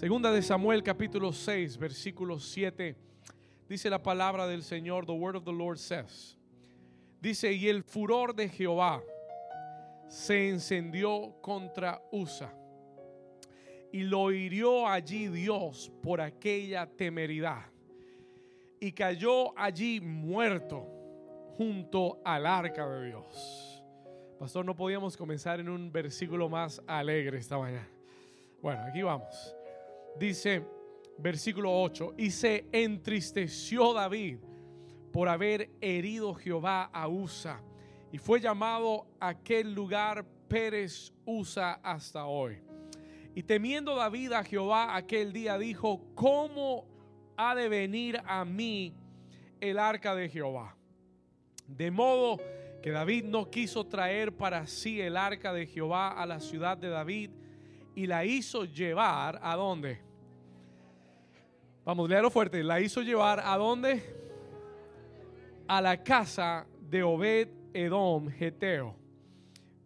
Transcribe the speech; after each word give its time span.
Segunda 0.00 0.32
de 0.32 0.40
Samuel 0.40 0.82
capítulo 0.82 1.30
6, 1.30 1.76
versículo 1.76 2.40
7. 2.40 2.96
Dice 3.68 3.90
la 3.90 4.02
palabra 4.02 4.46
del 4.46 4.62
Señor, 4.62 5.04
the 5.04 5.12
word 5.12 5.36
of 5.36 5.44
the 5.44 5.52
Lord 5.52 5.76
says. 5.76 6.38
Dice, 7.20 7.52
y 7.52 7.68
el 7.68 7.82
furor 7.82 8.34
de 8.34 8.48
Jehová 8.48 9.02
se 10.08 10.48
encendió 10.48 11.34
contra 11.42 12.00
Usa 12.12 12.50
y 13.92 14.04
lo 14.04 14.32
hirió 14.32 14.88
allí 14.88 15.28
Dios 15.28 15.92
por 16.02 16.22
aquella 16.22 16.86
temeridad 16.86 17.66
y 18.80 18.92
cayó 18.92 19.52
allí 19.54 20.00
muerto 20.00 20.86
junto 21.58 22.22
al 22.24 22.46
arca 22.46 22.88
de 22.88 23.08
Dios. 23.08 23.84
Pastor, 24.38 24.64
no 24.64 24.74
podíamos 24.74 25.14
comenzar 25.14 25.60
en 25.60 25.68
un 25.68 25.92
versículo 25.92 26.48
más 26.48 26.80
alegre 26.86 27.36
esta 27.36 27.58
mañana. 27.58 27.90
Bueno, 28.62 28.82
aquí 28.88 29.02
vamos. 29.02 29.59
Dice 30.18 30.64
versículo 31.18 31.82
8, 31.82 32.14
y 32.16 32.30
se 32.30 32.66
entristeció 32.72 33.92
David 33.92 34.38
por 35.12 35.28
haber 35.28 35.70
herido 35.80 36.34
Jehová 36.34 36.84
a 36.92 37.08
Usa, 37.08 37.62
y 38.12 38.18
fue 38.18 38.40
llamado 38.40 39.06
aquel 39.20 39.74
lugar 39.74 40.24
Pérez 40.48 41.12
Usa 41.24 41.80
hasta 41.82 42.26
hoy. 42.26 42.58
Y 43.34 43.42
temiendo 43.42 43.94
David 43.94 44.32
a 44.32 44.42
Jehová 44.42 44.96
aquel 44.96 45.32
día 45.32 45.56
dijo, 45.58 46.00
¿cómo 46.14 46.86
ha 47.36 47.54
de 47.54 47.68
venir 47.68 48.20
a 48.26 48.44
mí 48.44 48.94
el 49.60 49.78
arca 49.78 50.14
de 50.14 50.28
Jehová? 50.28 50.76
De 51.68 51.90
modo 51.90 52.38
que 52.82 52.90
David 52.90 53.24
no 53.24 53.48
quiso 53.48 53.86
traer 53.86 54.32
para 54.36 54.66
sí 54.66 55.00
el 55.00 55.16
arca 55.16 55.52
de 55.52 55.66
Jehová 55.66 56.08
a 56.08 56.26
la 56.26 56.40
ciudad 56.40 56.76
de 56.76 56.88
David 56.88 57.30
y 57.94 58.06
la 58.06 58.24
hizo 58.24 58.64
llevar 58.64 59.38
a 59.42 59.56
dónde? 59.56 60.00
Vamos, 61.84 62.08
léalo 62.08 62.30
fuerte. 62.30 62.62
La 62.62 62.80
hizo 62.80 63.02
llevar 63.02 63.40
a 63.44 63.56
dónde? 63.56 64.02
A 65.66 65.80
la 65.80 66.02
casa 66.02 66.66
de 66.80 67.02
Obed 67.02 67.48
Edom 67.72 68.28
Geteo. 68.30 68.94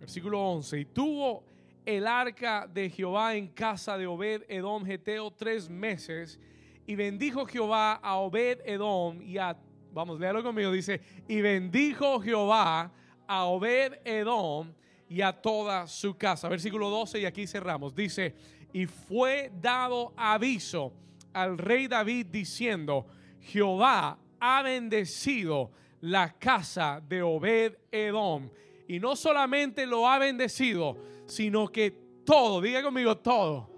Versículo 0.01 0.41
11. 0.41 0.81
Y 0.81 0.85
tuvo 0.87 1.45
el 1.85 2.07
arca 2.07 2.67
de 2.67 2.91
Jehová 2.91 3.35
en 3.35 3.49
casa 3.49 3.97
de 3.97 4.07
Obed 4.07 4.43
Edom 4.49 4.85
Geteo 4.85 5.31
tres 5.31 5.69
meses. 5.69 6.39
Y 6.87 6.95
bendijo 6.95 7.47
Jehová 7.47 7.95
a 8.03 8.17
Obed 8.17 8.61
Edom 8.65 9.23
y 9.23 9.39
a, 9.39 9.57
vamos, 9.93 10.21
léalo 10.21 10.43
conmigo, 10.43 10.71
dice, 10.71 11.01
y 11.29 11.41
bendijo 11.41 12.21
Jehová 12.21 12.93
a 13.27 13.45
Obed 13.45 14.01
Edom 14.05 14.75
y 15.09 15.21
a 15.21 15.33
toda 15.33 15.87
su 15.87 16.17
casa. 16.17 16.49
Versículo 16.49 16.91
12 16.91 17.21
y 17.21 17.25
aquí 17.25 17.47
cerramos. 17.47 17.95
Dice, 17.95 18.35
y 18.73 18.87
fue 18.87 19.53
dado 19.61 20.13
aviso 20.17 20.93
al 21.33 21.59
rey 21.59 21.87
David 21.87 22.27
diciendo, 22.27 23.07
Jehová 23.41 24.19
ha 24.41 24.63
bendecido 24.63 25.71
la 26.01 26.33
casa 26.39 27.03
de 27.07 27.23
Obed 27.23 27.75
Edom. 27.91 28.51
Y 28.87 29.01
no 29.01 29.17
solamente 29.17 29.87
lo 29.87 30.09
ha 30.09 30.19
bendecido, 30.19 30.97
sino 31.27 31.69
que 31.69 31.91
todo, 32.25 32.61
diga 32.61 32.83
conmigo 32.83 33.17
todo. 33.17 33.71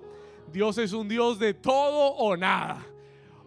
Dios 0.53 0.79
es 0.79 0.93
un 0.93 1.09
Dios 1.09 1.39
de 1.39 1.55
todo 1.55 2.15
o 2.15 2.37
nada. 2.37 2.85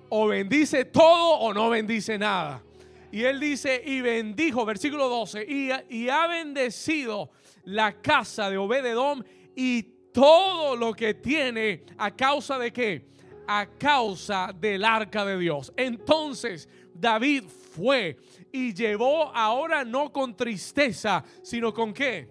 O 0.09 0.27
bendice 0.27 0.85
todo 0.85 1.39
o 1.39 1.53
no 1.53 1.69
bendice 1.69 2.17
nada. 2.17 2.63
Y 3.11 3.23
él 3.23 3.39
dice, 3.39 3.81
y 3.83 4.01
bendijo, 4.01 4.65
versículo 4.65 5.09
12, 5.09 5.45
y, 5.47 5.71
y 5.89 6.09
ha 6.09 6.27
bendecido 6.27 7.31
la 7.63 8.01
casa 8.01 8.49
de 8.49 8.57
Obededom 8.57 9.23
y 9.55 9.83
todo 10.11 10.75
lo 10.75 10.93
que 10.93 11.13
tiene 11.13 11.83
a 11.97 12.15
causa 12.15 12.57
de 12.57 12.71
qué? 12.71 13.07
A 13.47 13.65
causa 13.65 14.51
del 14.55 14.83
arca 14.83 15.25
de 15.25 15.37
Dios. 15.37 15.73
Entonces 15.75 16.67
David 16.93 17.43
fue 17.45 18.17
y 18.51 18.73
llevó 18.73 19.35
ahora 19.35 19.83
no 19.85 20.11
con 20.11 20.35
tristeza, 20.35 21.23
sino 21.41 21.73
con 21.73 21.93
qué? 21.93 22.27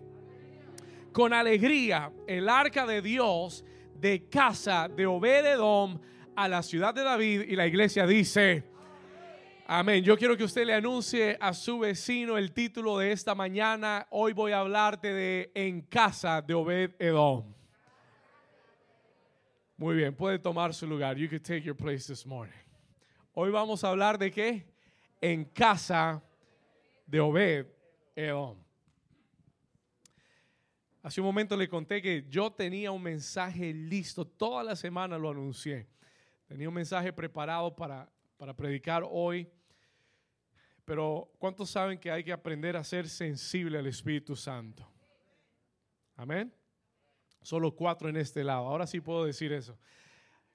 Con 1.13 1.33
alegría 1.33 2.13
el 2.27 2.49
arca 2.49 2.87
de 2.87 3.03
Dios 3.03 3.65
de 3.95 4.29
casa 4.29 4.89
de 4.89 5.07
Obededom 5.07 5.99
a 6.37 6.49
la 6.49 6.63
ciudad 6.63 6.95
de 6.95 7.03
David 7.03 7.43
y 7.49 7.57
la 7.57 7.67
iglesia 7.67 8.07
dice, 8.07 8.63
Amén. 9.71 10.03
Yo 10.03 10.17
quiero 10.17 10.35
que 10.35 10.45
usted 10.45 10.65
le 10.65 10.73
anuncie 10.73 11.37
a 11.39 11.53
su 11.53 11.81
vecino 11.81 12.39
el 12.39 12.55
título 12.55 12.97
de 12.97 13.13
esta 13.13 13.35
mañana. 13.35 14.07
Hoy 14.09 14.33
voy 14.33 14.53
a 14.53 14.61
hablarte 14.61 15.13
de 15.13 15.53
En 15.55 15.83
casa 15.83 16.41
de 16.41 16.55
Obed 16.55 16.95
Edom. 16.99 17.55
Muy 19.77 19.97
bien, 19.97 20.15
puede 20.15 20.39
tomar 20.39 20.73
su 20.73 20.87
lugar. 20.87 21.19
You 21.19 21.29
can 21.29 21.43
take 21.43 21.61
your 21.61 21.77
place 21.77 22.07
this 22.07 22.25
morning. 22.25 22.57
Hoy 23.35 23.51
vamos 23.51 23.85
a 23.85 23.91
hablar 23.91 24.17
de 24.17 24.31
qué? 24.31 24.65
En 25.21 25.45
casa 25.45 26.23
de 27.05 27.21
Obed 27.21 27.67
Edom. 28.17 28.57
Hace 31.03 31.21
un 31.21 31.27
momento 31.27 31.59
le 31.59 31.69
conté 31.69 32.01
que 32.01 32.25
yo 32.31 32.51
tenía 32.51 32.91
un 32.91 33.03
mensaje 33.03 33.75
listo. 33.75 34.27
Toda 34.27 34.65
la 34.65 34.75
semana 34.75 35.19
lo 35.19 35.29
anuncié. 35.29 35.87
Tenía 36.47 36.71
un 36.71 36.75
mensaje 36.75 37.13
preparado 37.13 37.77
para, 37.77 38.11
para 38.39 38.57
predicar 38.57 39.05
hoy. 39.07 39.47
Pero 40.89 41.31
¿cuántos 41.39 41.69
saben 41.69 41.99
que 41.99 42.11
hay 42.11 42.25
que 42.25 42.33
aprender 42.33 42.75
a 42.75 42.83
ser 42.83 43.11
sensible 43.11 43.77
al 43.77 43.87
Espíritu 43.87 44.35
Santo? 44.35 44.91
Amén. 46.17 46.51
Solo 47.43 47.77
cuatro 47.77 48.09
en 48.09 48.17
este 48.17 48.43
lado. 48.43 48.67
Ahora 48.67 48.87
sí 48.87 48.99
puedo 48.99 49.27
decir 49.27 49.53
eso. 49.53 49.79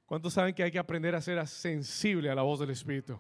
¿Cuántos 0.08 0.34
saben 0.34 0.56
que 0.56 0.64
hay 0.64 0.72
que 0.72 0.80
aprender 0.80 1.14
a 1.14 1.22
ser 1.22 1.46
sensible 1.46 2.32
a 2.32 2.34
la 2.34 2.42
voz 2.42 2.60
del 2.60 2.72
Espíritu? 2.72 3.20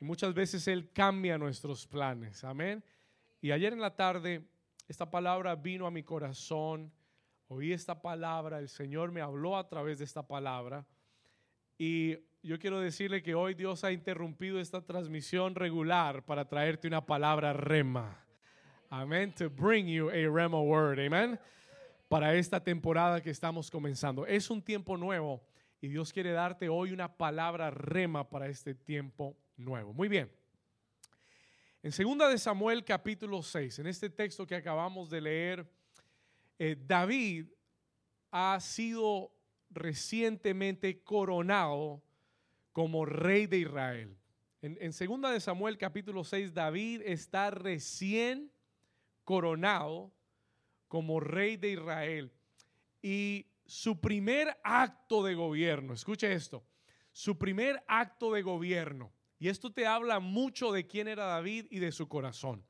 Y 0.00 0.04
muchas 0.04 0.32
veces 0.32 0.68
Él 0.68 0.92
cambia 0.92 1.36
nuestros 1.38 1.88
planes. 1.88 2.44
Amén. 2.44 2.84
Y 3.40 3.50
ayer 3.50 3.72
en 3.72 3.80
la 3.80 3.96
tarde 3.96 4.46
esta 4.86 5.10
palabra 5.10 5.56
vino 5.56 5.88
a 5.88 5.90
mi 5.90 6.04
corazón. 6.04 6.92
Oí 7.48 7.72
esta 7.72 8.00
palabra. 8.00 8.60
El 8.60 8.68
Señor 8.68 9.10
me 9.10 9.22
habló 9.22 9.56
a 9.56 9.68
través 9.68 9.98
de 9.98 10.04
esta 10.04 10.24
palabra. 10.24 10.86
Y 11.76 12.16
yo 12.42 12.58
quiero 12.58 12.80
decirle 12.80 13.22
que 13.22 13.36
hoy 13.36 13.54
Dios 13.54 13.84
ha 13.84 13.92
interrumpido 13.92 14.58
esta 14.58 14.80
transmisión 14.80 15.54
regular 15.54 16.24
para 16.24 16.48
traerte 16.48 16.88
una 16.88 17.06
palabra 17.06 17.52
rema. 17.52 18.18
Amén. 18.90 19.32
To 19.36 19.48
bring 19.48 19.86
you 19.86 20.10
a 20.10 20.28
rema 20.28 20.60
word. 20.60 20.98
Amén. 20.98 21.38
Para 22.08 22.34
esta 22.34 22.62
temporada 22.62 23.22
que 23.22 23.30
estamos 23.30 23.70
comenzando. 23.70 24.26
Es 24.26 24.50
un 24.50 24.60
tiempo 24.60 24.96
nuevo 24.96 25.40
y 25.80 25.86
Dios 25.86 26.12
quiere 26.12 26.32
darte 26.32 26.68
hoy 26.68 26.90
una 26.90 27.16
palabra 27.16 27.70
rema 27.70 28.28
para 28.28 28.48
este 28.48 28.74
tiempo 28.74 29.36
nuevo. 29.56 29.92
Muy 29.92 30.08
bien. 30.08 30.28
En 31.80 31.92
segunda 31.92 32.28
de 32.28 32.38
Samuel 32.38 32.84
capítulo 32.84 33.40
6, 33.42 33.78
en 33.78 33.86
este 33.86 34.10
texto 34.10 34.46
que 34.46 34.56
acabamos 34.56 35.10
de 35.10 35.20
leer, 35.20 35.66
eh, 36.58 36.76
David 36.76 37.46
ha 38.32 38.58
sido 38.60 39.32
recientemente 39.70 41.02
coronado 41.02 42.02
como 42.72 43.04
rey 43.04 43.46
de 43.46 43.58
Israel. 43.58 44.16
En, 44.62 44.92
segunda 44.92 45.30
de 45.30 45.40
Samuel 45.40 45.76
capítulo 45.76 46.22
6, 46.22 46.54
David 46.54 47.02
está 47.04 47.50
recién 47.50 48.52
coronado 49.24 50.12
como 50.86 51.18
rey 51.18 51.56
de 51.56 51.70
Israel. 51.70 52.32
Y 53.02 53.46
su 53.66 54.00
primer 54.00 54.56
acto 54.62 55.24
de 55.24 55.34
gobierno, 55.34 55.94
escuche 55.94 56.32
esto, 56.32 56.64
su 57.10 57.38
primer 57.38 57.82
acto 57.88 58.32
de 58.32 58.42
gobierno, 58.42 59.12
y 59.40 59.48
esto 59.48 59.72
te 59.72 59.86
habla 59.86 60.20
mucho 60.20 60.70
de 60.70 60.86
quién 60.86 61.08
era 61.08 61.24
David 61.24 61.66
y 61.70 61.80
de 61.80 61.90
su 61.90 62.08
corazón. 62.08 62.64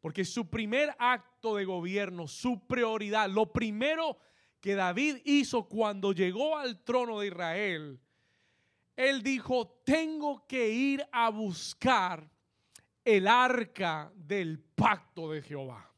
Porque 0.00 0.24
su 0.24 0.48
primer 0.48 0.94
acto 1.00 1.56
de 1.56 1.64
gobierno, 1.64 2.28
su 2.28 2.64
prioridad, 2.68 3.28
lo 3.28 3.52
primero 3.52 4.18
que 4.60 4.76
David 4.76 5.16
hizo 5.24 5.66
cuando 5.66 6.12
llegó 6.12 6.56
al 6.56 6.84
trono 6.84 7.18
de 7.18 7.26
Israel, 7.26 8.00
él 8.96 9.22
dijo, 9.22 9.80
tengo 9.84 10.46
que 10.46 10.68
ir 10.68 11.06
a 11.12 11.30
buscar 11.30 12.28
el 13.04 13.26
arca 13.26 14.12
del 14.14 14.58
pacto 14.58 15.30
de 15.30 15.42
Jehová. 15.42 15.90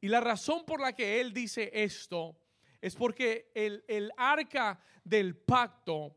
Y 0.00 0.08
la 0.08 0.20
razón 0.20 0.64
por 0.64 0.80
la 0.80 0.92
que 0.92 1.20
él 1.20 1.32
dice 1.32 1.70
esto 1.72 2.36
es 2.80 2.94
porque 2.94 3.50
el, 3.54 3.84
el 3.88 4.12
arca 4.16 4.78
del 5.02 5.36
pacto, 5.36 6.16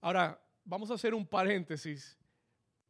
ahora 0.00 0.40
vamos 0.64 0.90
a 0.90 0.94
hacer 0.94 1.14
un 1.14 1.26
paréntesis, 1.26 2.18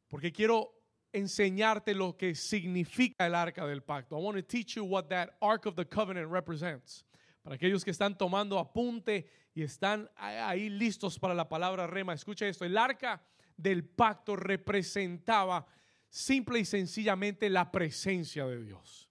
porque 0.09 0.33
quiero 0.33 0.83
enseñarte 1.13 1.95
lo 1.95 2.17
que 2.17 2.35
significa 2.35 3.27
el 3.27 3.35
arca 3.35 3.67
del 3.67 3.83
pacto. 3.83 4.19
I 4.19 4.23
want 4.23 4.37
to 4.37 4.43
teach 4.43 4.77
you 4.77 4.85
what 4.85 5.09
that 5.09 5.37
Ark 5.41 5.67
of 5.67 5.77
the 5.77 5.85
Covenant 5.85 6.31
represents. 6.31 7.05
Para 7.43 7.57
aquellos 7.57 7.85
que 7.85 7.91
están 7.91 8.17
tomando 8.17 8.59
apunte 8.59 9.29
y 9.55 9.63
están 9.63 10.09
ahí 10.17 10.69
listos 10.69 11.19
para 11.19 11.35
la 11.35 11.49
palabra 11.49 11.87
rema, 11.87 12.15
escucha 12.15 12.47
esto. 12.47 12.65
El 12.65 12.79
arca 12.79 13.23
del 13.57 13.85
pacto 13.85 14.37
representaba 14.37 15.67
simple 16.09 16.61
y 16.61 16.65
sencillamente 16.65 17.51
la 17.51 17.71
presencia 17.73 18.47
de 18.47 18.63
Dios. 18.63 19.09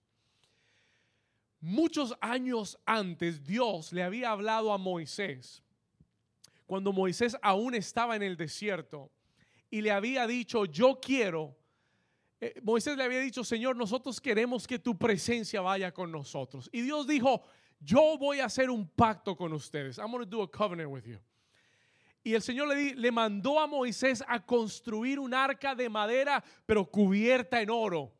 Muchos 1.60 2.14
años 2.20 2.78
antes 2.86 3.44
Dios 3.44 3.92
le 3.92 4.02
había 4.02 4.30
hablado 4.30 4.72
a 4.72 4.78
Moisés 4.78 5.62
cuando 6.72 6.92
Moisés 6.92 7.36
aún 7.42 7.74
estaba 7.74 8.16
en 8.16 8.22
el 8.22 8.36
desierto 8.36 9.12
y 9.70 9.82
le 9.82 9.90
había 9.90 10.26
dicho, 10.26 10.64
yo 10.64 10.98
quiero, 11.00 11.54
eh, 12.40 12.58
Moisés 12.62 12.96
le 12.96 13.04
había 13.04 13.20
dicho, 13.20 13.44
Señor, 13.44 13.76
nosotros 13.76 14.20
queremos 14.20 14.66
que 14.66 14.78
tu 14.78 14.96
presencia 14.96 15.60
vaya 15.60 15.92
con 15.92 16.10
nosotros. 16.10 16.70
Y 16.72 16.80
Dios 16.80 17.06
dijo, 17.06 17.42
yo 17.84 18.16
voy 18.18 18.40
a 18.40 18.46
hacer 18.46 18.70
un 18.70 18.88
pacto 18.88 19.36
con 19.36 19.52
ustedes. 19.52 19.98
I'm 19.98 20.10
going 20.10 20.24
to 20.24 20.30
do 20.30 20.42
a 20.42 20.48
covenant 20.48 20.90
with 20.90 21.04
you. 21.06 21.18
Y 22.24 22.34
el 22.34 22.42
Señor 22.42 22.68
le, 22.68 22.94
le 22.94 23.10
mandó 23.10 23.58
a 23.58 23.66
Moisés 23.66 24.22
a 24.28 24.38
construir 24.38 25.18
un 25.18 25.34
arca 25.34 25.74
de 25.74 25.88
madera, 25.88 26.42
pero 26.66 26.84
cubierta 26.84 27.60
en 27.60 27.70
oro 27.70 28.12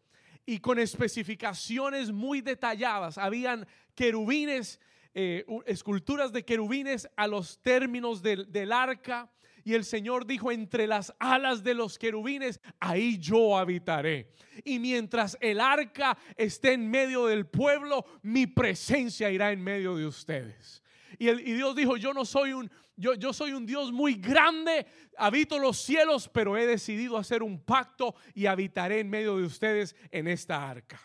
y 0.44 0.58
con 0.58 0.78
especificaciones 0.78 2.10
muy 2.10 2.40
detalladas. 2.40 3.16
Habían 3.16 3.66
querubines, 3.94 4.80
eh, 5.14 5.44
esculturas 5.66 6.32
de 6.32 6.44
querubines 6.44 7.08
a 7.16 7.26
los 7.26 7.60
términos 7.60 8.22
del, 8.22 8.50
del 8.50 8.72
arca. 8.72 9.30
Y 9.64 9.74
el 9.74 9.84
Señor 9.84 10.26
dijo, 10.26 10.50
entre 10.50 10.86
las 10.86 11.14
alas 11.18 11.62
de 11.62 11.74
los 11.74 11.98
querubines, 11.98 12.60
ahí 12.80 13.18
yo 13.18 13.56
habitaré. 13.56 14.32
Y 14.64 14.78
mientras 14.78 15.36
el 15.40 15.60
arca 15.60 16.16
esté 16.36 16.72
en 16.72 16.90
medio 16.90 17.26
del 17.26 17.46
pueblo, 17.46 18.04
mi 18.22 18.46
presencia 18.46 19.30
irá 19.30 19.52
en 19.52 19.62
medio 19.62 19.96
de 19.96 20.06
ustedes. 20.06 20.82
Y, 21.18 21.28
el, 21.28 21.40
y 21.40 21.52
Dios 21.52 21.76
dijo, 21.76 21.96
yo 21.96 22.12
no 22.12 22.24
soy 22.24 22.52
un, 22.52 22.70
yo, 22.96 23.14
yo 23.14 23.32
soy 23.32 23.52
un 23.52 23.66
Dios 23.66 23.92
muy 23.92 24.14
grande, 24.14 24.86
habito 25.16 25.58
los 25.58 25.78
cielos, 25.78 26.28
pero 26.32 26.56
he 26.56 26.66
decidido 26.66 27.16
hacer 27.16 27.42
un 27.42 27.60
pacto 27.60 28.14
y 28.34 28.46
habitaré 28.46 29.00
en 29.00 29.10
medio 29.10 29.36
de 29.36 29.44
ustedes 29.44 29.94
en 30.10 30.28
esta 30.28 30.68
arca. 30.68 31.00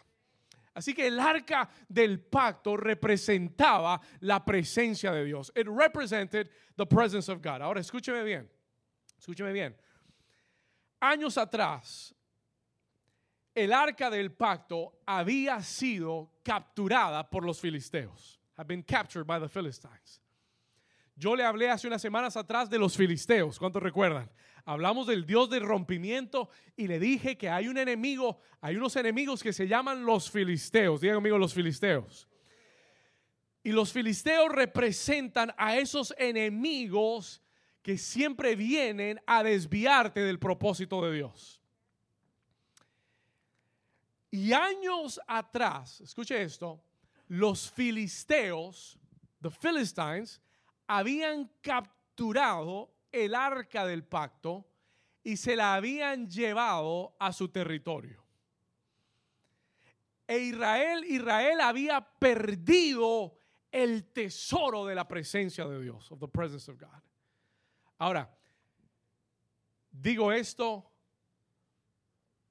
Así 0.77 0.93
que 0.93 1.07
el 1.07 1.19
arca 1.19 1.67
del 1.89 2.19
pacto 2.19 2.77
representaba 2.77 3.99
la 4.19 4.45
presencia 4.45 5.11
de 5.11 5.25
Dios. 5.25 5.51
It 5.55 5.67
represented 5.67 6.51
the 6.75 6.85
presence 6.85 7.29
of 7.29 7.41
God. 7.41 7.63
Ahora 7.63 7.79
escúcheme 7.79 8.23
bien. 8.23 8.47
Escúcheme 9.19 9.51
bien. 9.53 9.75
Años 11.01 11.35
atrás, 11.35 12.13
el 13.55 13.73
arca 13.73 14.11
del 14.11 14.29
pacto 14.33 14.99
había 15.07 15.63
sido 15.63 16.29
capturada 16.43 17.27
por 17.27 17.43
los 17.43 17.59
filisteos. 17.59 18.39
Have 18.55 18.67
been 18.67 18.83
captured 18.83 19.25
by 19.25 19.39
the 19.39 19.49
Philistines. 19.49 20.21
Yo 21.15 21.35
le 21.35 21.43
hablé 21.43 21.71
hace 21.71 21.87
unas 21.87 22.03
semanas 22.03 22.37
atrás 22.37 22.69
de 22.69 22.77
los 22.77 22.95
filisteos, 22.95 23.57
¿cuántos 23.57 23.81
recuerdan? 23.81 24.29
Hablamos 24.67 25.07
del 25.07 25.25
Dios 25.25 25.49
del 25.49 25.63
rompimiento 25.63 26.49
y 26.75 26.87
le 26.87 26.99
dije 26.99 27.37
que 27.37 27.49
hay 27.49 27.69
un 27.69 27.77
enemigo, 27.77 28.41
hay 28.59 28.75
unos 28.75 28.97
enemigos 28.97 29.41
que 29.41 29.53
se 29.53 29.65
llaman 29.65 30.03
los 30.03 30.29
filisteos. 30.29 30.99
Digan 30.99 31.15
conmigo 31.15 31.37
los 31.37 31.53
filisteos. 31.53 32.27
Y 33.63 33.71
los 33.71 33.93
filisteos 33.93 34.51
representan 34.51 35.53
a 35.57 35.77
esos 35.77 36.13
enemigos 36.17 37.41
que 37.81 37.97
siempre 37.97 38.57
vienen 38.57 39.21
a 39.25 39.41
desviarte 39.41 40.19
del 40.19 40.37
propósito 40.37 41.01
de 41.01 41.15
Dios. 41.15 41.61
Y 44.29 44.51
años 44.51 45.17
atrás, 45.27 46.01
escuche 46.01 46.41
esto, 46.41 46.83
los 47.29 47.71
filisteos, 47.71 48.99
the 49.41 49.49
Philistines, 49.49 50.41
habían 50.87 51.49
capturado 51.61 52.96
el 53.11 53.35
arca 53.35 53.85
del 53.85 54.03
pacto 54.03 54.67
y 55.23 55.37
se 55.37 55.55
la 55.55 55.75
habían 55.75 56.29
llevado 56.29 57.15
a 57.19 57.33
su 57.33 57.49
territorio. 57.49 58.23
E 60.27 60.39
Israel, 60.39 61.03
Israel 61.05 61.61
había 61.61 62.01
perdido 62.01 63.37
el 63.71 64.05
tesoro 64.11 64.85
de 64.85 64.95
la 64.95 65.07
presencia 65.07 65.65
de 65.65 65.81
Dios, 65.81 66.11
of 66.11 66.19
the 66.19 66.27
presence 66.27 66.69
of 66.69 66.77
God. 66.77 67.01
Ahora, 67.97 68.29
digo 69.91 70.31
esto 70.31 70.91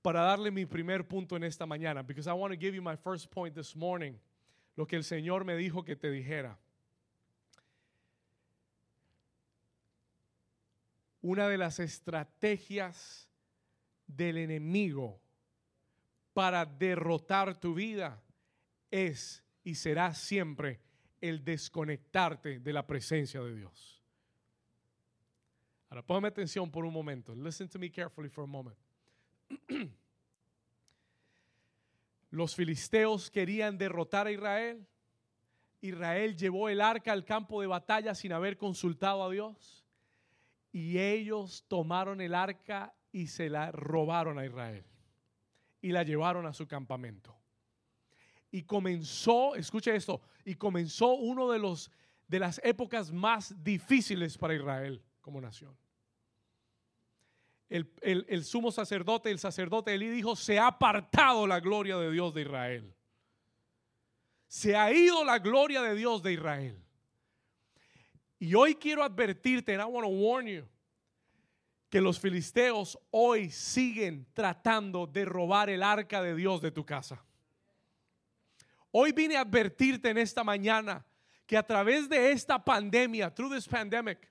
para 0.03 0.23
darle 0.23 0.51
mi 0.51 0.67
primer 0.67 1.07
punto 1.07 1.37
en 1.37 1.45
esta 1.45 1.67
mañana, 1.67 2.03
because 2.07 2.29
I 2.29 2.33
want 2.33 2.53
to 2.53 2.59
give 2.59 2.75
you 2.75 2.83
my 2.83 2.97
first 2.97 3.31
point 3.31 3.55
this 3.55 3.75
morning, 3.75 4.15
lo 4.77 4.87
que 4.87 4.97
el 4.97 5.03
Señor 5.03 5.45
me 5.45 5.57
dijo 5.57 5.85
que 5.85 5.97
te 5.97 6.11
dijera. 6.11 6.59
Una 11.27 11.49
de 11.49 11.59
las 11.59 11.81
estrategias 11.81 13.29
del 14.07 14.39
enemigo 14.39 15.21
para 16.33 16.65
derrotar 16.65 17.59
tu 17.59 17.75
vida 17.75 18.23
es 18.93 19.43
y 19.65 19.75
será 19.75 20.15
siempre 20.15 20.81
el 21.21 21.45
desconectarte 21.45 22.61
de 22.61 22.73
la 22.73 22.87
presencia 22.87 23.41
de 23.41 23.57
Dios. 23.57 24.01
Ahora, 25.91 26.07
ponme 26.07 26.29
atención 26.29 26.71
por 26.71 26.85
un 26.85 26.93
momento. 26.93 27.35
Listen 27.35 27.69
to 27.69 27.79
me 27.81 27.91
carefully 27.91 28.29
for 28.29 28.45
a 28.45 28.47
moment. 28.47 28.77
Los 32.31 32.55
filisteos 32.55 33.33
querían 33.33 33.79
derrotar 33.79 34.29
a 34.29 34.31
Israel. 34.31 34.87
Israel 35.81 36.37
llevó 36.37 36.69
el 36.69 36.81
arca 36.81 37.11
al 37.11 37.25
campo 37.25 37.61
de 37.61 37.67
batalla 37.67 38.15
sin 38.15 38.33
haber 38.33 38.57
consultado 38.57 39.25
a 39.25 39.31
Dios. 39.31 39.86
Y 40.77 40.99
ellos 40.99 41.65
tomaron 41.69 42.21
el 42.21 42.35
arca 42.35 42.95
y 43.11 43.29
se 43.29 43.49
la 43.49 43.73
robaron 43.73 44.39
a 44.39 44.45
Israel. 44.45 44.85
Y 45.81 45.91
la 45.91 46.03
llevaron 46.03 46.45
a 46.45 46.53
su 46.53 46.69
campamento. 46.69 47.35
Y 48.51 48.65
comenzó, 48.65 49.55
escuche 49.55 49.97
esto, 49.97 50.21
y 50.45 50.55
comenzó 50.57 51.15
uno 51.15 51.51
de 51.51 51.61
los 51.61 51.91
de 52.29 52.41
las 52.41 52.61
épocas 52.63 53.11
más 53.11 53.55
difíciles 53.65 54.37
para 54.37 54.55
Israel 54.55 55.03
como 55.23 55.41
nación. 55.41 55.75
El, 57.71 57.91
el, 58.03 58.45
sumo 58.45 58.71
sacerdote, 58.71 59.31
el 59.31 59.39
sacerdote 59.39 59.95
Elí 59.95 60.11
dijo, 60.11 60.37
se 60.37 60.59
ha 60.59 60.67
apartado 60.67 61.47
la 61.47 61.61
gloria 61.61 61.97
de 61.97 62.11
Dios 62.11 62.35
de 62.35 62.43
Israel. 62.43 62.95
Se 64.47 64.77
ha 64.77 64.93
ido 64.93 65.25
la 65.25 65.39
gloria 65.39 65.81
de 65.81 65.95
Dios 65.95 66.23
de 66.23 66.35
Israel. 66.35 66.86
Y 68.39 68.55
hoy 68.55 68.75
quiero 68.75 69.03
advertirte, 69.03 69.73
and 69.73 69.83
I 69.83 69.87
want 69.87 70.05
to 70.05 70.11
warn 70.11 70.47
you, 70.47 70.65
que 71.89 72.01
los 72.01 72.21
filisteos 72.21 72.99
hoy 73.11 73.51
siguen 73.51 74.27
tratando 74.35 75.07
de 75.07 75.25
robar 75.25 75.71
el 75.71 75.83
arca 75.83 76.21
de 76.21 76.35
Dios 76.35 76.61
de 76.61 76.71
tu 76.71 76.85
casa. 76.85 77.23
Hoy 78.91 79.13
vine 79.13 79.37
a 79.37 79.41
advertirte 79.41 80.11
en 80.11 80.19
esta 80.19 80.45
mañana 80.45 81.05
que 81.47 81.57
a 81.57 81.63
través 81.63 82.09
de 82.09 82.33
esta 82.33 82.63
pandemia, 82.63 83.35
through 83.35 83.55
this 83.55 83.69
pandemic, 83.69 84.31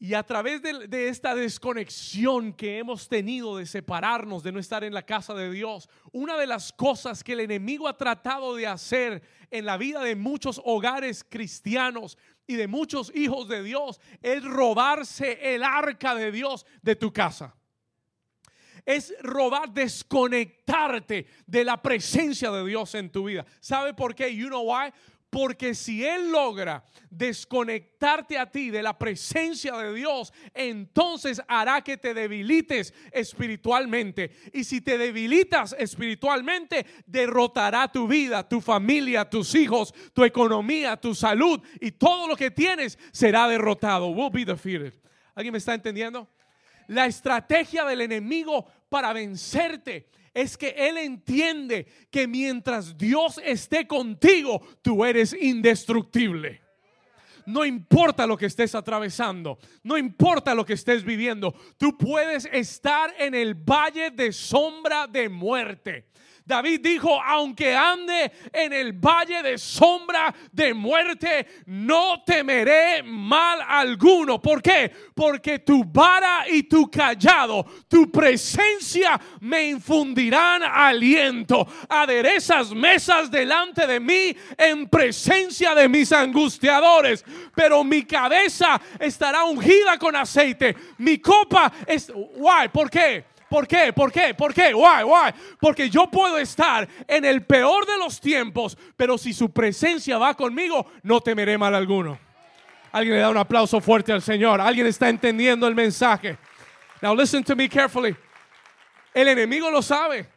y 0.00 0.14
a 0.14 0.22
través 0.22 0.62
de, 0.62 0.86
de, 0.86 1.08
esta 1.08 1.34
desconexión 1.34 2.52
que 2.52 2.78
hemos 2.78 3.08
tenido 3.08 3.56
de 3.56 3.66
separarnos, 3.66 4.44
de 4.44 4.52
no 4.52 4.60
estar 4.60 4.84
en 4.84 4.94
la 4.94 5.04
casa 5.04 5.34
de 5.34 5.50
Dios, 5.50 5.88
una 6.12 6.38
de 6.38 6.46
las 6.46 6.72
cosas 6.72 7.24
que 7.24 7.32
el 7.32 7.40
enemigo 7.40 7.88
ha 7.88 7.96
tratado 7.96 8.54
de 8.54 8.68
hacer 8.68 9.22
en 9.50 9.66
la 9.66 9.76
vida 9.76 10.00
de 10.02 10.14
muchos 10.14 10.60
hogares 10.64 11.24
cristianos 11.28 12.16
y 12.48 12.56
de 12.56 12.66
muchos 12.66 13.12
hijos 13.14 13.46
de 13.46 13.62
Dios 13.62 14.00
es 14.22 14.42
robarse 14.42 15.54
el 15.54 15.62
arca 15.62 16.14
de 16.14 16.32
Dios 16.32 16.66
de 16.82 16.96
tu 16.96 17.12
casa. 17.12 17.54
Es 18.86 19.14
robar, 19.20 19.70
desconectarte 19.70 21.26
de 21.46 21.64
la 21.64 21.80
presencia 21.80 22.50
de 22.50 22.66
Dios 22.66 22.94
en 22.94 23.10
tu 23.10 23.24
vida. 23.24 23.44
¿Sabe 23.60 23.92
por 23.92 24.14
qué? 24.14 24.34
You 24.34 24.48
know 24.48 24.62
why? 24.62 24.90
Porque 25.30 25.74
si 25.74 26.04
Él 26.04 26.30
logra 26.30 26.84
desconectarte 27.10 28.38
a 28.38 28.50
ti 28.50 28.70
de 28.70 28.82
la 28.82 28.98
presencia 28.98 29.76
de 29.76 29.92
Dios, 29.92 30.32
entonces 30.54 31.42
hará 31.46 31.82
que 31.82 31.98
te 31.98 32.14
debilites 32.14 32.94
espiritualmente. 33.12 34.30
Y 34.54 34.64
si 34.64 34.80
te 34.80 34.96
debilitas 34.96 35.76
espiritualmente, 35.78 36.86
derrotará 37.06 37.92
tu 37.92 38.08
vida, 38.08 38.48
tu 38.48 38.60
familia, 38.62 39.28
tus 39.28 39.54
hijos, 39.54 39.92
tu 40.14 40.24
economía, 40.24 40.96
tu 40.96 41.14
salud 41.14 41.60
y 41.80 41.92
todo 41.92 42.26
lo 42.26 42.36
que 42.36 42.50
tienes 42.50 42.98
será 43.12 43.46
derrotado. 43.48 44.08
Will 44.08 44.30
be 44.30 44.46
defeated. 44.46 44.94
¿Alguien 45.34 45.52
me 45.52 45.58
está 45.58 45.74
entendiendo? 45.74 46.26
La 46.88 47.06
estrategia 47.06 47.84
del 47.84 48.00
enemigo 48.00 48.66
para 48.88 49.12
vencerte 49.12 50.08
es 50.34 50.56
que 50.56 50.74
Él 50.76 50.96
entiende 50.96 51.86
que 52.10 52.26
mientras 52.26 52.96
Dios 52.96 53.40
esté 53.44 53.86
contigo, 53.86 54.60
tú 54.82 55.04
eres 55.04 55.34
indestructible. 55.34 56.62
No 57.44 57.64
importa 57.64 58.26
lo 58.26 58.36
que 58.36 58.46
estés 58.46 58.74
atravesando, 58.74 59.58
no 59.82 59.96
importa 59.96 60.54
lo 60.54 60.66
que 60.66 60.74
estés 60.74 61.02
viviendo, 61.02 61.54
tú 61.78 61.96
puedes 61.96 62.46
estar 62.52 63.14
en 63.18 63.34
el 63.34 63.54
valle 63.54 64.10
de 64.10 64.32
sombra 64.32 65.06
de 65.06 65.28
muerte. 65.28 66.06
David 66.48 66.80
dijo, 66.80 67.22
aunque 67.22 67.76
ande 67.76 68.32
en 68.50 68.72
el 68.72 68.94
valle 68.94 69.42
de 69.42 69.58
sombra 69.58 70.34
de 70.50 70.72
muerte, 70.72 71.46
no 71.66 72.22
temeré 72.24 73.02
mal 73.02 73.60
alguno. 73.68 74.40
¿Por 74.40 74.62
qué? 74.62 74.90
Porque 75.14 75.58
tu 75.58 75.84
vara 75.84 76.48
y 76.48 76.62
tu 76.62 76.90
callado, 76.90 77.66
tu 77.86 78.10
presencia 78.10 79.20
me 79.40 79.68
infundirán 79.68 80.62
aliento. 80.62 81.68
Aderezas 81.86 82.70
mesas 82.70 83.30
delante 83.30 83.86
de 83.86 84.00
mí 84.00 84.34
en 84.56 84.88
presencia 84.88 85.74
de 85.74 85.86
mis 85.86 86.10
angustiadores. 86.12 87.26
Pero 87.54 87.84
mi 87.84 88.04
cabeza 88.04 88.80
estará 88.98 89.44
ungida 89.44 89.98
con 89.98 90.16
aceite. 90.16 90.74
Mi 90.96 91.18
copa 91.18 91.70
es... 91.86 92.10
Why? 92.14 92.68
¿Por 92.72 92.88
qué? 92.88 93.37
¿Por 93.48 93.66
qué? 93.66 93.92
¿Por 93.92 94.12
qué? 94.12 94.34
¿Por 94.34 94.52
qué? 94.52 94.74
Why? 94.74 95.04
Why? 95.04 95.32
Porque 95.58 95.88
yo 95.88 96.10
puedo 96.10 96.38
estar 96.38 96.86
en 97.06 97.24
el 97.24 97.44
peor 97.44 97.86
de 97.86 97.98
los 97.98 98.20
tiempos, 98.20 98.76
pero 98.96 99.16
si 99.16 99.32
su 99.32 99.50
presencia 99.50 100.18
va 100.18 100.34
conmigo, 100.34 100.86
no 101.02 101.20
temeré 101.20 101.56
mal 101.56 101.74
alguno. 101.74 102.18
Alguien 102.92 103.16
le 103.16 103.20
da 103.20 103.30
un 103.30 103.36
aplauso 103.36 103.80
fuerte 103.80 104.12
al 104.12 104.22
Señor. 104.22 104.60
Alguien 104.60 104.86
está 104.86 105.08
entendiendo 105.08 105.66
el 105.66 105.74
mensaje. 105.74 106.36
Now 107.00 107.14
listen 107.14 107.44
to 107.44 107.54
me 107.54 107.68
carefully. 107.68 108.14
El 109.14 109.28
enemigo 109.28 109.70
lo 109.70 109.82
sabe. 109.82 110.28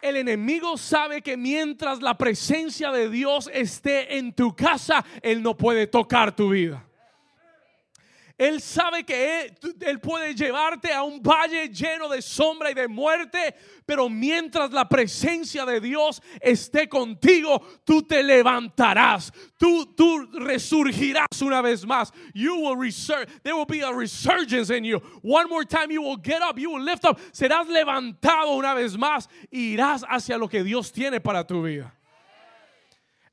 El 0.00 0.16
enemigo 0.16 0.76
sabe 0.76 1.22
que 1.22 1.36
mientras 1.36 2.00
la 2.00 2.16
presencia 2.16 2.92
de 2.92 3.08
Dios 3.10 3.50
esté 3.52 4.16
en 4.16 4.32
tu 4.32 4.54
casa, 4.54 5.04
Él 5.22 5.42
no 5.42 5.56
puede 5.56 5.86
tocar 5.86 6.34
tu 6.36 6.50
vida. 6.50 6.87
Él 8.38 8.60
sabe 8.60 9.02
que 9.02 9.52
él, 9.80 9.98
puede 9.98 10.32
llevarte 10.32 10.92
a 10.92 11.02
un 11.02 11.20
valle 11.20 11.68
lleno 11.70 12.08
de 12.08 12.22
sombra 12.22 12.70
y 12.70 12.74
de 12.74 12.86
muerte, 12.86 13.52
pero 13.84 14.08
mientras 14.08 14.70
la 14.70 14.88
presencia 14.88 15.66
de 15.66 15.80
Dios 15.80 16.22
esté 16.40 16.88
contigo, 16.88 17.60
tú 17.84 18.00
te 18.04 18.22
levantarás, 18.22 19.32
tú, 19.58 19.92
tú 19.96 20.24
resurgirás 20.34 21.42
una 21.42 21.60
vez 21.60 21.84
más. 21.84 22.12
You 22.32 22.54
will 22.54 22.76
resurge, 22.76 23.26
there 23.42 23.56
will 23.56 23.66
be 23.66 23.82
a 23.82 23.90
resurgence 23.90 24.70
in 24.70 24.84
you. 24.84 25.00
One 25.22 25.48
more 25.48 25.64
time 25.64 25.90
you 25.90 26.00
will 26.00 26.20
get 26.22 26.40
up, 26.40 26.60
you 26.60 26.70
will 26.70 26.84
lift 26.84 27.04
up, 27.04 27.18
serás 27.32 27.66
levantado 27.66 28.56
una 28.56 28.72
vez 28.72 28.96
más 28.96 29.28
e 29.50 29.74
irás 29.74 30.04
hacia 30.08 30.38
lo 30.38 30.46
que 30.46 30.62
Dios 30.62 30.92
tiene 30.92 31.20
para 31.20 31.44
tu 31.44 31.64
vida. 31.64 31.92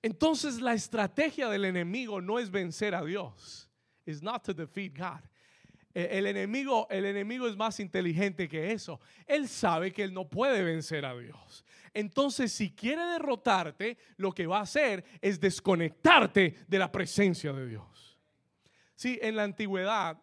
Entonces 0.01 0.61
la 0.61 0.73
estrategia 0.73 1.47
del 1.47 1.65
enemigo 1.65 2.21
no 2.21 2.39
es 2.39 2.49
vencer 2.49 2.95
a 2.95 3.03
Dios 3.03 3.64
is 4.05 4.21
not 4.21 4.43
to 4.43 4.53
defeat 4.53 4.93
God. 4.97 5.21
E, 5.93 6.17
el 6.17 6.27
enemigo, 6.27 6.87
el 6.89 7.05
enemigo 7.05 7.47
es 7.47 7.55
más 7.55 7.79
inteligente 7.79 8.47
que 8.47 8.71
eso. 8.71 8.99
Él 9.25 9.47
sabe 9.47 9.91
que 9.91 10.03
él 10.03 10.13
no 10.13 10.27
puede 10.27 10.63
vencer 10.63 11.05
a 11.05 11.17
Dios. 11.17 11.63
Entonces, 11.93 12.51
si 12.51 12.71
quiere 12.71 13.01
derrotarte, 13.03 13.97
lo 14.17 14.33
que 14.33 14.45
va 14.45 14.59
a 14.59 14.63
hacer 14.63 15.05
es 15.21 15.39
desconectarte 15.39 16.55
de 16.67 16.79
la 16.79 16.91
presencia 16.91 17.53
de 17.53 17.67
Dios. 17.67 18.19
Sí, 18.95 19.17
en 19.21 19.37
la 19.37 19.43
antigüedad, 19.43 20.21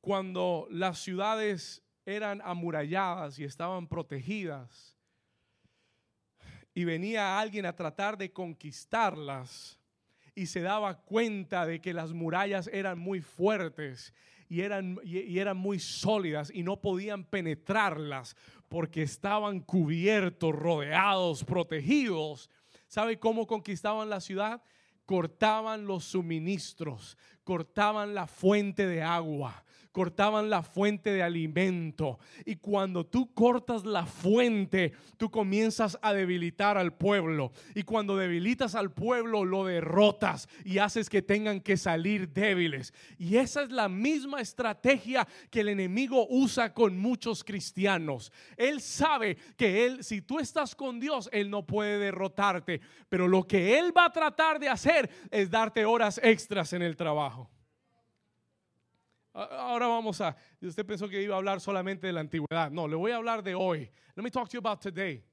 cuando 0.00 0.66
las 0.70 0.98
ciudades 0.98 1.82
eran 2.06 2.40
amuralladas 2.42 3.38
y 3.38 3.44
estaban 3.44 3.86
protegidas, 3.86 4.98
y 6.78 6.84
venía 6.84 7.40
alguien 7.40 7.66
a 7.66 7.74
tratar 7.74 8.16
de 8.16 8.32
conquistarlas, 8.32 9.77
y 10.38 10.46
se 10.46 10.60
daba 10.60 11.00
cuenta 11.00 11.66
de 11.66 11.80
que 11.80 11.92
las 11.92 12.12
murallas 12.12 12.70
eran 12.72 12.96
muy 12.96 13.20
fuertes 13.20 14.14
y 14.48 14.60
eran, 14.60 14.96
y, 15.02 15.36
eran 15.40 15.56
muy 15.56 15.80
sólidas 15.80 16.52
y 16.54 16.62
no 16.62 16.80
podían 16.80 17.24
penetrarlas 17.24 18.36
porque 18.68 19.02
estaban 19.02 19.58
cubiertos, 19.58 20.54
rodeados, 20.54 21.42
protegidos. 21.42 22.50
¿Sabe 22.86 23.18
cómo 23.18 23.48
conquistaban 23.48 24.10
la 24.10 24.20
ciudad? 24.20 24.62
Cortaban 25.06 25.86
los 25.86 26.04
suministros, 26.04 27.18
cortaban 27.42 28.14
la 28.14 28.28
fuente 28.28 28.86
de 28.86 29.02
agua, 29.02 29.64
cortaban 29.98 30.48
la 30.48 30.62
fuente 30.62 31.10
de 31.10 31.24
alimento. 31.24 32.20
Y 32.44 32.54
cuando 32.54 33.04
tú 33.04 33.34
cortas 33.34 33.84
la 33.84 34.06
fuente, 34.06 34.92
tú 35.16 35.28
comienzas 35.28 35.98
a 36.02 36.12
debilitar 36.12 36.78
al 36.78 36.94
pueblo. 36.94 37.50
Y 37.74 37.82
cuando 37.82 38.16
debilitas 38.16 38.76
al 38.76 38.92
pueblo, 38.92 39.44
lo 39.44 39.64
derrotas 39.64 40.48
y 40.64 40.78
haces 40.78 41.10
que 41.10 41.20
tengan 41.20 41.60
que 41.60 41.76
salir 41.76 42.32
débiles. 42.32 42.94
Y 43.18 43.38
esa 43.38 43.64
es 43.64 43.72
la 43.72 43.88
misma 43.88 44.40
estrategia 44.40 45.26
que 45.50 45.62
el 45.62 45.68
enemigo 45.68 46.28
usa 46.30 46.72
con 46.72 46.96
muchos 46.96 47.42
cristianos. 47.42 48.32
Él 48.56 48.80
sabe 48.80 49.36
que 49.56 49.84
él, 49.84 50.04
si 50.04 50.22
tú 50.22 50.38
estás 50.38 50.76
con 50.76 51.00
Dios, 51.00 51.28
él 51.32 51.50
no 51.50 51.66
puede 51.66 51.98
derrotarte. 51.98 52.80
Pero 53.08 53.26
lo 53.26 53.48
que 53.48 53.76
él 53.80 53.92
va 53.96 54.04
a 54.04 54.12
tratar 54.12 54.60
de 54.60 54.68
hacer 54.68 55.10
es 55.32 55.50
darte 55.50 55.84
horas 55.84 56.20
extras 56.22 56.72
en 56.72 56.82
el 56.82 56.94
trabajo. 56.94 57.50
Ahora 59.38 59.86
vamos 59.86 60.20
a, 60.20 60.36
usted 60.60 60.84
pensó 60.84 61.08
que 61.08 61.22
iba 61.22 61.34
a 61.34 61.38
hablar 61.38 61.60
solamente 61.60 62.08
de 62.08 62.12
la 62.12 62.20
antigüedad. 62.20 62.70
No, 62.72 62.88
le 62.88 62.96
voy 62.96 63.12
a 63.12 63.16
hablar 63.16 63.42
de 63.42 63.54
hoy. 63.54 63.90
Let 64.16 64.22
me 64.24 64.30
talk 64.30 64.48
to 64.48 64.54
you 64.54 64.58
about 64.58 64.80
today. 64.80 65.24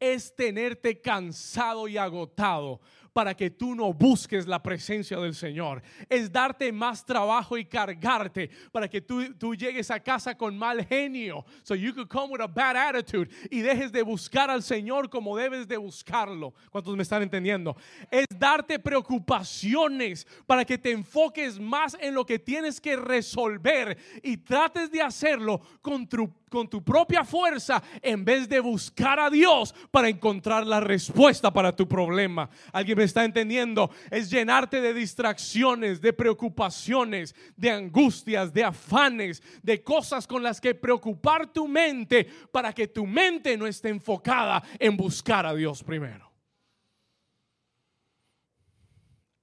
Es 0.00 0.34
tenerte 0.34 1.00
cansado 1.00 1.88
y 1.88 1.98
agotado 1.98 2.80
para 3.16 3.34
que 3.34 3.48
tú 3.48 3.74
no 3.74 3.94
busques 3.94 4.46
la 4.46 4.62
presencia 4.62 5.16
del 5.16 5.34
Señor. 5.34 5.82
Es 6.06 6.30
darte 6.30 6.70
más 6.70 7.02
trabajo 7.02 7.56
y 7.56 7.64
cargarte 7.64 8.50
para 8.70 8.90
que 8.90 9.00
tú, 9.00 9.32
tú 9.38 9.54
llegues 9.54 9.90
a 9.90 9.98
casa 10.00 10.36
con 10.36 10.58
mal 10.58 10.84
genio. 10.84 11.42
So 11.62 11.74
you 11.74 11.94
could 11.94 12.08
come 12.08 12.30
with 12.30 12.42
a 12.42 12.46
bad 12.46 12.76
attitude 12.76 13.30
y 13.50 13.62
dejes 13.62 13.90
de 13.90 14.02
buscar 14.02 14.50
al 14.50 14.62
Señor 14.62 15.08
como 15.08 15.34
debes 15.34 15.66
de 15.66 15.78
buscarlo. 15.78 16.52
¿Cuántos 16.70 16.94
me 16.94 17.04
están 17.04 17.22
entendiendo? 17.22 17.74
Es 18.10 18.26
darte 18.38 18.78
preocupaciones 18.78 20.26
para 20.46 20.66
que 20.66 20.76
te 20.76 20.90
enfoques 20.90 21.58
más 21.58 21.96
en 21.98 22.12
lo 22.12 22.26
que 22.26 22.38
tienes 22.38 22.82
que 22.82 22.96
resolver 22.96 23.96
y 24.22 24.36
trates 24.36 24.90
de 24.90 25.00
hacerlo 25.00 25.62
con 25.80 26.06
tu 26.06 26.30
con 26.48 26.68
tu 26.68 26.82
propia 26.82 27.24
fuerza 27.24 27.82
en 28.00 28.24
vez 28.24 28.48
de 28.48 28.60
buscar 28.60 29.18
a 29.18 29.30
Dios 29.30 29.74
para 29.90 30.08
encontrar 30.08 30.66
la 30.66 30.80
respuesta 30.80 31.52
para 31.52 31.74
tu 31.74 31.86
problema. 31.88 32.48
¿Alguien 32.72 32.98
me 32.98 33.04
está 33.06 33.24
entendiendo? 33.24 33.90
Es 34.10 34.30
llenarte 34.30 34.80
de 34.80 34.92
distracciones, 34.92 36.00
de 36.00 36.12
preocupaciones, 36.12 37.34
de 37.56 37.70
angustias, 37.70 38.52
de 38.52 38.64
afanes, 38.64 39.42
de 39.62 39.82
cosas 39.82 40.26
con 40.26 40.42
las 40.42 40.60
que 40.60 40.74
preocupar 40.74 41.52
tu 41.52 41.66
mente 41.66 42.26
para 42.52 42.72
que 42.72 42.88
tu 42.88 43.06
mente 43.06 43.56
no 43.56 43.66
esté 43.66 43.88
enfocada 43.88 44.62
en 44.78 44.96
buscar 44.96 45.46
a 45.46 45.54
Dios 45.54 45.82
primero. 45.82 46.30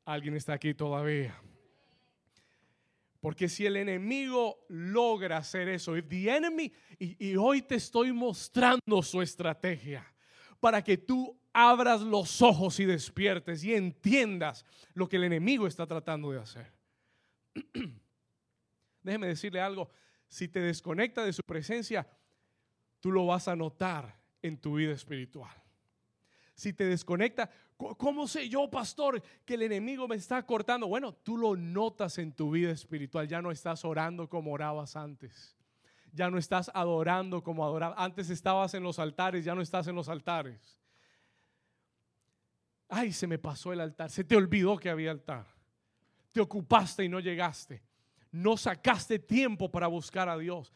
¿Alguien 0.06 0.36
está 0.36 0.54
aquí 0.54 0.74
todavía? 0.74 1.36
Porque 3.22 3.48
si 3.48 3.66
el 3.66 3.78
enemigo 3.78 4.66
logra 4.68 5.38
hacer 5.38 5.70
eso, 5.70 5.96
if 5.96 6.10
the 6.10 6.30
enemy, 6.30 6.74
y, 7.00 7.30
y, 7.30 7.38
hoy 7.38 7.62
te 7.62 7.76
estoy 7.76 8.12
mostrando 8.12 9.02
su 9.02 9.22
estrategia 9.22 10.06
para 10.60 10.84
que 10.84 10.98
tú 10.98 11.40
abras 11.54 12.02
los 12.02 12.42
ojos 12.42 12.80
y 12.80 12.86
despiertes 12.86 13.64
y 13.64 13.74
entiendas 13.74 14.66
lo 14.94 15.08
que 15.08 15.18
el 15.18 15.24
enemigo 15.24 15.68
está 15.68 15.86
tratando 15.86 16.32
de 16.32 16.40
hacer. 16.40 16.72
Déjeme 19.04 19.28
decirle 19.28 19.62
algo, 19.62 19.90
si 20.28 20.48
te 20.48 20.60
desconecta 20.60 21.24
de 21.24 21.34
su 21.34 21.44
presencia, 21.44 22.08
tú 23.00 23.12
lo 23.12 23.26
vas 23.26 23.48
a 23.48 23.56
notar 23.56 24.20
en 24.42 24.58
tu 24.58 24.76
vida 24.76 24.94
espiritual 24.94 25.64
si 26.56 26.74
te 26.74 26.86
desconecta, 26.86 27.50
¿cómo 27.98 28.28
sé 28.28 28.48
yo, 28.48 28.70
pastor, 28.70 29.22
que 29.46 29.56
el 29.56 29.64
enemigo 29.64 30.08
me 30.08 30.16
está 30.16 30.46
cortando? 30.46 30.88
Bueno, 30.88 31.14
tú 31.14 31.38
lo 31.38 31.56
notas 31.56 32.18
en 32.18 32.32
tu 32.32 32.52
vida 32.52 32.72
espiritual, 32.72 33.28
ya 33.28 33.42
no 33.42 33.52
estás 33.52 33.84
orando 33.84 34.30
como 34.30 34.52
orabas 34.54 34.96
antes. 34.96 35.56
Ya 36.12 36.30
no 36.30 36.38
estás 36.38 36.70
adorando 36.76 37.44
como 37.44 37.66
adorabas. 37.66 37.98
Antes 38.00 38.30
estabas 38.30 38.74
en 38.76 38.84
los 38.84 39.00
altares, 39.00 39.44
ya 39.44 39.56
no 39.56 39.62
estás 39.62 39.88
en 39.88 39.96
los 39.96 40.10
altares. 40.10 40.78
Ay, 42.96 43.12
se 43.12 43.26
me 43.26 43.40
pasó 43.40 43.74
el 43.74 43.80
altar. 43.80 44.12
Se 44.12 44.24
te 44.24 44.36
olvidó 44.36 44.78
que 44.78 44.90
había 44.90 45.10
altar. 45.10 45.48
Te 46.32 46.40
ocupaste 46.40 47.04
y 47.04 47.10
no 47.10 47.20
llegaste. 47.20 47.82
No 48.32 48.56
sacaste 48.56 49.18
tiempo 49.18 49.72
para 49.72 49.88
buscar 49.88 50.30
a 50.30 50.38
Dios. 50.38 50.72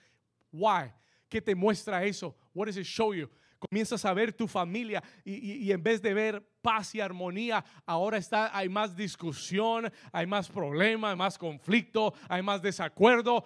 Why? 0.52 0.92
¿Qué 1.30 1.42
te 1.42 1.54
muestra 1.54 2.04
eso? 2.04 2.36
What 2.56 2.66
does 2.66 2.78
it 2.78 2.86
show 2.86 3.14
you? 3.14 3.30
comienzas 3.60 4.06
a 4.06 4.14
ver 4.14 4.34
tu 4.34 4.48
familia 4.48 5.04
y, 5.26 5.72
en 5.72 5.82
vez 5.82 6.00
de 6.00 6.14
ver 6.14 6.48
paz 6.62 6.94
y 6.94 7.02
armonía, 7.02 7.66
ahora 7.88 8.18
está, 8.18 8.56
hay 8.56 8.70
más 8.70 8.96
discusión, 8.96 9.92
hay 10.12 10.28
más 10.28 10.48
problema, 10.48 11.10
hay 11.10 11.16
más 11.16 11.40
conflicto, 11.40 12.14
hay 12.30 12.44
más 12.44 12.62
desacuerdo. 12.62 13.44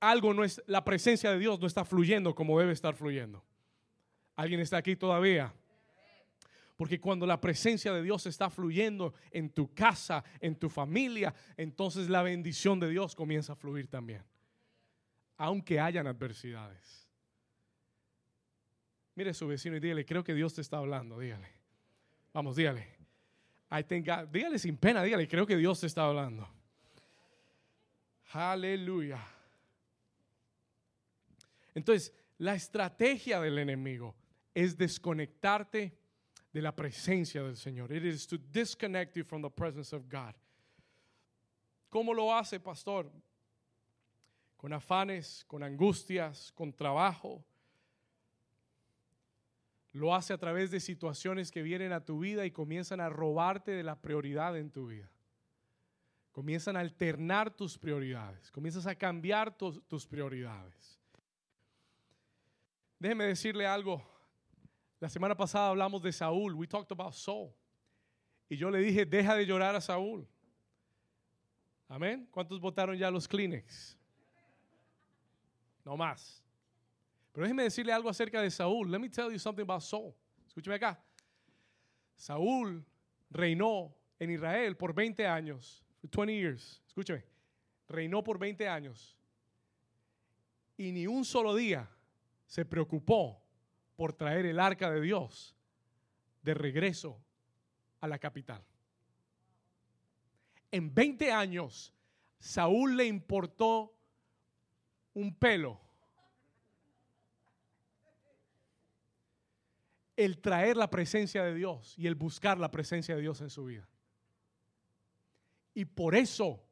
Algo 0.00 0.34
no 0.34 0.42
es, 0.42 0.60
la 0.66 0.82
presencia 0.82 1.30
de 1.30 1.38
Dios 1.38 1.60
no 1.60 1.68
está 1.68 1.84
fluyendo 1.84 2.34
como 2.34 2.58
debe 2.58 2.72
estar 2.72 2.94
fluyendo. 2.94 3.44
¿Alguien 4.34 4.58
está 4.58 4.78
aquí 4.78 4.96
todavía? 4.96 5.54
Porque 6.82 7.00
cuando 7.00 7.26
la 7.26 7.40
presencia 7.40 7.92
de 7.92 8.02
Dios 8.02 8.26
está 8.26 8.50
fluyendo 8.50 9.14
en 9.30 9.50
tu 9.50 9.72
casa, 9.72 10.24
en 10.40 10.56
tu 10.56 10.68
familia, 10.68 11.32
entonces 11.56 12.08
la 12.10 12.24
bendición 12.24 12.80
de 12.80 12.88
Dios 12.88 13.14
comienza 13.14 13.52
a 13.52 13.54
fluir 13.54 13.86
también. 13.86 14.24
Aunque 15.36 15.78
hayan 15.78 16.08
adversidades. 16.08 17.08
Mire 19.14 19.30
a 19.30 19.34
su 19.34 19.46
vecino 19.46 19.76
y 19.76 19.78
dígale, 19.78 20.04
creo 20.04 20.24
que 20.24 20.34
Dios 20.34 20.54
te 20.54 20.60
está 20.60 20.78
hablando, 20.78 21.20
dígale. 21.20 21.46
Vamos, 22.32 22.56
dígale. 22.56 22.84
I 23.70 23.84
think 23.84 24.04
God- 24.08 24.26
dígale 24.32 24.58
sin 24.58 24.76
pena, 24.76 25.04
dígale, 25.04 25.28
creo 25.28 25.46
que 25.46 25.56
Dios 25.56 25.78
te 25.78 25.86
está 25.86 26.06
hablando. 26.06 26.48
Aleluya. 28.32 29.24
Entonces, 31.76 32.12
la 32.38 32.56
estrategia 32.56 33.40
del 33.40 33.58
enemigo 33.58 34.16
es 34.52 34.76
desconectarte 34.76 36.01
de 36.52 36.60
la 36.60 36.74
presencia 36.74 37.42
del 37.42 37.56
Señor. 37.56 37.92
It 37.92 38.04
is 38.04 38.26
to 38.26 38.38
disconnect 38.38 39.16
you 39.16 39.24
from 39.24 39.42
the 39.42 39.50
presence 39.50 39.94
of 39.94 40.08
God. 40.08 40.34
¿Cómo 41.88 42.14
lo 42.14 42.34
hace, 42.34 42.58
pastor? 42.58 43.10
Con 44.56 44.72
afanes, 44.72 45.44
con 45.46 45.62
angustias, 45.62 46.52
con 46.52 46.72
trabajo. 46.72 47.44
Lo 49.92 50.14
hace 50.14 50.32
a 50.32 50.38
través 50.38 50.70
de 50.70 50.80
situaciones 50.80 51.50
que 51.50 51.62
vienen 51.62 51.92
a 51.92 52.04
tu 52.04 52.20
vida 52.20 52.46
y 52.46 52.50
comienzan 52.50 53.00
a 53.00 53.10
robarte 53.10 53.72
de 53.72 53.82
la 53.82 54.00
prioridad 54.00 54.56
en 54.56 54.70
tu 54.70 54.86
vida. 54.86 55.10
Comienzan 56.32 56.76
a 56.76 56.80
alternar 56.80 57.54
tus 57.54 57.76
prioridades. 57.76 58.50
Comienzas 58.50 58.86
a 58.86 58.94
cambiar 58.94 59.54
tus, 59.54 60.06
prioridades. 60.06 60.98
Déjeme 62.98 63.26
decirle 63.26 63.66
algo. 63.66 64.02
La 65.02 65.08
semana 65.08 65.36
pasada 65.36 65.70
hablamos 65.70 66.00
de 66.00 66.12
Saúl. 66.12 66.54
We 66.54 66.68
talked 66.68 66.92
about 66.92 67.12
Saul. 67.14 67.52
Y 68.48 68.56
yo 68.56 68.70
le 68.70 68.78
dije, 68.78 69.04
deja 69.04 69.34
de 69.34 69.44
llorar 69.44 69.74
a 69.74 69.80
Saúl. 69.80 70.28
Amén. 71.88 72.28
¿Cuántos 72.30 72.60
votaron 72.60 72.96
ya 72.96 73.10
los 73.10 73.26
Kleenex? 73.26 73.98
No 75.84 75.96
más. 75.96 76.40
Pero 77.32 77.42
déjeme 77.42 77.64
decirle 77.64 77.92
algo 77.92 78.08
acerca 78.08 78.40
de 78.40 78.48
Saúl. 78.48 78.92
Let 78.92 79.00
me 79.00 79.08
tell 79.08 79.32
you 79.32 79.40
something 79.40 79.64
about 79.64 79.82
Saul. 79.82 80.14
Escúcheme 80.46 80.76
acá. 80.76 81.02
Saúl 82.14 82.86
reinó 83.28 83.92
en 84.20 84.30
Israel 84.30 84.76
por 84.76 84.94
20 84.94 85.26
años. 85.26 85.84
For 86.00 86.10
20 86.10 86.32
years. 86.32 86.80
Escúcheme. 86.86 87.24
Reinó 87.88 88.22
por 88.22 88.38
20 88.38 88.68
años. 88.68 89.18
Y 90.76 90.92
ni 90.92 91.08
un 91.08 91.24
solo 91.24 91.56
día 91.56 91.90
se 92.46 92.64
preocupó 92.64 93.41
por 93.96 94.12
traer 94.12 94.46
el 94.46 94.58
arca 94.58 94.90
de 94.90 95.00
Dios 95.00 95.56
de 96.42 96.54
regreso 96.54 97.22
a 98.00 98.08
la 98.08 98.18
capital. 98.18 98.64
En 100.70 100.92
20 100.94 101.30
años, 101.30 101.94
Saúl 102.38 102.96
le 102.96 103.06
importó 103.06 103.94
un 105.14 105.34
pelo 105.34 105.80
el 110.16 110.40
traer 110.40 110.76
la 110.76 110.90
presencia 110.90 111.42
de 111.42 111.54
Dios 111.54 111.94
y 111.98 112.06
el 112.06 112.14
buscar 112.14 112.58
la 112.58 112.70
presencia 112.70 113.14
de 113.14 113.22
Dios 113.22 113.40
en 113.40 113.50
su 113.50 113.64
vida. 113.64 113.88
Y 115.74 115.84
por 115.84 116.14
eso 116.14 116.62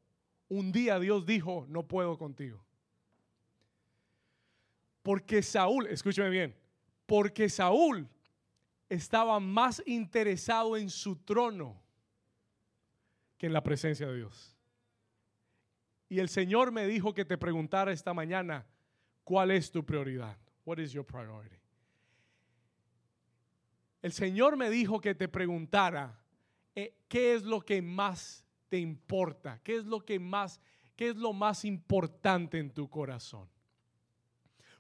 un 0.49 0.73
día 0.73 0.99
Dios 0.99 1.25
dijo, 1.25 1.67
no 1.69 1.87
puedo 1.87 2.19
contigo. 2.19 2.65
Porque 5.03 5.43
Saúl, 5.43 5.87
escúcheme 5.87 6.29
bien, 6.29 6.60
porque 7.11 7.49
Saúl 7.49 8.09
estaba 8.89 9.41
más 9.41 9.83
interesado 9.85 10.77
en 10.77 10.89
su 10.89 11.17
trono 11.17 11.83
que 13.37 13.47
en 13.47 13.53
la 13.53 13.65
presencia 13.65 14.07
de 14.07 14.19
Dios. 14.19 14.57
Y 16.09 16.21
el 16.21 16.29
Señor 16.29 16.71
me 16.71 16.87
dijo 16.87 17.13
que 17.13 17.25
te 17.25 17.37
preguntara 17.37 17.91
esta 17.91 18.15
mañana, 18.15 18.65
¿cuál 19.25 19.51
es 19.51 19.73
tu 19.73 19.85
prioridad? 19.85 20.39
What 20.65 20.79
is 20.79 20.93
your 20.93 21.05
priority? 21.05 21.57
El 24.03 24.13
Señor 24.13 24.57
me 24.57 24.71
dijo 24.71 25.01
que 25.01 25.17
te 25.17 25.27
preguntara, 25.27 26.17
eh, 26.77 26.95
¿qué 27.09 27.35
es 27.35 27.43
lo 27.43 27.61
que 27.61 27.83
más 27.83 28.47
te 28.69 28.79
importa? 28.79 29.61
¿Qué 29.65 29.75
es 29.75 29.85
lo 29.85 30.05
que 30.05 30.21
más, 30.21 30.61
qué 30.95 31.09
es 31.09 31.17
lo 31.17 31.33
más 31.33 31.65
importante 31.65 32.61
en 32.61 32.71
tu 32.71 32.89
corazón? 32.89 33.49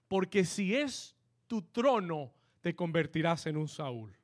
Porque 0.06 0.44
si 0.44 0.76
es 0.76 1.16
tu 1.50 1.62
trono, 1.62 2.32
te 2.60 2.76
convertirás 2.76 3.44
en 3.46 3.56
un 3.56 3.66
Saúl. 3.66 4.16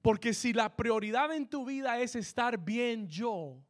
Porque 0.00 0.32
si 0.32 0.52
la 0.52 0.76
prioridad 0.76 1.34
en 1.34 1.48
tu 1.48 1.64
vida 1.64 1.98
es 1.98 2.14
estar 2.14 2.64
bien 2.64 3.08
yo, 3.08 3.60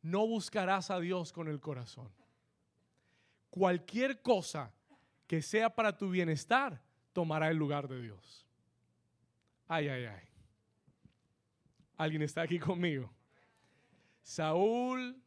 no 0.00 0.26
buscarás 0.26 0.90
a 0.90 0.98
Dios 0.98 1.30
con 1.30 1.46
el 1.46 1.60
corazón. 1.60 2.10
Cualquier 3.50 4.22
cosa 4.22 4.72
que 5.26 5.42
sea 5.42 5.68
para 5.68 5.94
tu 5.94 6.08
bienestar, 6.08 6.80
tomará 7.12 7.50
el 7.50 7.58
lugar 7.58 7.86
de 7.86 8.00
Dios. 8.00 8.46
Ay, 9.66 9.88
ay, 9.88 10.06
ay. 10.06 10.26
¿Alguien 11.98 12.22
está 12.22 12.40
aquí 12.40 12.58
conmigo? 12.58 13.12
Saúl 14.22 15.22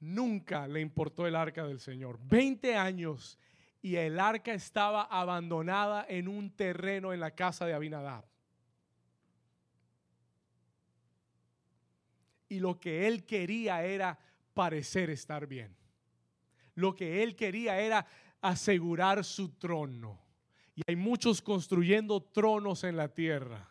nunca 0.00 0.66
le 0.66 0.80
importó 0.80 1.26
el 1.26 1.36
arca 1.36 1.66
del 1.66 1.80
Señor. 1.80 2.18
20 2.22 2.76
años 2.76 3.38
y 3.80 3.96
el 3.96 4.18
arca 4.18 4.52
estaba 4.52 5.02
abandonada 5.02 6.04
en 6.08 6.28
un 6.28 6.50
terreno 6.50 7.12
en 7.12 7.20
la 7.20 7.30
casa 7.32 7.66
de 7.66 7.74
Abinadab. 7.74 8.24
Y 12.48 12.60
lo 12.60 12.80
que 12.80 13.06
él 13.06 13.24
quería 13.24 13.84
era 13.84 14.18
parecer 14.54 15.10
estar 15.10 15.46
bien. 15.46 15.76
Lo 16.74 16.94
que 16.94 17.22
él 17.22 17.36
quería 17.36 17.80
era 17.80 18.06
asegurar 18.40 19.24
su 19.24 19.50
trono. 19.50 20.20
Y 20.74 20.82
hay 20.86 20.96
muchos 20.96 21.42
construyendo 21.42 22.22
tronos 22.22 22.84
en 22.84 22.96
la 22.96 23.08
tierra. 23.08 23.68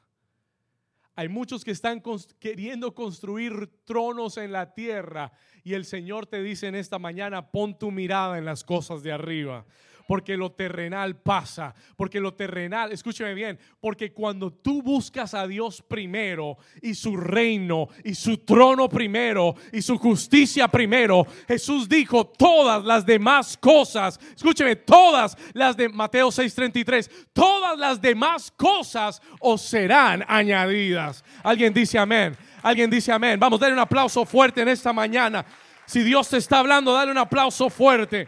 Hay 1.19 1.29
muchos 1.29 1.65
que 1.65 1.71
están 1.71 2.03
queriendo 2.37 2.93
construir 2.93 3.71
tronos 3.85 4.37
en 4.37 4.51
la 4.51 4.75
tierra. 4.75 5.31
Y 5.63 5.73
el 5.73 5.83
Señor 5.83 6.27
te 6.27 6.43
dice 6.43 6.67
en 6.67 6.75
esta 6.75 6.99
mañana, 6.99 7.49
pon 7.49 7.75
tu 7.75 7.89
mirada 7.89 8.37
en 8.37 8.45
las 8.45 8.63
cosas 8.63 9.01
de 9.01 9.11
arriba. 9.11 9.65
Porque 10.07 10.37
lo 10.37 10.51
terrenal 10.51 11.17
pasa. 11.17 11.75
Porque 11.95 12.19
lo 12.19 12.33
terrenal, 12.33 12.91
escúcheme 12.91 13.33
bien, 13.33 13.59
porque 13.79 14.13
cuando 14.13 14.51
tú 14.51 14.81
buscas 14.81 15.33
a 15.33 15.45
Dios 15.45 15.81
primero 15.81 16.57
y 16.81 16.93
su 16.93 17.17
reino 17.17 17.89
y 18.03 18.15
su 18.15 18.37
trono 18.37 18.87
primero 18.87 19.55
y 19.71 19.81
su 19.81 19.97
justicia 19.97 20.67
primero, 20.67 21.27
Jesús 21.47 21.89
dijo 21.89 22.25
todas 22.25 22.83
las 22.83 23.05
demás 23.05 23.57
cosas, 23.57 24.19
escúcheme, 24.35 24.77
todas 24.77 25.37
las 25.53 25.75
de 25.75 25.89
Mateo 25.89 26.29
6:33, 26.29 27.09
todas 27.33 27.77
las 27.77 28.01
demás 28.01 28.51
cosas 28.51 29.21
os 29.39 29.61
serán 29.61 30.23
añadidas. 30.27 31.23
Alguien 31.43 31.73
dice 31.73 31.99
amén. 31.99 32.35
Alguien 32.61 32.89
dice 32.89 33.11
amén. 33.11 33.39
Vamos, 33.39 33.59
dale 33.59 33.73
un 33.73 33.79
aplauso 33.79 34.25
fuerte 34.25 34.61
en 34.61 34.69
esta 34.69 34.93
mañana. 34.93 35.45
Si 35.85 36.01
Dios 36.01 36.29
te 36.29 36.37
está 36.37 36.59
hablando, 36.59 36.93
dale 36.93 37.11
un 37.11 37.17
aplauso 37.17 37.69
fuerte. 37.69 38.27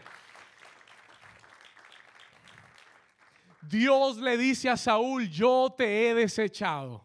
Dios 3.70 4.18
le 4.18 4.36
dice 4.36 4.68
a 4.68 4.76
Saúl, 4.76 5.30
yo 5.30 5.74
te 5.78 6.10
he 6.10 6.16
desechado. 6.16 7.04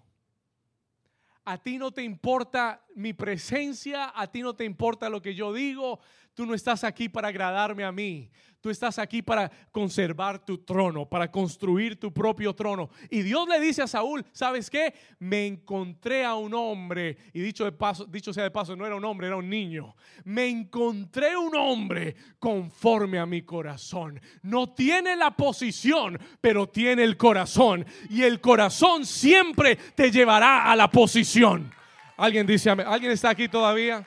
A 1.45 1.59
ti 1.59 1.77
no 1.77 1.91
te 1.91 2.03
importa 2.03 2.83
mi 2.95 3.13
presencia, 3.13 4.11
a 4.15 4.27
ti 4.27 4.41
no 4.41 4.55
te 4.55 4.65
importa 4.65 5.11
lo 5.11 5.21
que 5.21 5.35
yo 5.35 5.53
digo, 5.53 6.01
tú 6.35 6.45
no 6.47 6.55
estás 6.55 6.85
aquí 6.85 7.09
para 7.09 7.29
agradarme 7.29 7.85
a 7.85 7.93
mí. 7.93 8.31
Tú 8.61 8.71
estás 8.71 8.99
aquí 8.99 9.21
para 9.21 9.51
conservar 9.71 10.43
tu 10.43 10.57
trono, 10.57 11.07
para 11.07 11.31
construir 11.31 12.01
tu 12.01 12.15
propio 12.15 12.55
trono. 12.55 12.89
Y 13.11 13.21
Dios 13.21 13.47
le 13.47 13.61
dice 13.61 13.83
a 13.83 13.87
Saúl, 13.87 14.25
¿sabes 14.33 14.71
qué? 14.71 14.95
Me 15.19 15.47
encontré 15.47 16.25
a 16.25 16.35
un 16.35 16.55
hombre, 16.55 17.19
y 17.35 17.41
dicho, 17.41 17.67
de 17.67 17.73
paso, 17.73 18.07
dicho 18.07 18.33
sea 18.33 18.45
de 18.45 18.51
paso, 18.51 18.75
no 18.75 18.87
era 18.87 18.97
un 18.97 19.05
hombre, 19.05 19.27
era 19.27 19.37
un 19.37 19.51
niño. 19.51 19.95
Me 20.25 20.49
encontré 20.49 21.37
un 21.37 21.55
hombre 21.55 22.17
conforme 22.39 23.19
a 23.19 23.27
mi 23.27 23.43
corazón. 23.43 24.19
No 24.41 24.73
tiene 24.73 25.15
la 25.15 25.33
posición, 25.33 26.19
pero 26.41 26.67
tiene 26.67 27.05
el 27.05 27.19
corazón. 27.19 27.85
Y 28.09 28.23
el 28.23 28.41
corazón 28.41 29.05
siempre 29.05 29.77
te 29.77 30.11
llevará 30.11 30.73
a 30.73 30.75
la 30.75 30.91
posición. 30.91 31.71
¿Alguien 32.17 32.47
dice? 32.47 32.71
¿Alguien 32.71 33.13
está 33.13 33.29
aquí 33.29 33.47
todavía? 33.47 34.03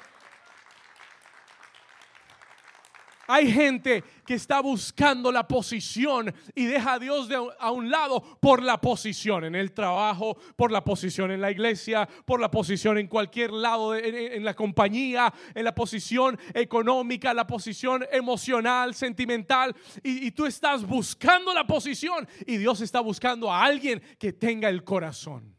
Hay 3.28 3.52
gente 3.52 4.06
que 4.26 4.36
está 4.36 4.62
buscando 4.62 5.32
la 5.34 5.48
posición 5.48 6.34
y 6.56 6.66
deja 6.66 6.94
a 6.94 7.00
Dios 7.00 7.30
a 7.60 7.72
un 7.72 7.92
lado 7.92 8.22
por 8.40 8.64
la 8.64 8.80
posición 8.80 9.44
en 9.44 9.56
el 9.56 9.74
trabajo, 9.74 10.38
por 10.56 10.72
la 10.72 10.84
posición 10.84 11.32
en 11.32 11.42
la 11.42 11.52
iglesia, 11.52 12.08
por 12.26 12.40
la 12.40 12.50
posición 12.50 12.98
en 12.98 13.08
cualquier 13.08 13.52
lado, 13.52 13.96
en, 13.96 14.46
la 14.46 14.54
compañía, 14.54 15.34
en 15.54 15.66
la 15.66 15.76
posición 15.76 16.40
económica, 16.54 17.34
la 17.34 17.46
posición 17.46 18.06
emocional, 18.12 18.96
sentimental. 18.96 19.76
Y 20.04 20.32
tú 20.32 20.46
estás 20.46 20.88
buscando 20.88 21.54
la 21.54 21.68
posición 21.68 22.28
y 22.46 22.56
Dios 22.56 22.80
está 22.80 23.02
buscando 23.02 23.52
a 23.52 23.64
alguien 23.64 24.02
que 24.18 24.32
tenga 24.32 24.70
el 24.70 24.86
corazón. 24.86 25.54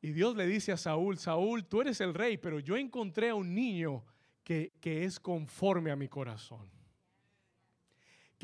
Y 0.00 0.12
Dios 0.12 0.36
le 0.36 0.46
dice 0.46 0.72
a 0.72 0.76
Saúl, 0.76 1.18
Saúl, 1.18 1.66
tú 1.66 1.80
eres 1.80 2.00
el 2.00 2.12
rey, 2.12 2.36
pero 2.38 2.60
yo 2.60 2.76
encontré 2.76 3.30
a 3.30 3.34
un 3.34 3.54
niño 3.54 4.04
que, 4.44 4.72
que 4.80 5.04
es 5.04 5.18
conforme 5.18 5.90
a 5.90 5.96
mi 5.96 6.08
corazón. 6.08 6.68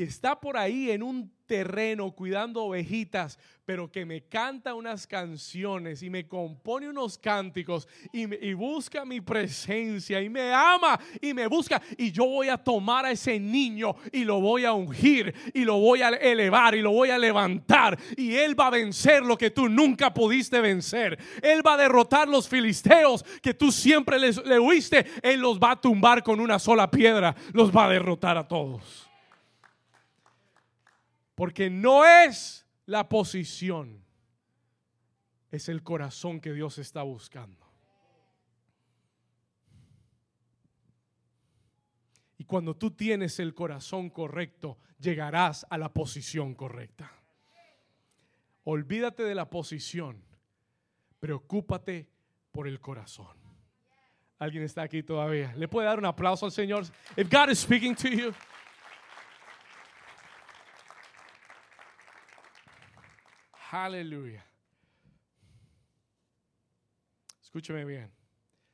Que 0.01 0.05
está 0.05 0.41
por 0.41 0.57
ahí 0.57 0.91
en 0.91 1.03
un 1.03 1.31
terreno 1.45 2.11
cuidando 2.13 2.63
ovejitas, 2.63 3.39
pero 3.67 3.93
que 3.93 4.07
me 4.07 4.23
canta 4.23 4.73
unas 4.73 5.07
canciones 5.07 6.03
y 6.03 6.09
me 6.09 6.27
compone 6.27 6.89
unos 6.89 7.19
cánticos 7.19 7.87
y, 8.11 8.35
y, 8.47 8.55
busca 8.55 9.05
mi 9.05 9.21
presencia 9.21 10.23
y 10.23 10.31
me 10.31 10.55
ama 10.55 10.99
y 11.21 11.35
me 11.35 11.47
busca 11.49 11.83
y 11.99 12.13
yo 12.13 12.25
voy 12.25 12.49
a 12.49 12.57
tomar 12.57 13.05
a 13.05 13.11
ese 13.11 13.39
niño 13.39 13.95
y 14.11 14.25
lo 14.25 14.41
voy 14.41 14.65
a 14.65 14.73
ungir 14.73 15.35
y 15.53 15.67
lo 15.67 15.77
voy 15.77 16.01
a 16.01 16.09
elevar 16.09 16.75
y 16.75 16.81
lo 16.81 16.93
voy 16.93 17.11
a 17.11 17.19
levantar 17.19 17.99
y 18.17 18.37
él 18.37 18.59
va 18.59 18.69
a 18.69 18.71
vencer 18.71 19.23
lo 19.23 19.37
que 19.37 19.51
tú 19.51 19.69
nunca 19.69 20.15
pudiste 20.15 20.63
vencer. 20.63 21.19
Él 21.43 21.61
va 21.67 21.75
a 21.75 21.77
derrotar 21.77 22.27
los 22.27 22.49
filisteos 22.49 23.23
que 23.43 23.53
tú 23.53 23.71
siempre 23.71 24.19
le 24.19 24.59
huiste. 24.59 25.05
Él 25.23 25.41
los 25.41 25.61
va 25.61 25.73
a 25.73 25.81
tumbar 25.81 26.23
con 26.23 26.41
una 26.41 26.59
sola 26.59 26.91
piedra, 26.91 27.37
los 27.53 27.71
va 27.71 27.85
a 27.85 27.91
derrotar 27.91 28.39
a 28.39 28.49
todos. 28.49 29.10
Porque 31.41 31.71
no 31.71 32.05
es 32.05 32.67
la 32.85 33.09
posición, 33.09 34.05
es 35.51 35.71
el 35.71 35.83
corazón 35.83 36.39
que 36.39 36.53
Dios 36.53 36.77
está 36.77 37.03
buscando. 37.03 37.67
Y 42.37 42.45
cuando 42.45 42.77
tú 42.77 42.91
tienes 42.91 43.41
el 43.41 43.55
corazón 43.55 44.11
correcto, 44.11 44.77
llegarás 44.99 45.67
a 45.71 45.79
la 45.79 45.91
posición 45.91 46.55
correcta. 46.55 47.11
Olvídate 48.65 49.23
de 49.23 49.35
la 49.35 49.49
posición, 49.49 50.23
preocúpate 51.21 52.07
por 52.53 52.69
el 52.69 52.81
corazón. 52.81 53.35
¿Alguien 54.39 54.65
está 54.65 54.83
aquí 54.83 55.03
todavía? 55.03 55.55
¿Le 55.57 55.69
puede 55.69 55.87
dar 55.87 55.99
un 56.01 56.05
aplauso 56.05 56.45
al 56.45 56.53
Señor? 56.53 56.85
If 57.17 57.31
God 57.33 57.49
is 57.49 57.61
speaking 57.61 57.95
to 57.95 58.09
you. 58.09 58.35
Aleluya. 63.73 64.45
Escúcheme 67.41 67.85
bien. 67.85 68.11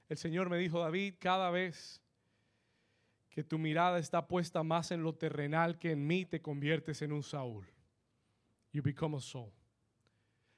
El 0.09 0.17
Señor 0.17 0.49
me 0.49 0.57
dijo, 0.57 0.81
David, 0.81 1.15
cada 1.19 1.51
vez 1.51 2.01
que 3.29 3.45
tu 3.45 3.59
mirada 3.59 3.99
está 3.99 4.27
puesta 4.27 4.63
más 4.63 4.91
en 4.93 5.03
lo 5.03 5.15
terrenal 5.15 5.79
que 5.79 5.93
en 5.93 6.07
mí, 6.07 6.25
te 6.25 6.41
conviertes 6.41 7.03
en 7.03 7.13
un 7.13 7.23
Saúl. 7.23 7.67
You 8.73 8.83
become 8.83 9.17
a 9.17 9.21
Saul. 9.21 9.53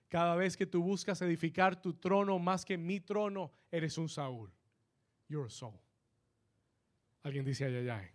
Cada 0.09 0.37
vez 0.37 0.57
que 0.57 0.67
tú 0.67 0.83
buscas 0.83 1.21
edificar 1.23 1.81
tu 1.81 1.95
trono 1.95 2.39
más 2.39 2.65
que 2.65 2.79
mi 2.79 3.01
trono, 3.01 3.53
eres 3.73 3.99
un 3.99 4.09
Saúl. 4.09 4.53
You're 5.29 5.49
a 5.49 5.51
Saul. 5.51 5.79
Alguien 7.25 7.45
dice 7.45 7.65
ay, 7.65 7.89
ay, 7.89 8.09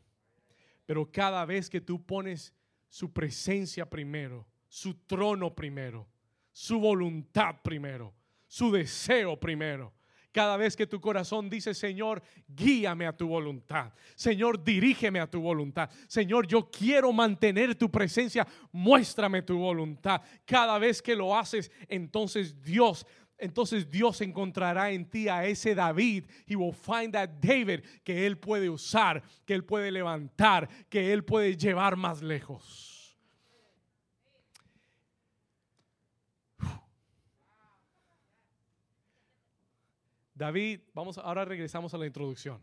Pero 0.85 1.11
cada 1.11 1.45
vez 1.45 1.69
que 1.69 1.81
tú 1.81 2.05
pones 2.05 2.53
su 2.87 3.11
presencia 3.11 3.89
primero, 3.89 4.47
su 4.69 4.93
trono 5.05 5.53
primero, 5.53 6.07
su 6.53 6.79
voluntad 6.79 7.55
primero, 7.61 8.13
su 8.47 8.71
deseo 8.71 9.37
primero. 9.37 9.91
Cada 10.31 10.57
vez 10.57 10.75
que 10.75 10.87
tu 10.87 10.99
corazón 10.99 11.47
dice, 11.47 11.75
Señor, 11.75 12.23
guíame 12.47 13.05
a 13.05 13.15
tu 13.15 13.27
voluntad. 13.27 13.93
Señor, 14.15 14.63
dirígeme 14.63 15.19
a 15.19 15.29
tu 15.29 15.39
voluntad. 15.39 15.91
Señor, 16.07 16.47
yo 16.47 16.71
quiero 16.71 17.13
mantener 17.13 17.75
tu 17.75 17.91
presencia. 17.91 18.47
Muéstrame 18.71 19.43
tu 19.43 19.59
voluntad. 19.59 20.21
Cada 20.43 20.79
vez 20.79 21.03
que 21.03 21.15
lo 21.15 21.37
haces, 21.37 21.71
entonces 21.87 22.59
Dios 22.63 23.05
entonces 23.39 23.89
Dios 23.89 24.21
encontrará 24.21 24.91
en 24.91 25.09
ti 25.09 25.27
a 25.27 25.45
ese 25.45 25.75
David. 25.75 26.23
He 26.47 26.55
will 26.55 26.73
find 26.73 27.11
that 27.13 27.29
David 27.41 27.81
que 28.03 28.25
él 28.25 28.37
puede 28.37 28.69
usar, 28.69 29.21
que 29.45 29.53
él 29.53 29.65
puede 29.65 29.91
levantar, 29.91 30.69
que 30.89 31.11
él 31.11 31.25
puede 31.25 31.57
llevar 31.57 31.97
más 31.97 32.21
lejos. 32.21 32.92
David, 40.43 40.81
vamos, 40.93 41.17
ahora 41.17 41.45
regresamos 41.45 41.93
a 41.93 41.97
la 41.97 42.05
introducción. 42.05 42.61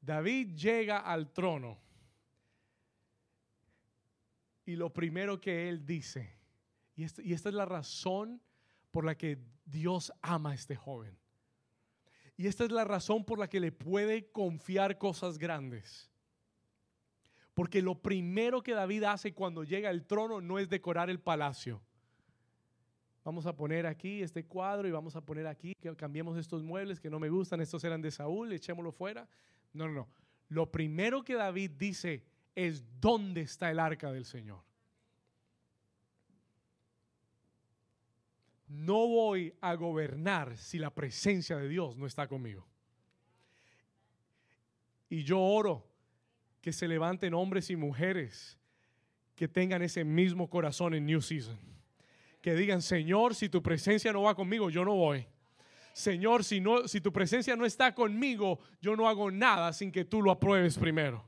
David 0.00 0.54
llega 0.54 0.98
al 0.98 1.32
trono 1.32 1.76
y 4.64 4.76
lo 4.76 4.92
primero 4.92 5.40
que 5.40 5.68
él 5.68 5.84
dice, 5.84 6.32
y 6.94 7.02
esta, 7.02 7.20
y 7.20 7.32
esta 7.32 7.48
es 7.48 7.56
la 7.56 7.64
razón 7.64 8.40
por 8.92 9.04
la 9.04 9.18
que 9.18 9.38
Dios 9.64 10.12
ama 10.22 10.52
a 10.52 10.54
este 10.54 10.76
joven. 10.76 11.18
Y 12.36 12.46
esta 12.46 12.62
es 12.62 12.70
la 12.70 12.84
razón 12.84 13.24
por 13.24 13.40
la 13.40 13.48
que 13.48 13.58
le 13.58 13.72
puede 13.72 14.30
confiar 14.30 14.96
cosas 14.96 15.36
grandes. 15.36 16.12
Porque 17.54 17.82
lo 17.82 18.00
primero 18.00 18.62
que 18.62 18.72
David 18.72 19.02
hace 19.02 19.34
cuando 19.34 19.64
llega 19.64 19.90
al 19.90 20.06
trono 20.06 20.40
no 20.40 20.60
es 20.60 20.68
decorar 20.68 21.10
el 21.10 21.18
palacio. 21.18 21.82
Vamos 23.22 23.44
a 23.46 23.54
poner 23.54 23.86
aquí 23.86 24.22
este 24.22 24.46
cuadro 24.46 24.88
y 24.88 24.90
vamos 24.90 25.14
a 25.14 25.20
poner 25.20 25.46
aquí 25.46 25.74
que 25.80 25.94
cambiemos 25.94 26.38
estos 26.38 26.62
muebles 26.62 26.98
que 26.98 27.10
no 27.10 27.18
me 27.18 27.28
gustan, 27.28 27.60
estos 27.60 27.84
eran 27.84 28.00
de 28.00 28.10
Saúl, 28.10 28.52
echémoslo 28.52 28.92
fuera. 28.92 29.28
No, 29.74 29.86
no, 29.86 29.92
no. 29.92 30.08
Lo 30.48 30.70
primero 30.70 31.22
que 31.22 31.34
David 31.34 31.72
dice 31.72 32.24
es 32.54 32.82
dónde 33.00 33.42
está 33.42 33.70
el 33.70 33.78
arca 33.78 34.10
del 34.10 34.24
Señor. 34.24 34.62
No 38.68 39.06
voy 39.06 39.52
a 39.60 39.74
gobernar 39.74 40.56
si 40.56 40.78
la 40.78 40.94
presencia 40.94 41.56
de 41.56 41.68
Dios 41.68 41.96
no 41.96 42.06
está 42.06 42.26
conmigo. 42.26 42.66
Y 45.10 45.24
yo 45.24 45.40
oro 45.40 45.86
que 46.60 46.72
se 46.72 46.88
levanten 46.88 47.34
hombres 47.34 47.68
y 47.68 47.76
mujeres 47.76 48.58
que 49.34 49.48
tengan 49.48 49.82
ese 49.82 50.04
mismo 50.04 50.48
corazón 50.48 50.94
en 50.94 51.04
New 51.04 51.20
Season 51.20 51.58
que 52.40 52.54
digan, 52.54 52.82
Señor, 52.82 53.34
si 53.34 53.48
tu 53.48 53.62
presencia 53.62 54.12
no 54.12 54.22
va 54.22 54.34
conmigo, 54.34 54.70
yo 54.70 54.84
no 54.84 54.94
voy. 54.94 55.26
Señor, 55.92 56.44
si, 56.44 56.60
no, 56.60 56.88
si 56.88 57.00
tu 57.00 57.12
presencia 57.12 57.56
no 57.56 57.66
está 57.66 57.94
conmigo, 57.94 58.60
yo 58.80 58.96
no 58.96 59.08
hago 59.08 59.30
nada 59.30 59.72
sin 59.72 59.90
que 59.92 60.04
tú 60.04 60.22
lo 60.22 60.30
apruebes 60.30 60.78
primero. 60.78 61.24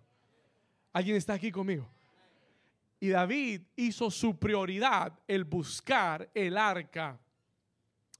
¿Alguien 0.92 1.16
está 1.16 1.34
aquí 1.34 1.50
conmigo? 1.50 1.88
Y 3.00 3.08
David 3.08 3.62
hizo 3.76 4.10
su 4.10 4.38
prioridad 4.38 5.18
el 5.26 5.44
buscar 5.44 6.30
el 6.34 6.56
arca 6.56 7.18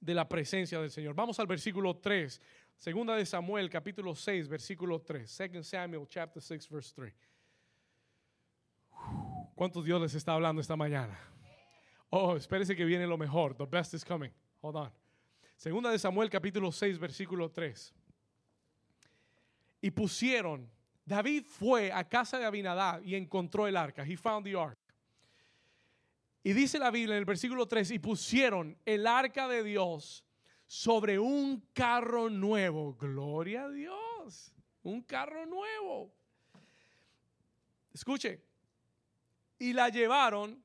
de 0.00 0.14
la 0.14 0.28
presencia 0.28 0.80
del 0.80 0.90
Señor. 0.90 1.14
Vamos 1.14 1.38
al 1.38 1.46
versículo 1.46 1.96
3. 1.96 2.40
Segunda 2.76 3.14
de 3.14 3.24
Samuel, 3.24 3.70
capítulo 3.70 4.14
6, 4.14 4.48
versículo 4.48 5.00
3. 5.00 5.30
Second 5.30 5.62
Samuel, 5.62 6.06
chapter 6.08 6.42
6, 6.42 6.68
verse 6.68 6.92
3. 6.96 7.14
¿Cuántos 9.54 9.84
Dios 9.84 10.00
les 10.00 10.14
está 10.14 10.32
hablando 10.32 10.60
esta 10.60 10.74
mañana? 10.74 11.16
Oh, 12.14 12.36
espérese 12.36 12.76
que 12.76 12.84
viene 12.84 13.06
lo 13.06 13.16
mejor. 13.16 13.54
The 13.54 13.64
best 13.64 13.94
is 13.94 14.04
coming. 14.04 14.30
Hold 14.60 14.76
on. 14.76 14.92
Segunda 15.56 15.90
de 15.90 15.98
Samuel 15.98 16.28
capítulo 16.28 16.70
6 16.70 16.98
versículo 16.98 17.50
3. 17.50 17.94
Y 19.80 19.90
pusieron, 19.92 20.68
David 21.06 21.46
fue 21.46 21.90
a 21.90 22.06
casa 22.06 22.38
de 22.38 22.44
Abinadab 22.44 23.02
y 23.02 23.14
encontró 23.14 23.66
el 23.66 23.78
arca. 23.78 24.04
He 24.04 24.18
found 24.18 24.44
the 24.44 24.54
ark. 24.54 24.78
Y 26.44 26.52
dice 26.52 26.78
la 26.78 26.90
Biblia 26.90 27.14
en 27.14 27.20
el 27.20 27.24
versículo 27.24 27.66
3, 27.66 27.92
y 27.92 27.98
pusieron 27.98 28.76
el 28.84 29.06
arca 29.06 29.48
de 29.48 29.62
Dios 29.62 30.22
sobre 30.66 31.18
un 31.18 31.66
carro 31.72 32.28
nuevo. 32.28 32.94
Gloria 32.94 33.64
a 33.64 33.70
Dios. 33.70 34.52
Un 34.82 35.00
carro 35.00 35.46
nuevo. 35.46 36.12
Escuche. 37.94 38.42
Y 39.58 39.72
la 39.72 39.88
llevaron 39.88 40.61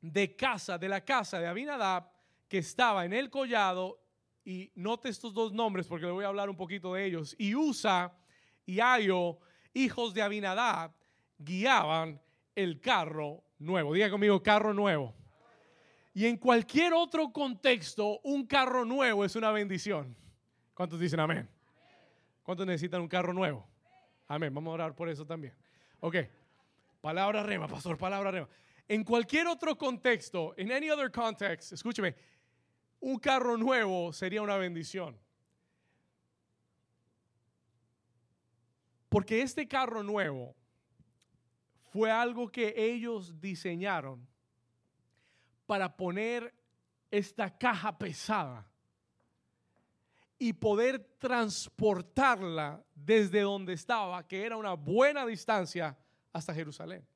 de 0.00 0.34
casa, 0.36 0.78
de 0.78 0.88
la 0.88 1.04
casa 1.04 1.38
de 1.40 1.46
Abinadab, 1.46 2.10
que 2.48 2.58
estaba 2.58 3.04
en 3.04 3.12
el 3.12 3.30
collado, 3.30 4.00
y 4.44 4.72
note 4.74 5.08
estos 5.08 5.34
dos 5.34 5.52
nombres 5.52 5.86
porque 5.86 6.06
le 6.06 6.12
voy 6.12 6.24
a 6.24 6.28
hablar 6.28 6.48
un 6.48 6.56
poquito 6.56 6.94
de 6.94 7.04
ellos, 7.04 7.36
y 7.38 7.54
Usa 7.54 8.12
y 8.64 8.80
Ayo, 8.80 9.38
hijos 9.74 10.14
de 10.14 10.22
Abinadab, 10.22 10.92
guiaban 11.38 12.20
el 12.54 12.80
carro 12.80 13.42
nuevo. 13.58 13.94
Diga 13.94 14.10
conmigo, 14.10 14.42
carro 14.42 14.74
nuevo. 14.74 15.14
Y 16.12 16.26
en 16.26 16.36
cualquier 16.36 16.92
otro 16.92 17.32
contexto, 17.32 18.20
un 18.24 18.46
carro 18.46 18.84
nuevo 18.84 19.24
es 19.24 19.36
una 19.36 19.52
bendición. 19.52 20.16
¿Cuántos 20.74 20.98
dicen 20.98 21.20
amén? 21.20 21.48
¿Cuántos 22.42 22.66
necesitan 22.66 23.00
un 23.00 23.08
carro 23.08 23.32
nuevo? 23.32 23.66
Amén. 24.26 24.52
Vamos 24.52 24.72
a 24.72 24.74
orar 24.74 24.94
por 24.94 25.08
eso 25.08 25.24
también. 25.24 25.54
Ok. 26.00 26.16
Palabra 27.00 27.42
rema, 27.42 27.68
pastor, 27.68 27.96
palabra 27.96 28.30
rema. 28.30 28.48
En 28.90 29.04
cualquier 29.04 29.46
otro 29.46 29.78
contexto, 29.78 30.52
en 30.56 30.72
any 30.72 30.90
other 30.90 31.12
context, 31.12 31.72
escúcheme, 31.72 32.12
un 32.98 33.20
carro 33.20 33.56
nuevo 33.56 34.12
sería 34.12 34.42
una 34.42 34.56
bendición. 34.56 35.16
Porque 39.08 39.42
este 39.42 39.68
carro 39.68 40.02
nuevo 40.02 40.56
fue 41.92 42.10
algo 42.10 42.50
que 42.50 42.74
ellos 42.76 43.40
diseñaron 43.40 44.26
para 45.66 45.96
poner 45.96 46.52
esta 47.12 47.56
caja 47.56 47.96
pesada 47.96 48.68
y 50.36 50.52
poder 50.52 50.98
transportarla 51.20 52.84
desde 52.92 53.42
donde 53.42 53.74
estaba, 53.74 54.26
que 54.26 54.44
era 54.44 54.56
una 54.56 54.72
buena 54.72 55.24
distancia, 55.24 55.96
hasta 56.32 56.52
Jerusalén. 56.52 57.06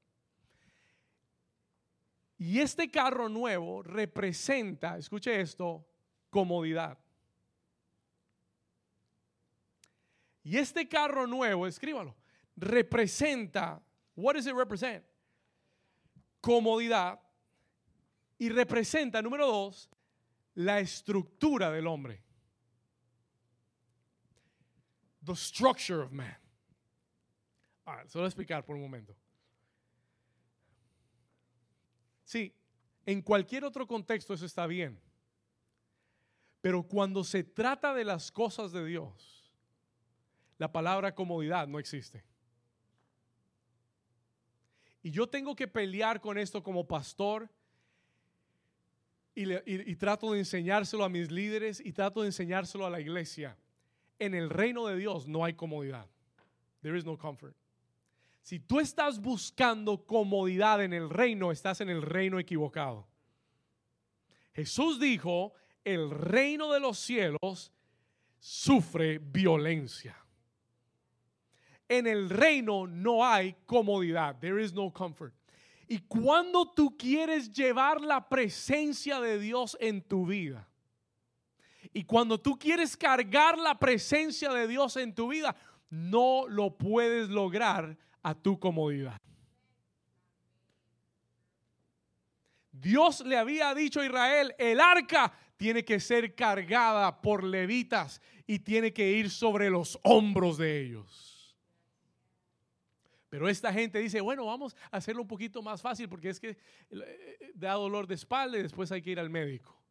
Y 2.37 2.61
este 2.61 2.91
carro 2.91 3.29
nuevo 3.29 3.83
representa, 3.83 4.99
escuche 4.99 5.41
esto, 5.41 5.87
comodidad. 6.31 6.99
Y 10.43 10.59
este 10.59 10.89
carro 10.89 11.27
nuevo, 11.27 11.67
escríbalo, 11.67 12.15
representa, 12.57 13.81
what 14.15 14.35
does 14.35 14.47
it 14.47 14.55
represent? 14.55 15.05
Comodidad. 16.41 17.19
Y 18.39 18.51
representa, 18.51 19.23
número 19.23 19.47
dos, 19.47 19.89
la 20.55 20.81
estructura 20.81 21.71
del 21.71 21.87
hombre. 21.87 22.23
The 25.23 25.35
structure 25.35 26.03
of 26.03 26.13
man. 26.13 26.37
Ah, 27.87 28.03
se 28.07 28.19
lo 28.19 28.23
voy 28.23 28.27
a 28.27 28.29
explicar 28.29 28.65
por 28.65 28.77
un 28.77 28.83
momento. 28.83 29.17
Sí, 32.35 32.53
en 33.07 33.23
cualquier 33.23 33.65
otro 33.65 33.87
contexto 33.87 34.35
eso 34.35 34.45
está 34.45 34.67
bien. 34.67 34.99
Pero 36.61 36.83
cuando 36.83 37.23
se 37.23 37.45
trata 37.45 37.95
de 37.95 38.05
las 38.05 38.33
cosas 38.33 38.73
de 38.73 38.85
Dios, 38.85 39.53
la 40.59 40.73
palabra 40.73 41.15
comodidad 41.15 41.69
no 41.69 41.79
existe. 41.79 42.25
Y 45.01 45.13
yo 45.13 45.29
tengo 45.29 45.55
que 45.55 45.69
pelear 45.69 46.21
con 46.21 46.37
esto 46.37 46.61
como 46.61 46.89
pastor 46.89 47.49
y, 49.37 49.95
trato 49.95 50.33
de 50.33 50.41
enseñárselo 50.41 51.05
a 51.05 51.09
mis 51.09 51.31
líderes 51.31 51.79
y 51.79 51.93
trato 51.93 52.23
de 52.23 52.27
enseñárselo 52.27 52.85
a 52.85 52.91
la 52.91 52.99
iglesia. 52.99 53.57
En 54.19 54.35
el 54.35 54.51
reino 54.51 54.89
de 54.89 54.97
Dios 54.97 55.29
no 55.29 55.45
hay 55.45 55.55
comodidad. 55.55 56.11
There 56.83 56.99
is 56.99 57.05
no 57.05 57.17
comfort. 57.17 57.55
Si 58.45 58.61
tú 58.61 58.79
estás 58.79 59.23
buscando 59.23 60.05
comodidad 60.05 60.85
en 60.85 60.93
el 60.93 61.09
reino, 61.09 61.51
estás 61.51 61.81
en 61.81 61.89
el 61.89 62.03
reino 62.03 62.39
equivocado. 62.39 63.09
Jesús 64.53 65.01
dijo, 65.01 65.55
el 65.83 66.11
reino 66.11 66.71
de 66.71 66.79
los 66.79 66.99
cielos 66.99 67.73
sufre 68.39 69.17
violencia. 69.17 70.15
En 71.89 72.07
el 72.07 72.29
reino 72.29 72.87
no 72.87 73.25
hay 73.25 73.57
comodidad. 73.65 74.39
There 74.41 74.63
is 74.63 74.75
no 74.75 74.93
comfort. 74.93 75.33
Y 75.89 76.01
cuando 76.01 76.71
tú 76.71 76.99
quieres 76.99 77.51
llevar 77.51 78.03
la 78.03 78.29
presencia 78.29 79.21
de 79.21 79.39
Dios 79.39 79.75
en 79.81 80.03
tu 80.03 80.27
vida, 80.27 80.69
y 81.95 82.05
cuando 82.05 82.39
tú 82.39 82.59
quieres 82.59 82.95
cargar 82.95 83.57
la 83.57 83.79
presencia 83.79 84.53
de 84.53 84.69
Dios 84.69 84.99
en 84.99 85.15
tu 85.15 85.29
vida, 85.29 85.57
no 85.89 86.45
lo 86.47 86.77
puedes 86.77 87.31
lograr 87.31 87.97
a 88.25 88.35
tu 88.35 88.59
comodidad. 88.59 89.21
Dios 92.73 93.21
le 93.21 93.37
había 93.37 93.73
dicho 93.73 94.01
a 94.01 94.07
Israel, 94.07 94.55
el 94.59 94.81
arca 94.81 95.33
tiene 95.57 95.85
que 95.85 96.01
ser 96.01 96.35
cargada 96.35 97.23
por 97.23 97.45
levitas 97.45 98.21
y 98.47 98.59
tiene 98.59 98.93
que 98.93 99.13
ir 99.13 99.31
sobre 99.31 99.71
los 99.71 99.99
hombros 100.03 100.59
de 100.59 100.81
ellos. 100.81 101.57
Pero 103.29 103.49
esta 103.49 103.73
gente 103.73 103.99
dice, 103.99 104.21
bueno, 104.21 104.47
vamos 104.47 104.77
a 104.91 104.97
hacerlo 104.97 105.23
un 105.23 105.29
poquito 105.29 105.63
más 105.63 105.83
fácil 105.83 106.09
porque 106.09 106.31
es 106.31 106.41
que 106.41 106.51
eh, 106.51 106.59
eh, 106.91 107.53
da 107.55 107.75
dolor 107.75 108.07
de 108.07 108.15
espalda 108.15 108.59
y 108.59 108.63
después 108.63 108.91
hay 108.93 109.03
que 109.03 109.11
ir 109.11 109.21
al 109.21 109.31
médico. 109.31 109.84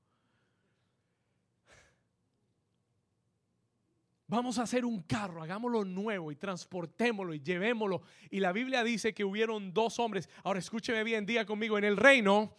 Vamos 4.28 4.58
a 4.58 4.64
hacer 4.64 4.86
un 4.86 5.02
carro, 5.02 5.44
hagámoslo 5.44 5.84
nuevo 5.84 6.32
y 6.32 6.36
transportémoslo 6.36 7.34
y 7.34 7.42
llevémoslo. 7.42 8.02
Y 8.32 8.40
la 8.40 8.52
Biblia 8.52 8.84
dice 8.84 9.14
que 9.14 9.26
hubieron 9.26 9.74
dos 9.74 10.00
hombres. 10.00 10.30
Ahora 10.44 10.60
escúcheme 10.60 11.04
bien, 11.04 11.26
diga 11.26 11.46
conmigo, 11.46 11.78
en 11.78 11.84
el 11.84 11.98
reino, 11.98 12.54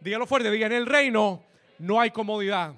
dígalo 0.00 0.26
fuerte, 0.26 0.50
diga, 0.50 0.66
en 0.66 0.72
el 0.72 0.86
reino 0.86 1.42
no 1.78 2.00
hay 2.00 2.10
comodidad. 2.10 2.74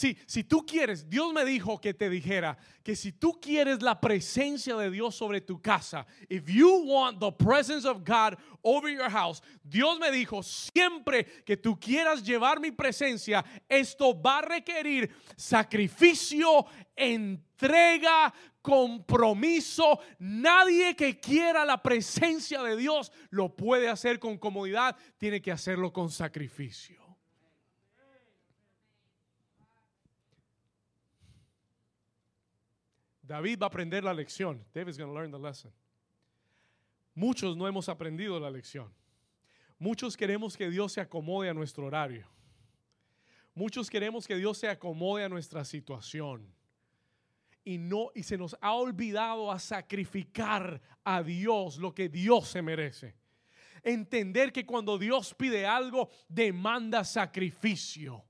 Sí, 0.00 0.16
si 0.24 0.44
tú 0.44 0.64
quieres, 0.64 1.10
Dios 1.10 1.30
me 1.30 1.44
dijo 1.44 1.78
que 1.78 1.92
te 1.92 2.08
dijera 2.08 2.56
que 2.82 2.96
si 2.96 3.12
tú 3.12 3.38
quieres 3.38 3.82
la 3.82 4.00
presencia 4.00 4.74
de 4.76 4.90
Dios 4.90 5.14
sobre 5.14 5.42
tu 5.42 5.60
casa, 5.60 6.06
if 6.30 6.48
you 6.48 6.86
want 6.86 7.20
the 7.20 7.30
presence 7.30 7.86
of 7.86 7.98
God 8.02 8.38
over 8.62 8.90
your 8.90 9.10
house, 9.10 9.42
Dios 9.62 9.98
me 9.98 10.10
dijo, 10.10 10.42
siempre 10.42 11.26
que 11.44 11.58
tú 11.58 11.78
quieras 11.78 12.22
llevar 12.22 12.60
mi 12.60 12.70
presencia, 12.70 13.44
esto 13.68 14.18
va 14.18 14.38
a 14.38 14.40
requerir 14.40 15.10
sacrificio, 15.36 16.64
entrega, 16.96 18.32
compromiso. 18.62 20.00
Nadie 20.18 20.96
que 20.96 21.20
quiera 21.20 21.66
la 21.66 21.82
presencia 21.82 22.62
de 22.62 22.74
Dios 22.78 23.12
lo 23.28 23.54
puede 23.54 23.90
hacer 23.90 24.18
con 24.18 24.38
comodidad, 24.38 24.96
tiene 25.18 25.42
que 25.42 25.52
hacerlo 25.52 25.92
con 25.92 26.10
sacrificio. 26.10 27.09
David 33.30 33.60
va 33.60 33.66
a 33.66 33.68
aprender 33.68 34.02
la 34.02 34.12
lección. 34.12 34.60
David's 34.74 34.98
going 34.98 35.08
to 35.08 35.14
learn 35.14 35.30
the 35.30 35.38
lesson. 35.38 35.70
Muchos 37.14 37.56
no 37.56 37.64
hemos 37.68 37.88
aprendido 37.88 38.40
la 38.40 38.50
lección. 38.50 38.88
Muchos 39.78 40.16
queremos 40.16 40.56
que 40.56 40.68
Dios 40.68 40.94
se 40.94 41.00
acomode 41.00 41.48
a 41.48 41.54
nuestro 41.54 41.86
horario. 41.86 42.26
Muchos 43.54 43.88
queremos 43.88 44.26
que 44.26 44.34
Dios 44.34 44.58
se 44.58 44.68
acomode 44.68 45.22
a 45.22 45.28
nuestra 45.28 45.64
situación. 45.64 46.52
Y 47.62 47.78
no 47.78 48.10
y 48.16 48.24
se 48.24 48.36
nos 48.36 48.56
ha 48.60 48.72
olvidado 48.72 49.52
a 49.52 49.60
sacrificar 49.60 50.80
a 51.04 51.22
Dios 51.22 51.78
lo 51.78 51.94
que 51.94 52.08
Dios 52.08 52.48
se 52.48 52.62
merece. 52.62 53.14
Entender 53.84 54.52
que 54.52 54.66
cuando 54.66 54.98
Dios 54.98 55.34
pide 55.34 55.66
algo 55.66 56.10
demanda 56.28 57.04
sacrificio 57.04 58.24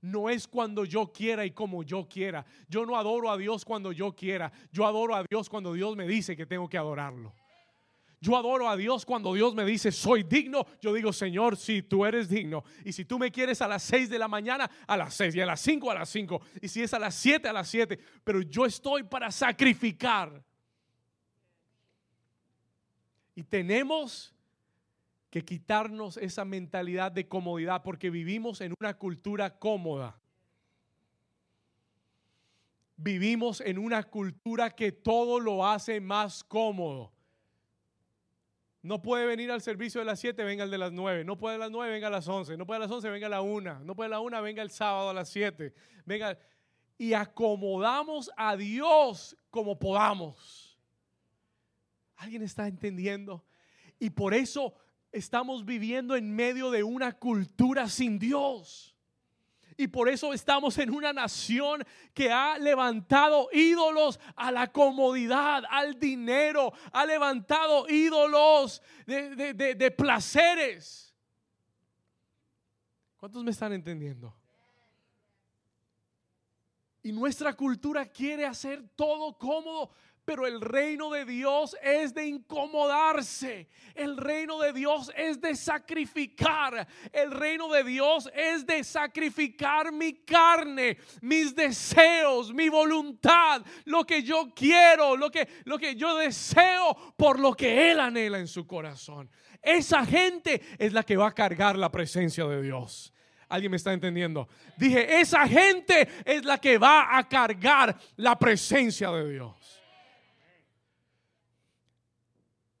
no 0.00 0.30
es 0.30 0.46
cuando 0.46 0.84
yo 0.84 1.12
quiera 1.12 1.44
y 1.44 1.50
como 1.50 1.82
yo 1.82 2.08
quiera. 2.08 2.44
Yo 2.68 2.86
no 2.86 2.96
adoro 2.96 3.30
a 3.30 3.36
Dios 3.36 3.64
cuando 3.64 3.92
yo 3.92 4.14
quiera. 4.14 4.52
Yo 4.72 4.86
adoro 4.86 5.14
a 5.14 5.24
Dios 5.24 5.48
cuando 5.48 5.72
Dios 5.72 5.96
me 5.96 6.06
dice 6.06 6.36
que 6.36 6.46
tengo 6.46 6.68
que 6.68 6.78
adorarlo. 6.78 7.34
Yo 8.20 8.36
adoro 8.36 8.68
a 8.68 8.76
Dios 8.76 9.06
cuando 9.06 9.32
Dios 9.34 9.54
me 9.54 9.64
dice, 9.64 9.92
soy 9.92 10.24
digno. 10.24 10.66
Yo 10.80 10.92
digo, 10.92 11.12
Señor, 11.12 11.56
si 11.56 11.82
tú 11.82 12.04
eres 12.04 12.28
digno. 12.28 12.64
Y 12.84 12.92
si 12.92 13.04
tú 13.04 13.18
me 13.18 13.30
quieres 13.30 13.62
a 13.62 13.68
las 13.68 13.82
6 13.84 14.10
de 14.10 14.18
la 14.18 14.26
mañana, 14.26 14.68
a 14.86 14.96
las 14.96 15.14
6. 15.14 15.36
Y 15.36 15.40
a 15.40 15.46
las 15.46 15.60
5, 15.60 15.90
a 15.90 15.94
las 15.94 16.08
5. 16.08 16.40
Y 16.62 16.68
si 16.68 16.82
es 16.82 16.92
a 16.94 16.98
las 16.98 17.14
7, 17.14 17.48
a 17.48 17.52
las 17.52 17.68
7. 17.68 17.98
Pero 18.24 18.42
yo 18.42 18.66
estoy 18.66 19.04
para 19.04 19.30
sacrificar. 19.30 20.42
Y 23.36 23.44
tenemos 23.44 24.34
que 25.30 25.44
quitarnos 25.44 26.16
esa 26.16 26.44
mentalidad 26.44 27.12
de 27.12 27.28
comodidad 27.28 27.82
porque 27.82 28.10
vivimos 28.10 28.60
en 28.60 28.74
una 28.80 28.94
cultura 28.94 29.58
cómoda. 29.58 30.18
Vivimos 32.96 33.60
en 33.60 33.78
una 33.78 34.02
cultura 34.02 34.70
que 34.70 34.90
todo 34.90 35.38
lo 35.38 35.66
hace 35.66 36.00
más 36.00 36.42
cómodo. 36.42 37.12
No 38.82 39.02
puede 39.02 39.26
venir 39.26 39.50
al 39.50 39.60
servicio 39.60 40.00
de 40.00 40.04
las 40.06 40.18
7, 40.20 40.42
venga 40.44 40.64
el 40.64 40.70
de 40.70 40.78
las 40.78 40.92
9. 40.92 41.24
No 41.24 41.36
puede 41.36 41.56
a 41.56 41.58
las 41.58 41.70
9, 41.70 41.92
venga 41.92 42.06
a 42.06 42.10
las 42.10 42.26
11. 42.26 42.56
No 42.56 42.64
puede 42.66 42.78
a 42.78 42.80
las 42.80 42.90
11, 42.90 43.10
venga 43.10 43.26
a 43.26 43.30
la 43.30 43.42
1. 43.42 43.80
No 43.80 43.94
puede 43.94 44.06
a 44.06 44.10
la 44.10 44.20
1, 44.20 44.40
venga 44.42 44.62
el 44.62 44.70
sábado 44.70 45.10
a 45.10 45.14
las 45.14 45.28
7. 45.28 45.74
Venga. 46.06 46.38
Y 46.96 47.12
acomodamos 47.12 48.30
a 48.36 48.56
Dios 48.56 49.36
como 49.50 49.78
podamos. 49.78 50.78
¿Alguien 52.16 52.42
está 52.42 52.66
entendiendo? 52.66 53.44
Y 53.98 54.10
por 54.10 54.34
eso 54.34 54.74
estamos 55.12 55.64
viviendo 55.64 56.16
en 56.16 56.34
medio 56.34 56.70
de 56.70 56.82
una 56.82 57.12
cultura 57.12 57.88
sin 57.88 58.18
Dios. 58.18 58.94
Y 59.80 59.86
por 59.86 60.08
eso 60.08 60.32
estamos 60.32 60.76
en 60.78 60.90
una 60.90 61.12
nación 61.12 61.84
que 62.12 62.32
ha 62.32 62.58
levantado 62.58 63.48
ídolos 63.52 64.18
a 64.34 64.50
la 64.50 64.72
comodidad, 64.72 65.62
al 65.70 66.00
dinero, 66.00 66.72
ha 66.90 67.06
levantado 67.06 67.88
ídolos 67.88 68.82
de, 69.06 69.94
placeres. 69.96 71.14
¿Cuántos 73.18 73.44
me 73.44 73.52
están 73.52 73.72
entendiendo? 73.72 74.34
Y 77.00 77.12
nuestra 77.12 77.54
cultura 77.54 78.04
quiere 78.04 78.46
hacer 78.46 78.82
todo 78.96 79.38
cómodo. 79.38 79.92
Pero 80.28 80.46
el 80.46 80.60
reino 80.60 81.08
de 81.08 81.24
Dios 81.24 81.74
es 81.82 82.12
de 82.12 82.26
incomodarse. 82.26 83.66
El 83.94 84.18
reino 84.18 84.58
de 84.58 84.74
Dios 84.74 85.10
es 85.16 85.40
de 85.40 85.56
sacrificar. 85.56 86.86
El 87.10 87.30
reino 87.30 87.72
de 87.72 87.82
Dios 87.82 88.30
es 88.34 88.66
de 88.66 88.84
sacrificar 88.84 89.90
mi 89.90 90.26
carne, 90.26 90.98
mis 91.22 91.56
deseos, 91.56 92.52
mi 92.52 92.68
voluntad, 92.68 93.62
lo 93.86 94.04
que 94.04 94.22
yo 94.22 94.52
quiero, 94.54 95.16
lo 95.16 95.30
que, 95.30 95.48
lo 95.64 95.78
que 95.78 95.96
yo 95.96 96.14
deseo 96.18 97.14
por 97.16 97.40
lo 97.40 97.54
que 97.54 97.90
Él 97.90 97.98
anhela 97.98 98.38
en 98.38 98.48
su 98.48 98.66
corazón. 98.66 99.30
Esa 99.62 100.04
gente 100.04 100.60
es 100.78 100.92
la 100.92 101.04
que 101.04 101.16
va 101.16 101.28
a 101.28 101.34
cargar 101.34 101.78
la 101.78 101.90
presencia 101.90 102.44
de 102.44 102.60
Dios. 102.60 103.14
¿Alguien 103.48 103.70
me 103.70 103.78
está 103.78 103.94
entendiendo? 103.94 104.46
Dije, 104.76 105.20
esa 105.20 105.48
gente 105.48 106.06
es 106.26 106.44
la 106.44 106.58
que 106.58 106.76
va 106.76 107.16
a 107.16 107.26
cargar 107.26 107.98
la 108.16 108.38
presencia 108.38 109.10
de 109.10 109.32
Dios. 109.32 109.77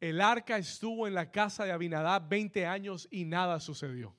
El 0.00 0.20
arca 0.20 0.58
estuvo 0.58 1.06
en 1.06 1.14
la 1.14 1.30
casa 1.30 1.64
de 1.64 1.72
Abinadab 1.72 2.28
20 2.28 2.66
años 2.66 3.08
y 3.10 3.24
nada 3.24 3.58
sucedió. 3.58 4.14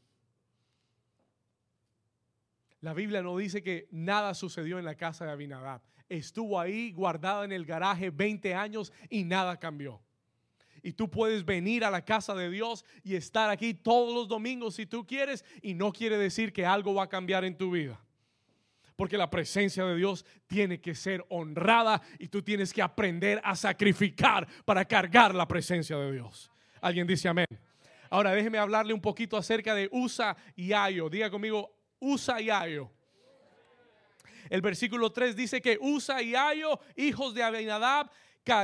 La 2.82 2.94
Biblia 2.94 3.22
no 3.22 3.38
dice 3.38 3.62
que 3.62 3.88
nada 3.92 4.34
sucedió 4.34 4.80
en 4.80 4.86
la 4.86 4.96
casa 4.96 5.26
de 5.26 5.32
Abinadab. 5.32 5.82
Estuvo 6.08 6.60
ahí 6.60 6.92
guardada 6.92 7.46
en 7.46 7.52
el 7.52 7.66
garaje 7.66 8.10
20 8.10 8.56
años 8.56 8.92
y 9.10 9.24
nada 9.24 9.58
cambió. 9.58 10.02
Y 10.82 10.94
tú 10.94 11.10
puedes 11.10 11.46
venir 11.46 11.84
a 11.84 11.92
la 11.92 12.04
casa 12.04 12.34
de 12.36 12.50
Dios 12.50 12.86
y 13.04 13.16
estar 13.16 13.50
aquí 13.50 13.74
todos 13.74 14.14
los 14.14 14.28
domingos 14.28 14.76
si 14.76 14.86
tú 14.86 15.06
quieres 15.06 15.44
y 15.62 15.74
no 15.74 15.92
quiere 15.92 16.18
decir 16.18 16.54
que 16.54 16.66
algo 16.66 16.94
va 16.94 17.04
a 17.04 17.10
cambiar 17.10 17.44
en 17.44 17.58
tu 17.58 17.72
vida. 17.72 18.00
Porque 19.00 19.18
la 19.18 19.30
presencia 19.30 19.86
de 19.86 19.96
Dios 19.96 20.26
tiene 20.46 20.82
que 20.82 20.94
ser 20.94 21.26
honrada 21.30 22.02
y 22.18 22.28
tú 22.28 22.42
tienes 22.42 22.74
que 22.74 22.82
aprender 22.82 23.40
a 23.46 23.56
sacrificar 23.56 24.46
para 24.66 24.84
cargar 24.84 25.34
la 25.34 25.48
presencia 25.48 25.98
de 25.98 26.12
Dios. 26.12 26.52
Alguien 26.82 27.08
dice 27.08 27.30
amén. 27.30 27.48
Ahora 28.10 28.34
déjeme 28.34 28.58
hablarle 28.58 28.94
un 28.94 29.00
poquito 29.00 29.38
acerca 29.38 29.74
de 29.74 29.88
Usa 29.94 30.36
y 30.54 30.74
Ayo. 30.74 31.10
Diga 31.10 31.30
conmigo, 31.30 31.74
Usa 31.98 32.42
y 32.42 32.50
Ayo. 32.50 32.92
El 34.50 34.60
versículo 34.60 35.14
3 35.14 35.34
dice 35.34 35.62
que 35.62 35.78
Usa 35.80 36.22
y 36.22 36.36
Ayo, 36.36 36.78
hijos 36.98 37.34
de 37.34 37.42
Abinadab, 37.42 38.12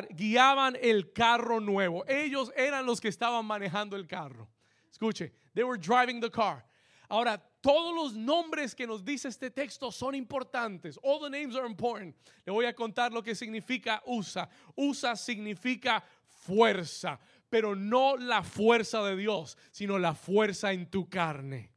guiaban 0.09 0.77
el 0.81 1.13
carro 1.13 1.61
nuevo. 1.61 2.03
Ellos 2.09 2.51
eran 2.57 2.85
los 2.85 2.99
que 2.99 3.07
estaban 3.07 3.45
manejando 3.45 3.95
el 3.95 4.05
carro. 4.05 4.49
Escuche, 4.91 5.31
they 5.53 5.63
were 5.63 5.79
driving 5.79 6.19
the 6.19 6.29
car. 6.29 6.65
Ahora, 7.07 7.41
todos 7.65 7.95
los 7.95 8.13
nombres 8.13 8.75
que 8.75 8.85
nos 8.85 9.03
dice 9.03 9.27
este 9.27 9.49
texto 9.49 9.91
son 9.91 10.13
importantes. 10.13 10.99
All 11.01 11.19
the 11.19 11.31
names 11.31 11.55
are 11.55 11.65
important. 11.65 12.15
Le 12.45 12.53
voy 12.53 12.65
a 12.65 12.75
contar 12.75 13.11
lo 13.11 13.23
que 13.23 13.33
significa 13.33 14.03
USA. 14.05 14.47
USA 14.75 15.15
significa 15.15 16.03
fuerza, 16.27 17.19
pero 17.49 17.73
no 17.73 18.17
la 18.17 18.43
fuerza 18.43 19.01
de 19.01 19.15
Dios, 19.15 19.57
sino 19.71 19.97
la 19.97 20.13
fuerza 20.13 20.73
en 20.73 20.85
tu 20.85 21.09
carne. 21.09 21.71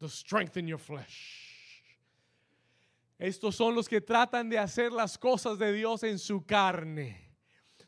The 0.00 0.10
strength 0.10 0.58
in 0.58 0.66
your 0.66 0.78
flesh. 0.78 1.86
Estos 3.18 3.56
son 3.56 3.74
los 3.74 3.88
que 3.88 4.02
tratan 4.02 4.50
de 4.50 4.58
hacer 4.58 4.92
las 4.92 5.16
cosas 5.16 5.58
de 5.58 5.72
Dios 5.72 6.02
en 6.02 6.18
su 6.18 6.44
carne. 6.44 7.38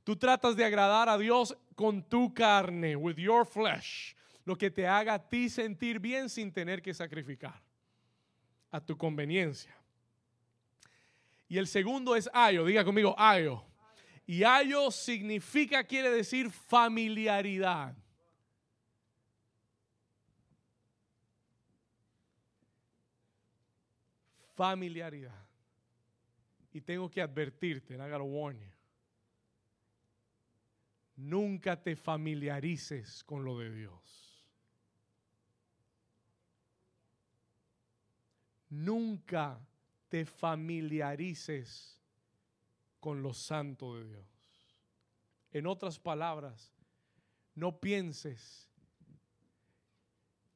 Tú 0.03 0.17
tratas 0.17 0.57
de 0.57 0.65
agradar 0.65 1.11
a 1.11 1.19
Dios 1.19 1.55
con 1.75 2.03
tu 2.09 2.33
carne, 2.33 2.97
with 2.97 3.17
your 3.19 3.45
flesh, 3.45 4.17
lo 4.45 4.57
que 4.57 4.71
te 4.71 4.87
haga 4.87 5.15
a 5.15 5.29
ti 5.29 5.49
sentir 5.49 5.99
bien 5.99 6.29
sin 6.29 6.53
tener 6.53 6.83
que 6.83 6.93
sacrificar, 6.93 7.63
a 8.71 8.81
tu 8.81 8.97
conveniencia. 8.97 9.75
Y 11.49 11.59
el 11.59 11.67
segundo 11.67 12.17
es 12.17 12.29
ayo, 12.33 12.65
diga 12.65 12.85
conmigo 12.85 13.15
ayo. 13.19 13.65
Y 14.27 14.43
ayo 14.43 14.91
significa, 14.91 15.85
quiere 15.85 16.11
decir 16.11 16.51
familiaridad. 16.51 17.95
familiaridad. 24.55 25.45
Y 26.73 26.81
tengo 26.81 27.11
que 27.11 27.21
advertirte, 27.21 27.95
I 27.95 27.99
warn 27.99 28.59
you. 28.59 28.71
Nunca 31.17 31.81
te 31.81 31.95
familiarices 31.95 33.23
con 33.23 33.45
lo 33.45 33.59
de 33.59 33.73
Dios. 33.73 34.24
Nunca 38.69 39.61
te 40.09 40.25
familiarices 40.25 42.01
con 43.01 43.23
lo 43.23 43.35
santo 43.35 43.97
de 43.97 44.09
Dios. 44.09 44.25
En 45.53 45.67
otras 45.67 45.99
palabras, 45.99 46.73
no 47.55 47.79
pienses 47.79 48.71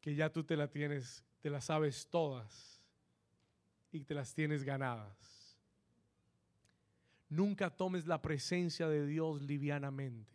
que 0.01 0.15
ya 0.15 0.33
tú 0.33 0.45
te 0.45 0.57
la 0.57 0.69
tienes, 0.69 1.25
te 1.41 1.51
la 1.51 1.61
sabes 1.61 2.09
todas 2.09 2.83
y 3.93 4.05
te 4.05 4.15
las 4.15 4.35
tienes 4.35 4.65
ganadas. 4.65 5.59
Nunca 7.29 7.71
tomes 7.71 8.07
la 8.07 8.23
presencia 8.23 8.89
de 8.89 9.07
Dios 9.07 9.43
livianamente. 9.43 10.33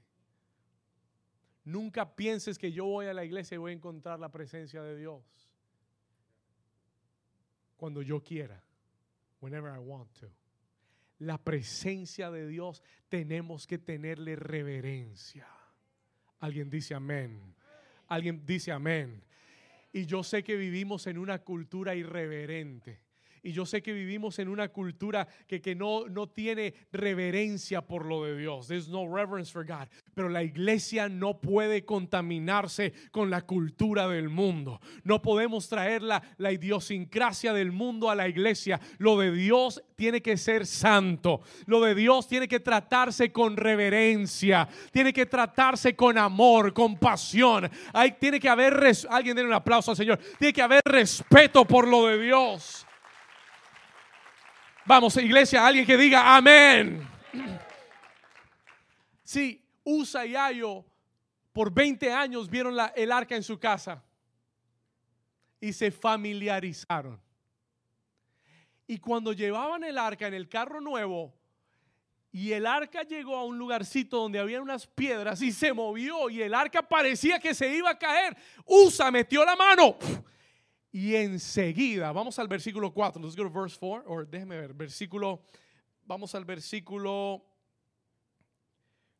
Nunca 1.65 2.15
pienses 2.15 2.57
que 2.57 2.71
yo 2.71 2.85
voy 2.85 3.07
a 3.07 3.13
la 3.13 3.25
iglesia 3.25 3.55
y 3.55 3.57
voy 3.57 3.71
a 3.71 3.75
encontrar 3.75 4.19
la 4.19 4.29
presencia 4.29 4.81
de 4.83 4.97
Dios. 4.97 5.52
Cuando 7.83 8.01
yo 8.01 8.23
quiera. 8.23 8.63
Whenever 9.41 9.69
I 9.69 9.77
want 9.77 10.09
to. 10.21 10.27
La 11.19 11.37
presencia 11.37 12.31
de 12.31 12.47
Dios 12.47 12.81
tenemos 13.09 13.67
que 13.67 13.77
tenerle 13.77 14.37
reverencia. 14.37 15.45
Alguien 16.39 16.69
dice 16.69 16.95
amén. 16.95 17.53
Alguien 18.07 18.45
dice 18.45 18.71
amén. 18.71 19.21
Y 19.91 20.05
yo 20.05 20.23
sé 20.23 20.45
que 20.45 20.55
vivimos 20.55 21.07
en 21.07 21.17
una 21.17 21.39
cultura 21.39 21.93
irreverente 21.93 23.01
y 23.43 23.51
yo 23.51 23.65
sé 23.65 23.83
que 23.83 23.91
vivimos 23.91 24.39
en 24.39 24.47
una 24.47 24.69
cultura 24.69 25.27
que, 25.47 25.61
que 25.61 25.75
no, 25.75 26.07
no 26.07 26.29
tiene 26.29 26.73
reverencia 26.93 27.81
por 27.81 28.05
lo 28.05 28.23
de 28.23 28.37
Dios. 28.37 28.67
There's 28.67 28.87
no 28.87 29.05
reverence 29.05 29.51
for 29.51 29.65
God. 29.65 29.89
Pero 30.13 30.29
la 30.29 30.43
iglesia 30.43 31.09
no 31.09 31.41
puede 31.41 31.83
contaminarse 31.83 32.93
con 33.11 33.29
la 33.29 33.41
cultura 33.41 34.07
del 34.07 34.29
mundo. 34.29 34.79
No 35.03 35.21
podemos 35.21 35.67
traer 35.67 36.01
la, 36.03 36.23
la 36.37 36.53
idiosincrasia 36.53 37.51
del 37.51 37.73
mundo 37.73 38.09
a 38.09 38.15
la 38.15 38.29
iglesia. 38.29 38.79
Lo 38.97 39.19
de 39.19 39.33
Dios 39.33 39.83
tiene 39.97 40.21
que 40.21 40.37
ser 40.37 40.65
santo. 40.65 41.41
Lo 41.65 41.81
de 41.81 41.95
Dios 41.95 42.29
tiene 42.29 42.47
que 42.47 42.61
tratarse 42.61 43.33
con 43.33 43.57
reverencia. 43.57 44.69
Tiene 44.93 45.11
que 45.11 45.25
tratarse 45.25 45.97
con 45.97 46.17
amor, 46.17 46.73
con 46.73 46.97
pasión. 46.97 47.69
Hay, 47.91 48.13
tiene 48.13 48.39
que 48.39 48.47
haber, 48.47 48.73
alguien 49.09 49.35
denle 49.35 49.49
un 49.49 49.55
aplauso 49.55 49.91
al 49.91 49.97
Señor. 49.97 50.17
Tiene 50.39 50.53
que 50.53 50.61
haber 50.61 50.81
respeto 50.85 51.65
por 51.65 51.89
lo 51.89 52.07
de 52.07 52.23
Dios. 52.23 52.85
Vamos, 54.85 55.15
iglesia, 55.15 55.65
alguien 55.65 55.85
que 55.85 55.95
diga 55.95 56.35
amén. 56.35 57.07
Sí, 59.23 59.63
Usa 59.83 60.25
y 60.25 60.35
Ayo 60.35 60.83
por 61.53 61.71
20 61.73 62.11
años 62.11 62.49
vieron 62.49 62.75
el 62.95 63.11
arca 63.11 63.35
en 63.35 63.43
su 63.43 63.57
casa 63.57 64.03
y 65.61 65.71
se 65.71 65.89
familiarizaron. 65.89 67.21
Y 68.85 68.97
cuando 68.97 69.31
llevaban 69.31 69.85
el 69.85 69.97
arca 69.97 70.27
en 70.27 70.33
el 70.33 70.49
carro 70.49 70.81
nuevo 70.81 71.33
y 72.33 72.51
el 72.51 72.65
arca 72.65 73.03
llegó 73.03 73.37
a 73.37 73.45
un 73.45 73.57
lugarcito 73.57 74.17
donde 74.17 74.39
había 74.39 74.61
unas 74.61 74.85
piedras 74.85 75.41
y 75.41 75.53
se 75.53 75.71
movió 75.71 76.29
y 76.29 76.41
el 76.41 76.53
arca 76.53 76.81
parecía 76.81 77.39
que 77.39 77.53
se 77.53 77.73
iba 77.73 77.91
a 77.91 77.97
caer, 77.97 78.35
Usa 78.65 79.09
metió 79.11 79.45
la 79.45 79.55
mano 79.55 79.97
y 80.95 81.15
enseguida, 81.15 82.11
vamos 82.11 82.37
al 82.37 82.47
versículo 82.47 82.93
4, 82.93 83.19
let's 83.19 83.35
go 83.35 83.41
to 83.41 83.49
verse 83.49 83.75
4, 83.79 84.03
o 84.07 84.23
déjeme 84.25 84.55
ver, 84.55 84.75
versículo, 84.75 85.41
vamos 86.05 86.35
al 86.35 86.45
versículo 86.45 87.43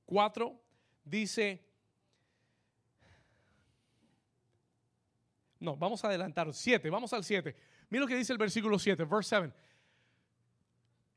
4, 0.06 0.56
dice, 1.04 1.66
no, 5.60 5.76
vamos 5.76 6.04
a 6.04 6.10
adelantar, 6.10 6.54
7, 6.54 6.92
vamos 6.92 7.12
al 7.12 7.24
7. 7.24 7.56
Mira 7.90 8.02
lo 8.02 8.08
que 8.08 8.18
dice 8.18 8.34
el 8.34 8.38
versículo 8.38 8.78
7, 8.78 9.06
verse 9.06 9.30
7. 9.30 9.54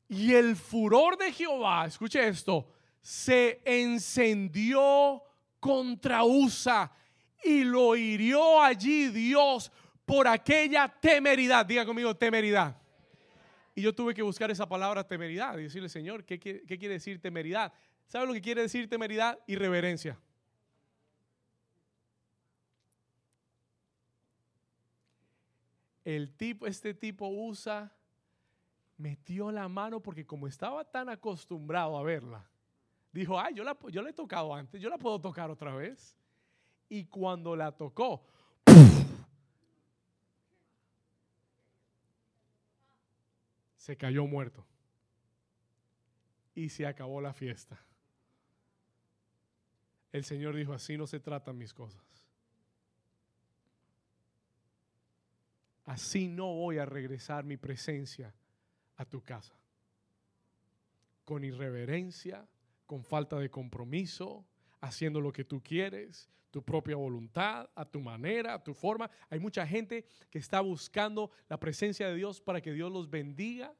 Y 0.09 0.33
el 0.33 0.55
furor 0.55 1.19
de 1.19 1.33
Jehová, 1.33 1.85
escuche 1.85 2.27
esto, 2.27 2.67
se 2.99 3.61
encendió 3.63 5.21
contra 5.59 6.23
Usa 6.23 6.91
y 7.43 7.63
lo 7.63 7.95
hirió 7.95 8.59
allí 8.59 9.09
Dios 9.09 9.71
por 10.07 10.25
aquella 10.25 10.87
temeridad. 10.87 11.65
Diga 11.65 11.85
conmigo, 11.85 12.15
temeridad. 12.15 12.77
Y 13.75 13.81
yo 13.81 13.93
tuve 13.93 14.13
que 14.13 14.21
buscar 14.21 14.49
esa 14.49 14.67
palabra 14.67 15.05
temeridad 15.05 15.57
y 15.57 15.63
decirle, 15.63 15.89
Señor, 15.89 16.23
¿qué, 16.23 16.39
quiere 16.39 16.87
decir 16.87 17.21
temeridad? 17.21 17.73
¿Sabe 18.07 18.25
lo 18.25 18.31
que 18.31 18.41
quiere 18.41 18.61
decir 18.61 18.89
temeridad? 18.89 19.37
Irreverencia. 19.47 20.17
El 26.05 26.31
tipo, 26.37 26.65
este 26.65 26.93
tipo 26.93 27.27
usa, 27.27 27.93
metió 28.95 29.51
la 29.51 29.67
mano 29.67 30.01
porque 30.01 30.25
como 30.25 30.47
estaba 30.47 30.85
tan 30.85 31.09
acostumbrado 31.09 31.97
a 31.97 32.03
verla, 32.03 32.49
dijo, 33.11 33.37
ay, 33.37 33.55
yo 33.55 33.65
la, 33.65 33.77
yo 33.89 34.01
la 34.01 34.11
he 34.11 34.13
tocado 34.13 34.55
antes, 34.55 34.81
yo 34.81 34.89
la 34.89 34.97
puedo 34.97 35.19
tocar 35.19 35.51
otra 35.51 35.75
vez. 35.75 36.17
Y 36.87 37.03
cuando 37.07 37.57
la 37.57 37.73
tocó, 37.73 38.25
se 43.87 43.95
cayó 43.95 44.27
muerto. 44.27 44.65
Y 46.53 46.67
se 46.67 46.85
acabó 46.85 47.21
la 47.21 47.33
fiesta. 47.33 47.79
El 50.11 50.25
Señor 50.25 50.57
dijo, 50.57 50.73
así 50.73 50.97
no 50.97 51.07
se 51.07 51.21
tratan 51.21 51.57
mis 51.57 51.73
cosas. 51.73 52.03
Así 55.85 56.27
no 56.27 56.53
voy 56.53 56.79
a 56.79 56.85
regresar 56.85 57.45
mi 57.45 57.55
presencia 57.55 58.35
a 58.97 59.05
tu 59.05 59.21
casa. 59.21 59.55
Con 61.23 61.45
irreverencia, 61.45 62.45
con 62.85 63.05
falta 63.05 63.37
de 63.37 63.49
compromiso. 63.49 64.45
Haciendo 64.81 65.21
lo 65.21 65.31
que 65.31 65.43
tú 65.43 65.61
quieres, 65.61 66.29
tu 66.51 66.63
propia 66.63 66.95
voluntad, 66.95 67.69
a 67.75 67.85
tu 67.85 67.99
manera, 67.99 68.53
a 68.53 68.63
tu 68.63 68.73
forma. 68.73 69.09
Hay 69.29 69.39
mucha 69.39 69.65
gente 69.65 70.05
que 70.29 70.39
está 70.39 70.61
buscando 70.61 71.31
la 71.49 71.59
presencia 71.59 72.07
de 72.07 72.15
Dios 72.15 72.41
para 72.41 72.61
que 72.61 72.73
Dios 72.73 72.91
los 72.91 73.09
bendiga 73.09 73.73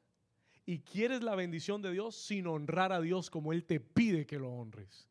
y 0.66 0.80
quieres 0.80 1.22
la 1.22 1.34
bendición 1.34 1.80
de 1.80 1.92
Dios 1.92 2.14
sin 2.14 2.46
honrar 2.46 2.92
a 2.92 3.00
Dios 3.00 3.30
como 3.30 3.52
Él 3.52 3.64
te 3.64 3.80
pide 3.80 4.26
que 4.26 4.38
lo 4.38 4.50
honres. 4.50 5.08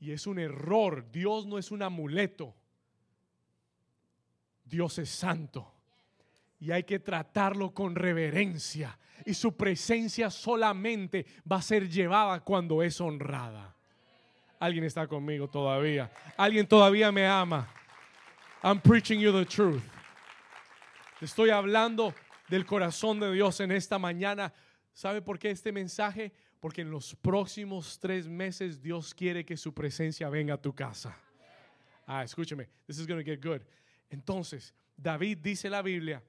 Y 0.00 0.12
es 0.12 0.26
un 0.26 0.38
error. 0.38 1.10
Dios 1.10 1.46
no 1.46 1.58
es 1.58 1.70
un 1.70 1.82
amuleto. 1.82 2.54
Dios 4.64 4.98
es 4.98 5.10
santo. 5.10 5.77
Y 6.60 6.72
hay 6.72 6.82
que 6.84 6.98
tratarlo 6.98 7.72
con 7.72 7.94
reverencia. 7.94 8.98
Y 9.24 9.34
su 9.34 9.56
presencia 9.56 10.30
solamente 10.30 11.26
va 11.50 11.56
a 11.56 11.62
ser 11.62 11.88
llevada 11.88 12.40
cuando 12.40 12.82
es 12.82 13.00
honrada. 13.00 13.74
Alguien 14.58 14.84
está 14.84 15.06
conmigo 15.06 15.48
todavía. 15.48 16.10
Alguien 16.36 16.66
todavía 16.66 17.12
me 17.12 17.26
ama. 17.26 17.68
I'm 18.62 18.80
preaching 18.80 19.20
you 19.20 19.32
the 19.32 19.44
truth. 19.44 19.82
Estoy 21.20 21.50
hablando 21.50 22.14
del 22.48 22.64
corazón 22.64 23.20
de 23.20 23.32
Dios 23.32 23.60
en 23.60 23.70
esta 23.70 23.98
mañana. 23.98 24.52
¿Sabe 24.92 25.22
por 25.22 25.38
qué 25.38 25.50
este 25.50 25.70
mensaje? 25.70 26.32
Porque 26.60 26.80
en 26.80 26.90
los 26.90 27.14
próximos 27.14 27.98
tres 28.00 28.26
meses 28.26 28.82
Dios 28.82 29.14
quiere 29.14 29.44
que 29.44 29.56
su 29.56 29.72
presencia 29.72 30.28
venga 30.28 30.54
a 30.54 30.62
tu 30.62 30.74
casa. 30.74 31.16
Ah, 32.06 32.24
escúcheme. 32.24 32.68
This 32.86 32.98
is 32.98 33.06
going 33.06 33.22
to 33.22 33.24
get 33.24 33.40
good. 33.40 33.60
Entonces, 34.10 34.74
David 34.96 35.38
dice 35.38 35.70
la 35.70 35.82
Biblia 35.82 36.22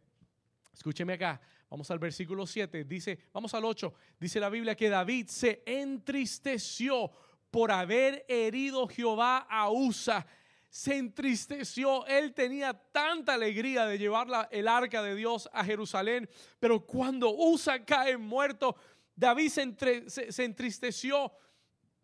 Escúcheme 0.74 1.13
acá, 1.13 1.41
vamos 1.70 1.89
al 1.91 1.99
versículo 1.99 2.47
7, 2.47 2.84
dice, 2.86 3.20
vamos 3.34 3.53
al 3.53 3.65
8, 3.65 3.93
dice 4.20 4.39
la 4.39 4.49
Biblia 4.49 4.76
que 4.76 4.89
David 4.89 5.28
se 5.28 5.61
entristeció 5.65 7.11
por 7.51 7.72
haber 7.72 8.26
herido 8.28 8.88
Jehová 8.88 9.47
a 9.49 9.70
Usa. 9.70 10.26
Se 10.70 10.95
entristeció, 10.95 12.05
él 12.05 12.34
tenía 12.34 12.74
tanta 12.74 13.34
alegría 13.34 13.88
de 13.88 13.97
llevar 13.97 14.28
el 14.51 14.67
arca 14.67 15.01
de 15.01 15.15
Dios 15.15 15.49
a 15.51 15.65
Jerusalén, 15.65 16.30
pero 16.59 16.86
cuando 16.86 17.34
Usa 17.36 17.84
cae 17.84 18.17
muerto, 18.17 18.76
David 19.15 19.49
se, 19.49 20.32
se 20.32 20.43
entristeció 20.43 21.32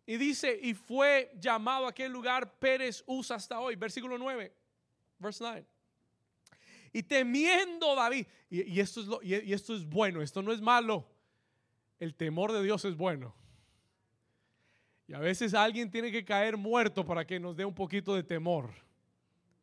y 0.06 0.16
dice, 0.16 0.58
y 0.62 0.72
fue 0.72 1.32
llamado 1.34 1.86
a 1.86 1.90
aquel 1.90 2.12
lugar 2.12 2.58
Pérez 2.58 3.02
Usa 3.06 3.36
hasta 3.36 3.58
hoy. 3.58 3.74
Versículo 3.74 4.16
9, 4.16 4.52
verse 5.18 5.42
9. 5.42 5.66
Y 6.96 7.02
temiendo 7.02 7.94
David, 7.94 8.26
y, 8.48 8.80
esto 8.80 9.02
es 9.02 9.08
y 9.22 9.52
esto 9.52 9.76
es 9.76 9.84
bueno, 9.84 10.22
esto 10.22 10.40
no 10.40 10.50
es 10.50 10.62
malo, 10.62 11.06
el 11.98 12.14
temor 12.14 12.52
de 12.52 12.62
Dios 12.62 12.86
es 12.86 12.96
bueno. 12.96 13.34
Y 15.06 15.12
a 15.12 15.18
veces 15.18 15.52
alguien 15.52 15.90
tiene 15.90 16.10
que 16.10 16.24
caer 16.24 16.56
muerto 16.56 17.04
para 17.04 17.26
que 17.26 17.38
nos 17.38 17.54
dé 17.54 17.66
un 17.66 17.74
poquito 17.74 18.14
de 18.14 18.22
temor. 18.22 18.70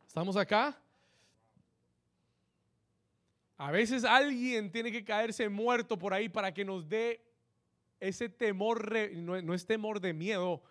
¿Estamos 0.06 0.36
acá? 0.36 0.80
A 3.56 3.72
veces 3.72 4.04
alguien 4.04 4.70
tiene 4.70 4.92
que 4.92 5.04
caerse 5.04 5.48
muerto 5.48 5.98
por 5.98 6.14
ahí 6.14 6.28
para 6.28 6.54
que 6.54 6.64
nos 6.64 6.88
dé 6.88 7.20
ese 7.98 8.28
temor, 8.28 8.92
no, 9.16 9.42
no, 9.42 9.54
es 9.54 9.66
temor 9.66 9.98
de 9.98 10.12
miedo, 10.12 10.62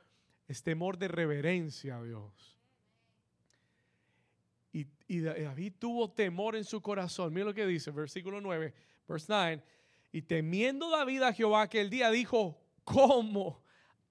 es 0.47 0.63
temor 0.63 0.97
de 0.97 1.09
reverencia 1.09 1.97
a 1.97 2.03
Dios. 2.03 2.57
Y, 5.13 5.21
David 5.21 5.73
tuvo 5.77 6.09
temor 6.09 6.55
en 6.55 6.63
su 6.63 6.81
corazón. 6.81 7.31
Mira 7.31 7.45
lo 7.45 7.53
que 7.53 7.67
dice, 7.67 7.91
versículo 7.91 8.41
9, 8.41 8.73
verse 9.07 9.27
9. 9.29 9.63
Y 10.11 10.23
temiendo 10.23 10.89
David 10.89 11.21
a 11.21 11.33
Jehová 11.33 11.61
aquel 11.61 11.91
día 11.91 12.09
dijo, 12.09 12.59
¿cómo 12.83 13.61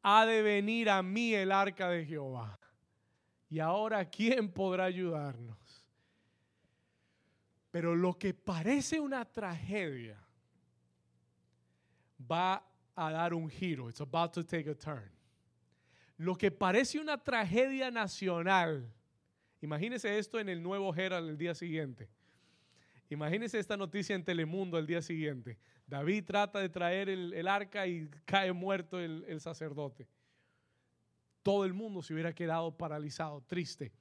ha 0.03 0.25
de 0.27 0.43
venir 0.43 0.89
a 0.89 1.03
mí 1.03 1.35
el 1.35 1.51
arca 1.51 1.89
de 1.89 2.05
Jehová? 2.07 2.57
Y 3.51 3.59
ahora, 3.59 4.09
¿quién 4.09 4.49
podrá 4.49 4.85
ayudarnos? 4.85 5.59
Pero 7.73 7.97
lo 7.97 8.17
que 8.17 8.33
parece 8.33 9.01
una 9.01 9.25
tragedia 9.25 10.25
va 12.31 12.65
a 12.95 13.11
dar 13.11 13.35
un 13.35 13.51
giro. 13.51 13.89
It's 13.89 14.01
about 14.01 14.33
to 14.35 14.45
take 14.45 14.71
a 14.71 14.75
turn. 14.75 15.11
Lo 16.17 16.37
que 16.37 16.53
parece 16.53 17.01
una 17.01 17.19
tragedia 17.19 17.91
nacional 17.91 18.89
Imagínese 19.63 20.19
esto 20.19 20.41
en 20.41 20.49
el 20.49 20.63
nuevo 20.63 20.95
Herald 20.95 21.31
el 21.31 21.39
día 21.39 21.55
siguiente. 21.55 22.11
Imagínese 23.09 23.59
esta 23.59 23.77
noticia 23.77 24.17
en 24.17 24.25
Telemundo 24.25 24.77
el 24.77 24.87
día 24.87 25.01
siguiente. 25.01 25.57
David 25.87 26.25
trata 26.25 26.59
de 26.59 26.69
traer 26.69 27.09
el, 27.09 27.47
arca 27.47 27.87
y 27.87 28.09
cae 28.25 28.53
muerto 28.53 28.99
el, 28.99 29.25
el 29.29 29.41
sacerdote. 29.41 30.09
Todo 31.43 31.65
el 31.65 31.75
mundo 31.75 32.03
se 32.03 32.13
hubiera 32.13 32.35
quedado 32.35 32.77
paralizado, 32.77 33.41
triste. 33.43 33.93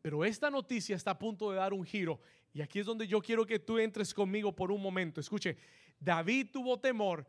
Pero 0.00 0.24
esta 0.24 0.50
noticia 0.50 0.94
está 0.94 1.12
a 1.12 1.18
punto 1.18 1.50
de 1.50 1.56
dar 1.56 1.72
un 1.72 1.84
giro. 1.84 2.20
Y 2.52 2.60
aquí 2.60 2.78
es 2.78 2.86
donde 2.86 3.08
yo 3.08 3.20
quiero 3.20 3.44
que 3.44 3.58
tú 3.58 3.78
entres 3.78 4.14
conmigo 4.14 4.54
por 4.54 4.70
un 4.70 4.80
momento. 4.80 5.20
Escuche, 5.20 5.56
David 5.98 6.50
tuvo 6.52 6.78
temor 6.78 7.26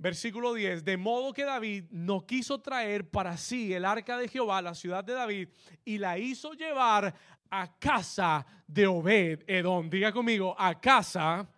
Versículo 0.00 0.54
10, 0.54 0.84
de 0.84 0.96
modo 0.96 1.32
que 1.32 1.44
David 1.44 1.86
no 1.90 2.24
quiso 2.24 2.60
traer 2.60 3.10
para 3.10 3.36
sí 3.36 3.74
el 3.74 3.84
arca 3.84 4.16
de 4.16 4.28
Jehová, 4.28 4.62
la 4.62 4.76
ciudad 4.76 5.02
de 5.02 5.12
David, 5.12 5.48
y 5.84 5.98
la 5.98 6.16
hizo 6.16 6.52
llevar 6.52 7.12
a 7.50 7.78
casa 7.80 8.46
de 8.64 8.86
Obed 8.86 9.42
Edom. 9.48 9.90
Diga 9.90 10.12
conmigo, 10.12 10.54
a 10.56 10.80
casa 10.80 11.48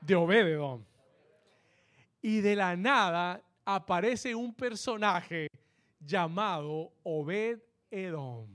de 0.00 0.14
Obed 0.14 0.46
Edom. 0.46 0.84
Y 2.20 2.40
de 2.40 2.54
la 2.54 2.76
nada 2.76 3.42
aparece 3.64 4.32
un 4.32 4.54
personaje 4.54 5.48
llamado 5.98 6.92
Obed 7.02 7.58
Edom. 7.90 8.48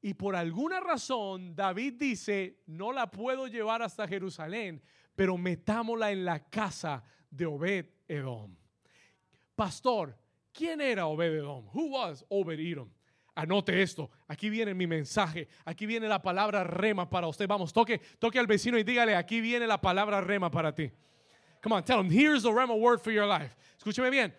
Y 0.00 0.14
por 0.14 0.34
alguna 0.34 0.80
razón 0.80 1.54
David 1.54 1.94
dice, 2.00 2.58
no 2.66 2.92
la 2.92 3.08
puedo 3.12 3.46
llevar 3.46 3.80
hasta 3.82 4.08
Jerusalén, 4.08 4.82
pero 5.14 5.38
metámosla 5.38 6.10
en 6.10 6.24
la 6.24 6.40
casa 6.48 7.04
de 7.32 7.46
Obed 7.46 7.86
Edom. 8.06 8.54
Pastor, 9.56 10.16
¿quién 10.52 10.80
era 10.80 11.06
Obed 11.06 11.32
Edom? 11.32 11.66
Who 11.72 11.92
was 11.92 12.24
Obed 12.28 12.60
Edom? 12.60 12.90
Anote 13.34 13.80
esto. 13.80 14.10
Aquí 14.28 14.50
viene 14.50 14.74
mi 14.74 14.86
mensaje. 14.86 15.48
Aquí 15.64 15.86
viene 15.86 16.06
la 16.06 16.20
palabra 16.20 16.62
rema 16.64 17.08
para 17.08 17.26
usted. 17.26 17.48
Vamos, 17.48 17.72
toque, 17.72 17.98
toque 18.18 18.38
al 18.38 18.46
vecino 18.46 18.78
y 18.78 18.84
dígale, 18.84 19.16
aquí 19.16 19.40
viene 19.40 19.66
la 19.66 19.80
palabra 19.80 20.20
rema 20.20 20.50
para 20.50 20.74
ti. 20.74 20.90
Come 21.62 21.76
on, 21.76 21.84
tell 21.84 22.00
him, 22.00 22.10
here's 22.10 22.42
the 22.42 22.52
rema 22.52 22.74
word 22.74 23.00
for 23.00 23.12
your 23.12 23.26
life. 23.26 23.56
Escúcheme 23.78 24.10
bien. 24.10 24.34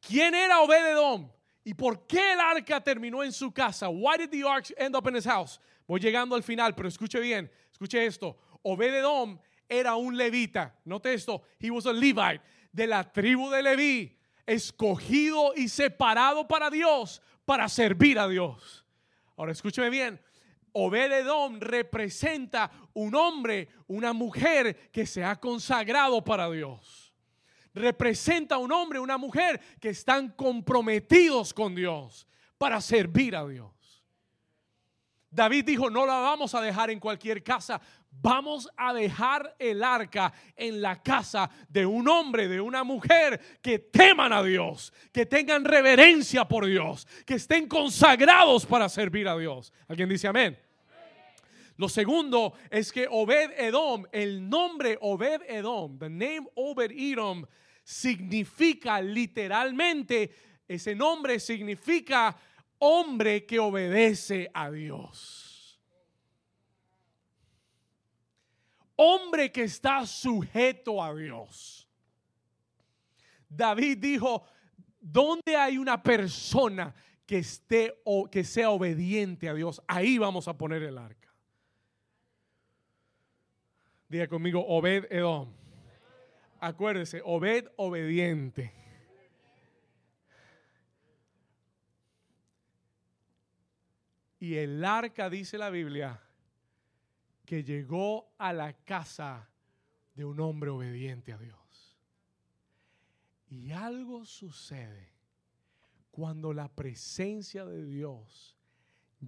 ¿Quién 0.00 0.34
era 0.34 0.60
Obed 0.60 0.92
Edom? 0.92 1.28
¿Y 1.64 1.74
por 1.74 2.06
qué 2.06 2.34
el 2.34 2.40
arca 2.40 2.80
terminó 2.80 3.24
en 3.24 3.32
su 3.32 3.50
casa? 3.50 3.88
Why 3.88 4.18
did 4.18 4.30
the 4.30 4.44
ark 4.46 4.70
end 4.76 4.94
up 4.94 5.08
in 5.08 5.16
his 5.16 5.24
house? 5.24 5.58
Voy 5.88 5.98
llegando 5.98 6.36
al 6.36 6.42
final, 6.42 6.74
pero 6.74 6.88
escuche 6.88 7.18
bien, 7.20 7.50
escuche 7.72 8.04
esto. 8.04 8.36
Obed 8.62 8.94
Edom 8.94 9.38
era 9.68 9.96
un 9.96 10.16
levita. 10.16 10.74
Note 10.84 11.14
esto, 11.14 11.42
he 11.58 11.70
was 11.70 11.86
a 11.86 11.92
Levite 11.92 12.40
de 12.72 12.86
la 12.86 13.04
tribu 13.04 13.50
de 13.50 13.62
Leví, 13.62 14.16
escogido 14.46 15.54
y 15.56 15.68
separado 15.68 16.46
para 16.46 16.70
Dios, 16.70 17.22
para 17.44 17.68
servir 17.68 18.18
a 18.18 18.28
Dios. 18.28 18.84
Ahora 19.36 19.52
escúcheme 19.52 19.90
bien, 19.90 20.20
Obededom 20.72 21.60
representa 21.60 22.70
un 22.94 23.14
hombre, 23.14 23.68
una 23.86 24.12
mujer 24.12 24.90
que 24.90 25.06
se 25.06 25.22
ha 25.22 25.36
consagrado 25.36 26.24
para 26.24 26.50
Dios. 26.50 27.14
Representa 27.72 28.58
un 28.58 28.72
hombre, 28.72 28.98
una 28.98 29.16
mujer 29.16 29.60
que 29.80 29.90
están 29.90 30.30
comprometidos 30.30 31.54
con 31.54 31.76
Dios 31.76 32.26
para 32.58 32.80
servir 32.80 33.36
a 33.36 33.46
Dios. 33.46 33.70
David 35.30 35.64
dijo, 35.64 35.90
no 35.90 36.06
la 36.06 36.14
vamos 36.14 36.54
a 36.54 36.60
dejar 36.60 36.90
en 36.90 37.00
cualquier 37.00 37.42
casa, 37.42 37.80
vamos 38.20 38.68
a 38.76 38.92
dejar 38.92 39.54
el 39.58 39.82
arca 39.82 40.32
en 40.56 40.80
la 40.80 41.02
casa 41.02 41.50
de 41.68 41.84
un 41.84 42.08
hombre, 42.08 42.48
de 42.48 42.60
una 42.60 42.84
mujer 42.84 43.40
que 43.60 43.78
teman 43.78 44.32
a 44.32 44.42
Dios, 44.42 44.92
que 45.12 45.26
tengan 45.26 45.64
reverencia 45.64 46.46
por 46.46 46.66
Dios, 46.66 47.06
que 47.26 47.34
estén 47.34 47.68
consagrados 47.68 48.66
para 48.66 48.88
servir 48.88 49.28
a 49.28 49.36
Dios. 49.36 49.72
¿Alguien 49.88 50.08
dice 50.08 50.28
amén? 50.28 50.58
Lo 51.76 51.88
segundo 51.88 52.54
es 52.70 52.92
que 52.92 53.08
Obed 53.10 53.50
Edom, 53.58 54.04
el 54.12 54.48
nombre 54.48 54.96
Obed 55.00 55.42
Edom, 55.48 55.98
the 55.98 56.08
name 56.08 56.46
Obed 56.54 56.92
Edom, 56.92 57.44
significa 57.82 59.00
literalmente, 59.00 60.30
ese 60.68 60.94
nombre 60.94 61.40
significa 61.40 62.36
hombre 62.78 63.44
que 63.44 63.58
obedece 63.58 64.50
a 64.54 64.70
Dios. 64.70 65.53
Hombre 68.96 69.50
que 69.50 69.64
está 69.64 70.06
sujeto 70.06 71.02
a 71.02 71.14
Dios. 71.14 71.88
David 73.48 73.98
dijo, 73.98 74.44
¿dónde 75.00 75.56
hay 75.56 75.78
una 75.78 76.02
persona 76.02 76.94
que 77.26 77.38
esté 77.38 78.00
o 78.04 78.30
que 78.30 78.44
sea 78.44 78.70
obediente 78.70 79.48
a 79.48 79.54
Dios? 79.54 79.82
Ahí 79.86 80.18
vamos 80.18 80.48
a 80.48 80.56
poner 80.56 80.82
el 80.82 80.98
arca. 80.98 81.32
Diga 84.08 84.28
conmigo, 84.28 84.64
Obed 84.66 85.06
Edom. 85.10 85.52
Acuérdese, 86.60 87.20
Obed 87.24 87.66
obediente. 87.76 88.72
Y 94.38 94.56
el 94.56 94.84
arca, 94.84 95.30
dice 95.30 95.56
la 95.56 95.70
Biblia, 95.70 96.20
que 97.44 97.62
llegó 97.62 98.34
a 98.38 98.52
la 98.52 98.72
casa 98.72 99.48
de 100.14 100.24
un 100.24 100.40
hombre 100.40 100.70
obediente 100.70 101.32
a 101.32 101.38
Dios. 101.38 101.96
Y 103.48 103.70
algo 103.72 104.24
sucede 104.24 105.12
cuando 106.10 106.52
la 106.52 106.68
presencia 106.68 107.66
de 107.66 107.84
Dios 107.84 108.56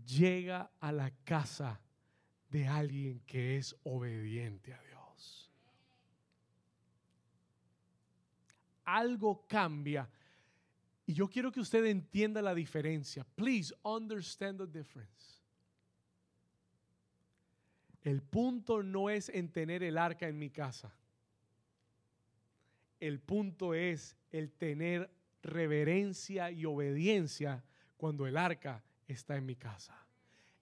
llega 0.05 0.71
a 0.81 0.93
la 0.93 1.11
casa 1.25 1.81
de 2.49 2.67
alguien 2.67 3.21
que 3.21 3.57
es 3.57 3.77
obediente 3.83 4.73
a 4.73 4.81
Dios. 4.83 5.51
Algo 8.85 9.47
cambia. 9.47 10.09
Y 11.07 11.13
yo 11.13 11.29
quiero 11.29 11.51
que 11.51 11.61
usted 11.61 11.85
entienda 11.87 12.41
la 12.41 12.55
diferencia. 12.55 13.25
Please 13.35 13.75
understand 13.83 14.59
the 14.59 14.67
difference. 14.67 15.36
El 18.07 18.23
punto 18.23 18.85
no 18.85 19.11
es 19.11 19.29
en 19.31 19.51
tener 19.51 19.83
el 19.83 19.99
arca 19.99 20.29
en 20.29 20.39
mi 20.39 20.49
casa. 20.49 20.95
El 23.01 23.19
punto 23.19 23.75
es 23.75 24.17
el 24.31 24.53
tener 24.53 25.11
reverencia 25.43 26.53
y 26.53 26.67
obediencia 26.67 27.65
cuando 27.97 28.29
el 28.29 28.37
arca 28.37 28.85
está 29.09 29.37
en 29.37 29.45
mi 29.45 29.57
casa. 29.57 30.07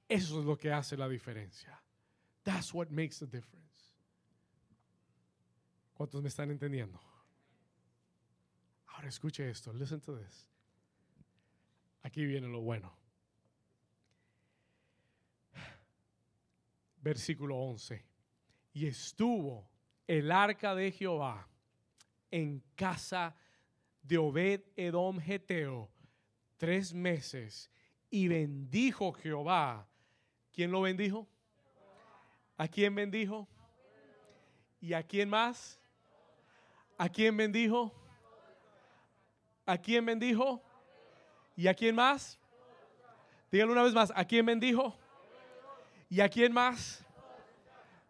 Eso 0.09 0.41
es 0.41 0.47
lo 0.47 0.57
que 0.57 0.73
hace 0.73 0.97
la 0.97 1.07
diferencia. 1.07 1.79
That's 2.45 2.73
what 2.73 2.89
makes 2.89 3.19
the 3.19 3.27
difference. 3.27 3.93
¿Cuántos 5.93 6.23
me 6.23 6.29
están 6.31 6.51
entendiendo? 6.51 6.99
Ahora 8.87 9.09
escuche 9.09 9.51
esto. 9.51 9.71
Listen 9.75 10.01
to 10.01 10.17
this. 10.17 10.49
Aquí 12.03 12.25
viene 12.25 12.49
lo 12.49 12.63
bueno. 12.63 13.04
Versículo 17.05 17.59
11. 17.59 18.03
Y 18.73 18.87
estuvo 18.87 19.69
el 20.07 20.33
arca 20.33 20.75
de 20.75 20.91
Jehová 20.91 21.47
en 22.31 22.63
casa 22.75 23.37
de 24.03 24.17
Obed 24.17 24.63
Edom 24.75 25.21
Geteo 25.21 25.91
tres 26.57 26.95
meses 26.95 27.71
y 28.09 28.27
bendijo 28.29 29.13
Jehová. 29.13 29.87
¿Quién 30.51 30.71
lo 30.71 30.81
bendijo? 30.81 31.29
¿A 32.57 32.69
quién 32.69 32.95
bendijo? 32.95 33.47
¿Y 34.81 34.95
a 34.95 35.03
quién 35.03 35.29
más? 35.29 35.79
¿A 36.97 37.11
quién 37.11 37.37
bendijo? 37.37 37.93
¿A 39.67 39.77
quién 39.77 40.07
bendijo? 40.07 40.63
¿Y 41.55 41.67
a 41.67 41.75
quién 41.75 41.97
más? 41.97 42.41
Díganlo 43.53 43.75
una 43.75 43.83
vez 43.83 43.93
más. 43.93 44.11
¿A 44.17 44.25
quién 44.25 44.47
bendijo? 44.47 45.04
¿Y 46.15 46.21
a 46.21 46.29
quién 46.29 46.53
más? 46.53 47.05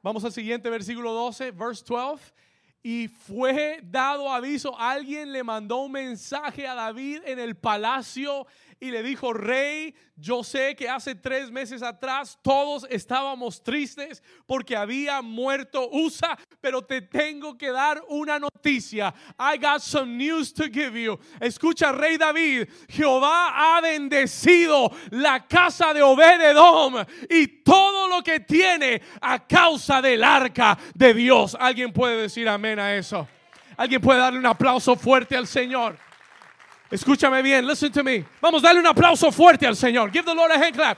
Vamos 0.03 0.23
al 0.27 0.33
siguiente 0.33 0.69
versículo 0.69 1.15
12, 1.15 1.53
verse 1.53 1.83
12 1.89 2.35
y 2.83 3.09
fue 3.09 3.81
dado 3.83 4.31
aviso. 4.31 4.79
Alguien 4.79 5.33
le 5.33 5.43
mandó 5.43 5.79
un 5.79 5.93
mensaje 5.93 6.69
a 6.69 6.75
David 6.75 7.23
en 7.25 7.39
el 7.39 7.57
palacio 7.57 8.47
y 8.81 8.91
le 8.91 9.03
dijo, 9.03 9.33
rey, 9.33 9.95
yo 10.17 10.45
sé 10.45 10.77
que 10.77 10.89
hace 10.89 11.15
tres 11.15 11.51
meses 11.51 11.83
atrás 11.83 12.39
todos 12.43 12.87
estábamos 12.91 13.63
tristes 13.63 14.23
porque 14.47 14.77
había 14.77 15.23
muerto 15.23 15.89
Usa, 15.91 16.39
pero 16.61 16.83
te 16.83 17.03
tengo 17.03 17.57
que 17.57 17.71
dar 17.71 18.03
una 18.09 18.39
noticia. 18.39 19.15
I 19.39 19.57
got 19.59 19.81
some 19.81 20.17
news 20.17 20.53
to 20.55 20.65
give 20.65 21.01
you. 21.01 21.19
Escucha, 21.41 21.93
rey 21.93 22.17
David, 22.17 22.69
Jehová 22.89 23.77
ha 23.77 23.81
bendecido 23.81 24.91
la 25.11 25.47
casa 25.47 25.93
de 25.93 26.03
Obededom 26.03 27.05
y 27.29 27.47
todo 27.63 28.09
lo 28.09 28.23
que 28.23 28.41
tiene 28.41 29.03
a 29.21 29.47
causa 29.47 30.01
del 30.01 30.23
arca 30.23 30.79
de 30.95 31.15
Dios. 31.15 31.57
¿Alguien 31.59 31.93
puede 31.93 32.23
decir 32.23 32.49
amén 32.49 32.79
a 32.79 32.95
eso? 32.95 33.27
¿Alguien 33.77 34.01
puede 34.01 34.21
darle 34.21 34.39
un 34.39 34.47
aplauso 34.47 34.95
fuerte 34.97 35.37
al 35.37 35.47
Señor? 35.47 35.99
Escúchame 36.95 37.43
bien, 37.43 37.67
listen 37.67 37.91
to 37.91 38.05
me. 38.05 38.25
Vamos, 38.41 38.63
darle 38.63 38.79
un 38.79 38.87
aplauso 38.87 39.33
fuerte 39.33 39.67
al 39.67 39.75
Señor. 39.75 40.13
Give 40.13 40.25
the 40.25 40.33
Lord 40.33 40.53
a 40.53 40.55
hand 40.55 40.77
clap. 40.77 40.97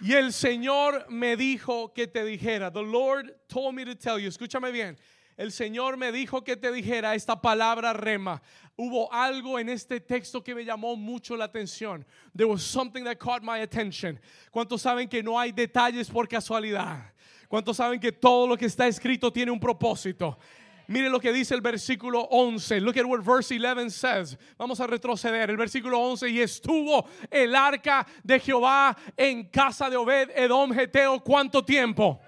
Y 0.00 0.14
el 0.14 0.32
Señor 0.32 1.04
me 1.10 1.36
dijo 1.36 1.92
que 1.92 2.06
te 2.06 2.24
dijera, 2.24 2.72
the 2.72 2.82
Lord 2.82 3.30
told 3.46 3.74
me 3.74 3.84
to 3.84 3.94
tell 3.94 4.18
you, 4.18 4.30
escúchame 4.30 4.72
bien, 4.72 4.96
el 5.36 5.52
Señor 5.52 5.98
me 5.98 6.10
dijo 6.10 6.42
que 6.42 6.56
te 6.56 6.72
dijera 6.72 7.14
esta 7.14 7.38
palabra 7.38 7.92
rema. 7.92 8.40
Hubo 8.74 9.12
algo 9.12 9.58
en 9.58 9.68
este 9.68 10.00
texto 10.00 10.42
que 10.42 10.54
me 10.54 10.64
llamó 10.64 10.96
mucho 10.96 11.36
la 11.36 11.44
atención. 11.44 12.06
There 12.34 12.48
was 12.48 12.62
something 12.62 13.04
that 13.04 13.18
caught 13.18 13.42
my 13.42 13.60
attention. 13.60 14.18
¿Cuántos 14.50 14.80
saben 14.80 15.10
que 15.10 15.22
no 15.22 15.38
hay 15.38 15.52
detalles 15.52 16.08
por 16.08 16.26
casualidad? 16.26 17.12
¿Cuántos 17.50 17.76
saben 17.76 18.00
que 18.00 18.12
todo 18.12 18.46
lo 18.46 18.56
que 18.56 18.66
está 18.66 18.86
escrito 18.86 19.30
tiene 19.30 19.50
un 19.50 19.60
propósito? 19.60 20.38
Mire 20.90 21.08
lo 21.08 21.20
que 21.20 21.32
dice 21.32 21.54
el 21.54 21.60
versículo 21.60 22.26
11. 22.32 22.80
Look 22.80 22.98
at 22.98 23.06
what 23.06 23.20
verse 23.22 23.52
11 23.52 23.90
says. 23.90 24.36
Vamos 24.58 24.80
a 24.80 24.88
retroceder. 24.88 25.48
El 25.48 25.56
versículo 25.56 26.00
11. 26.00 26.28
Y 26.28 26.40
estuvo 26.40 27.06
el 27.30 27.54
arca 27.54 28.04
de 28.24 28.40
Jehová 28.40 28.96
en 29.16 29.44
casa 29.44 29.88
de 29.88 29.96
Obed 29.96 30.30
Edom 30.34 30.72
Geteo. 30.72 31.20
¿Cuánto 31.20 31.64
tiempo? 31.64 32.20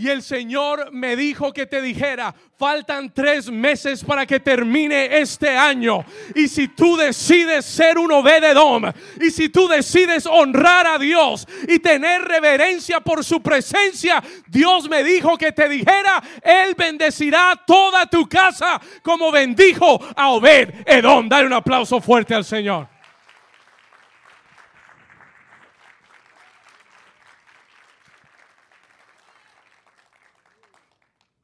Y 0.00 0.08
el 0.08 0.22
Señor 0.22 0.90
me 0.92 1.14
dijo 1.14 1.52
que 1.52 1.66
te 1.66 1.82
dijera, 1.82 2.34
faltan 2.58 3.12
tres 3.12 3.50
meses 3.50 4.02
para 4.02 4.24
que 4.24 4.40
termine 4.40 5.18
este 5.18 5.50
año. 5.50 6.06
Y 6.34 6.48
si 6.48 6.68
tú 6.68 6.96
decides 6.96 7.66
ser 7.66 7.98
un 7.98 8.10
obededom, 8.10 8.90
y 9.20 9.30
si 9.30 9.50
tú 9.50 9.68
decides 9.68 10.24
honrar 10.24 10.86
a 10.86 10.96
Dios 10.96 11.46
y 11.68 11.80
tener 11.80 12.22
reverencia 12.22 13.00
por 13.00 13.22
su 13.22 13.42
presencia, 13.42 14.24
Dios 14.48 14.88
me 14.88 15.04
dijo 15.04 15.36
que 15.36 15.52
te 15.52 15.68
dijera, 15.68 16.22
Él 16.42 16.74
bendecirá 16.78 17.62
toda 17.66 18.06
tu 18.06 18.26
casa 18.26 18.80
como 19.02 19.30
bendijo 19.30 20.00
a 20.16 20.30
Obed 20.30 20.76
Edom. 20.86 21.28
Dale 21.28 21.46
un 21.46 21.52
aplauso 21.52 22.00
fuerte 22.00 22.34
al 22.34 22.46
Señor. 22.46 22.88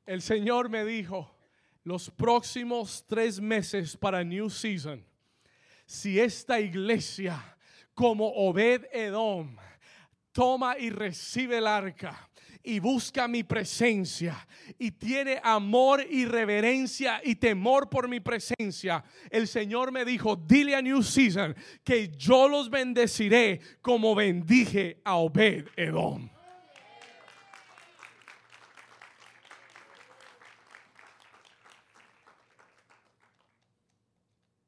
El 0.07 0.23
Señor 0.23 0.69
me 0.69 0.85
dijo, 0.85 1.37
los 1.83 2.11
próximos 2.11 3.05
tres 3.07 3.41
meses 3.41 3.97
para 3.97 4.25
New 4.25 4.51
Season, 4.51 5.05
si 5.85 6.19
esta 6.19 6.59
iglesia 6.61 7.57
como 7.95 8.29
Obed 8.29 8.87
Edom 8.93 9.57
toma 10.33 10.77
y 10.79 10.91
recibe 10.91 11.59
el 11.59 11.67
arca 11.67 12.29
y 12.63 12.81
busca 12.81 13.29
mi 13.29 13.45
presencia 13.45 14.47
y 14.79 14.91
tiene 14.91 15.41
amor 15.43 16.05
y 16.11 16.25
reverencia 16.25 17.21
y 17.25 17.37
temor 17.37 17.89
por 17.89 18.09
mi 18.09 18.19
presencia, 18.19 19.05
el 19.31 19.47
Señor 19.47 19.93
me 19.93 20.05
dijo, 20.05 20.35
dile 20.35 20.75
a 20.75 20.83
New 20.83 21.03
Season 21.03 21.55
que 21.85 22.09
yo 22.09 22.49
los 22.49 22.69
bendeciré 22.69 23.61
como 23.81 24.15
bendije 24.17 25.01
a 25.05 25.17
Obed 25.17 25.67
Edom. 25.77 26.29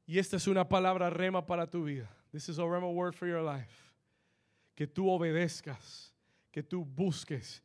Y 0.09 0.17
esta 0.17 0.37
es 0.37 0.47
una 0.47 0.67
palabra 0.67 1.11
rema 1.11 1.45
para 1.45 1.69
tu 1.69 1.83
vida. 1.83 2.09
This 2.31 2.49
is 2.49 2.57
a 2.57 2.65
rema 2.65 2.89
word 2.89 3.13
for 3.13 3.27
your 3.27 3.43
life. 3.43 3.93
Que 4.73 4.87
tú 4.87 5.07
obedezcas, 5.07 6.11
que 6.51 6.63
tú 6.63 6.83
busques, 6.83 7.61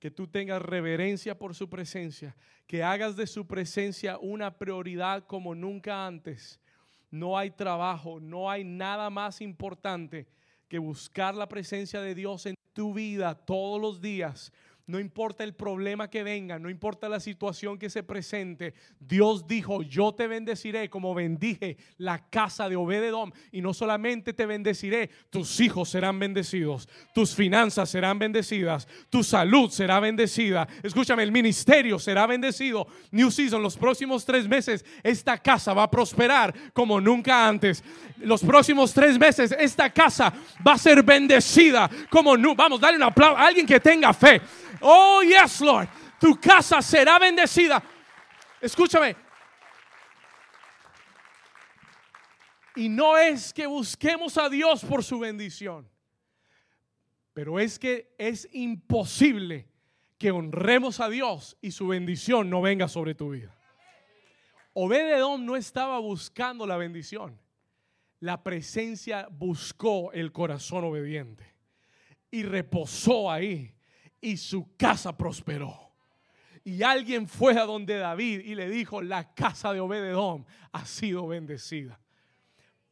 que 0.00 0.10
tú 0.10 0.26
tengas 0.26 0.62
reverencia 0.62 1.38
por 1.38 1.54
su 1.54 1.68
presencia, 1.68 2.34
que 2.66 2.82
hagas 2.82 3.14
de 3.14 3.26
su 3.26 3.46
presencia 3.46 4.16
una 4.16 4.56
prioridad 4.56 5.26
como 5.26 5.54
nunca 5.54 6.06
antes. 6.06 6.58
No 7.10 7.36
hay 7.36 7.50
trabajo, 7.50 8.18
no 8.20 8.50
hay 8.50 8.64
nada 8.64 9.10
más 9.10 9.42
importante 9.42 10.26
que 10.68 10.78
buscar 10.78 11.34
la 11.34 11.46
presencia 11.46 12.00
de 12.00 12.14
Dios 12.14 12.46
en 12.46 12.54
tu 12.72 12.94
vida 12.94 13.34
todos 13.34 13.78
los 13.78 14.00
días 14.00 14.50
no 14.92 15.00
importa 15.00 15.42
el 15.42 15.54
problema 15.54 16.10
que 16.10 16.22
venga, 16.22 16.58
no 16.58 16.68
importa 16.68 17.08
la 17.08 17.18
situación 17.18 17.78
que 17.78 17.88
se 17.88 18.02
presente, 18.02 18.74
Dios 19.00 19.46
dijo, 19.46 19.82
yo 19.82 20.12
te 20.12 20.26
bendeciré 20.26 20.90
como 20.90 21.14
bendije 21.14 21.78
la 21.96 22.28
casa 22.28 22.68
de 22.68 22.76
Obededom. 22.76 23.32
Y 23.52 23.62
no 23.62 23.72
solamente 23.72 24.34
te 24.34 24.44
bendeciré, 24.44 25.08
tus 25.30 25.60
hijos 25.60 25.88
serán 25.88 26.18
bendecidos, 26.18 26.90
tus 27.14 27.34
finanzas 27.34 27.88
serán 27.88 28.18
bendecidas, 28.18 28.86
tu 29.08 29.24
salud 29.24 29.70
será 29.70 29.98
bendecida. 29.98 30.68
Escúchame, 30.82 31.22
el 31.22 31.32
ministerio 31.32 31.98
será 31.98 32.26
bendecido. 32.26 32.86
New 33.12 33.30
Season, 33.30 33.62
los 33.62 33.78
próximos 33.78 34.26
tres 34.26 34.46
meses, 34.46 34.84
esta 35.02 35.38
casa 35.38 35.72
va 35.72 35.84
a 35.84 35.90
prosperar 35.90 36.54
como 36.74 37.00
nunca 37.00 37.48
antes. 37.48 37.82
Los 38.18 38.42
próximos 38.42 38.92
tres 38.92 39.18
meses, 39.18 39.56
esta 39.58 39.88
casa 39.88 40.34
va 40.66 40.74
a 40.74 40.78
ser 40.78 41.02
bendecida 41.02 41.88
como 42.10 42.36
nunca. 42.36 42.64
Vamos, 42.64 42.78
dale 42.78 42.98
un 42.98 43.04
aplauso 43.04 43.38
a 43.38 43.46
alguien 43.46 43.64
que 43.64 43.80
tenga 43.80 44.12
fe. 44.12 44.42
Oh, 44.82 45.22
yes, 45.22 45.60
Lord. 45.60 45.88
Tu 46.20 46.34
casa 46.36 46.82
será 46.82 47.18
bendecida. 47.18 47.82
Escúchame. 48.60 49.16
Y 52.74 52.88
no 52.88 53.16
es 53.16 53.52
que 53.52 53.66
busquemos 53.66 54.38
a 54.38 54.48
Dios 54.48 54.84
por 54.84 55.04
su 55.04 55.18
bendición, 55.18 55.88
pero 57.34 57.58
es 57.58 57.78
que 57.78 58.14
es 58.18 58.48
imposible 58.52 59.68
que 60.18 60.30
honremos 60.30 61.00
a 61.00 61.08
Dios 61.08 61.56
y 61.60 61.72
su 61.72 61.88
bendición 61.88 62.48
no 62.48 62.62
venga 62.62 62.88
sobre 62.88 63.14
tu 63.14 63.30
vida. 63.30 63.54
Obededón 64.72 65.44
no 65.44 65.56
estaba 65.56 65.98
buscando 65.98 66.66
la 66.66 66.76
bendición. 66.76 67.38
La 68.20 68.42
presencia 68.42 69.26
buscó 69.30 70.12
el 70.12 70.32
corazón 70.32 70.84
obediente 70.84 71.44
y 72.30 72.44
reposó 72.44 73.30
ahí 73.30 73.74
y 74.22 74.38
su 74.38 74.74
casa 74.78 75.14
prosperó. 75.14 75.92
Y 76.64 76.82
alguien 76.82 77.28
fue 77.28 77.58
a 77.58 77.66
donde 77.66 77.98
David 77.98 78.40
y 78.44 78.54
le 78.54 78.70
dijo, 78.70 79.02
la 79.02 79.34
casa 79.34 79.72
de 79.72 79.80
Obededón 79.80 80.46
ha 80.70 80.86
sido 80.86 81.26
bendecida. 81.26 82.00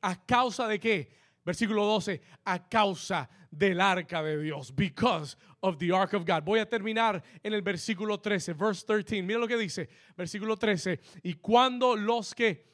¿A 0.02 0.26
causa 0.26 0.66
de 0.66 0.80
qué? 0.80 1.16
Versículo 1.44 1.86
12, 1.86 2.20
a 2.44 2.68
causa 2.68 3.30
del 3.50 3.80
arca 3.80 4.22
de 4.22 4.42
Dios. 4.42 4.74
Because 4.74 5.36
of 5.60 5.78
the 5.78 5.92
ark 5.92 6.14
of 6.14 6.26
God. 6.26 6.42
Voy 6.42 6.58
a 6.58 6.68
terminar 6.68 7.22
en 7.42 7.52
el 7.52 7.62
versículo 7.62 8.18
13, 8.18 8.52
verse 8.54 8.84
13. 8.86 9.22
Mira 9.22 9.38
lo 9.38 9.48
que 9.48 9.56
dice, 9.56 9.88
versículo 10.16 10.56
13. 10.56 11.00
Y 11.22 11.34
cuando 11.34 11.94
los 11.96 12.34
que 12.34 12.68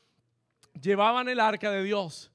llevaban 0.81 1.29
el 1.29 1.41
arca 1.41 1.71
de 1.71 1.85
Dios 1.85 2.33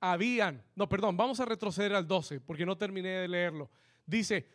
habían, 0.00 0.62
no, 0.74 0.88
perdón, 0.88 1.16
vamos 1.16 1.38
a 1.40 1.44
retroceder 1.44 1.94
al 1.94 2.06
12 2.06 2.40
porque 2.40 2.64
no 2.64 2.78
terminé 2.78 3.10
de 3.10 3.28
leerlo. 3.28 3.70
Dice, 4.06 4.48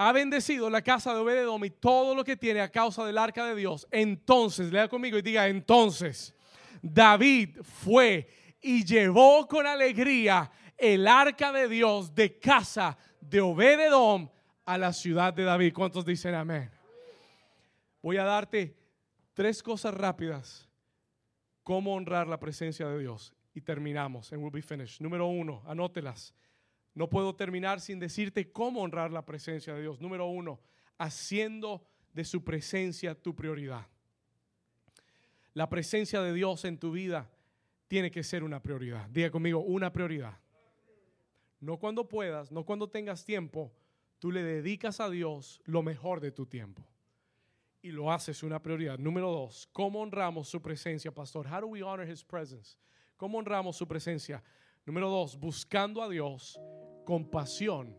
ha 0.00 0.12
bendecido 0.12 0.70
la 0.70 0.80
casa 0.80 1.12
de 1.12 1.18
Obededom 1.18 1.64
y 1.64 1.70
todo 1.70 2.14
lo 2.14 2.22
que 2.22 2.36
tiene 2.36 2.60
a 2.60 2.70
causa 2.70 3.04
del 3.04 3.18
arca 3.18 3.44
de 3.46 3.56
Dios. 3.56 3.84
Entonces, 3.90 4.70
lea 4.70 4.86
conmigo 4.86 5.18
y 5.18 5.22
diga, 5.22 5.48
entonces, 5.48 6.36
David 6.80 7.58
fue 7.62 8.28
y 8.60 8.84
llevó 8.84 9.48
con 9.48 9.66
alegría 9.66 10.52
el 10.76 11.08
arca 11.08 11.50
de 11.50 11.66
Dios 11.66 12.14
de 12.14 12.38
casa 12.38 12.96
de 13.20 13.40
Obededom 13.40 14.30
a 14.64 14.78
la 14.78 14.92
ciudad 14.92 15.34
de 15.34 15.42
David. 15.42 15.74
¿Cuántos 15.74 16.06
dicen 16.06 16.36
amén? 16.36 16.70
Voy 18.00 18.18
a 18.18 18.24
darte 18.24 18.76
tres 19.34 19.60
cosas 19.64 19.94
rápidas. 19.94 20.68
Cómo 21.64 21.94
honrar 21.94 22.28
la 22.28 22.38
presencia 22.38 22.86
de 22.86 23.00
Dios. 23.00 23.34
Y 23.52 23.62
terminamos. 23.62 24.32
And 24.32 24.40
we'll 24.40 24.52
be 24.52 24.62
finished. 24.62 25.00
Número 25.00 25.26
uno, 25.26 25.60
anótelas. 25.66 26.32
No 26.98 27.08
puedo 27.08 27.32
terminar 27.32 27.80
sin 27.80 28.00
decirte 28.00 28.50
cómo 28.50 28.82
honrar 28.82 29.12
la 29.12 29.24
presencia 29.24 29.72
de 29.72 29.82
Dios. 29.82 30.00
Número 30.00 30.26
uno, 30.26 30.58
haciendo 30.98 31.86
de 32.12 32.24
su 32.24 32.42
presencia 32.42 33.14
tu 33.14 33.36
prioridad. 33.36 33.86
La 35.54 35.68
presencia 35.68 36.20
de 36.20 36.32
Dios 36.32 36.64
en 36.64 36.76
tu 36.76 36.90
vida 36.90 37.30
tiene 37.86 38.10
que 38.10 38.24
ser 38.24 38.42
una 38.42 38.60
prioridad. 38.60 39.08
Diga 39.10 39.30
conmigo, 39.30 39.60
una 39.60 39.92
prioridad. 39.92 40.40
No 41.60 41.76
cuando 41.76 42.08
puedas, 42.08 42.50
no 42.50 42.64
cuando 42.64 42.90
tengas 42.90 43.24
tiempo, 43.24 43.72
tú 44.18 44.32
le 44.32 44.42
dedicas 44.42 44.98
a 44.98 45.08
Dios 45.08 45.60
lo 45.66 45.84
mejor 45.84 46.18
de 46.18 46.32
tu 46.32 46.46
tiempo. 46.46 46.84
Y 47.80 47.92
lo 47.92 48.10
haces 48.10 48.42
una 48.42 48.60
prioridad. 48.60 48.98
Número 48.98 49.30
dos, 49.30 49.68
¿cómo 49.70 50.00
honramos 50.00 50.48
su 50.48 50.60
presencia, 50.60 51.14
pastor? 51.14 51.46
How 51.46 51.60
do 51.60 51.68
we 51.68 51.80
honor 51.80 52.10
his 52.10 52.24
presence? 52.24 52.76
¿Cómo 53.16 53.38
honramos 53.38 53.76
su 53.76 53.86
presencia? 53.86 54.42
Número 54.88 55.10
dos, 55.10 55.38
buscando 55.38 56.02
a 56.02 56.08
Dios 56.08 56.58
con 57.04 57.28
pasión 57.28 57.94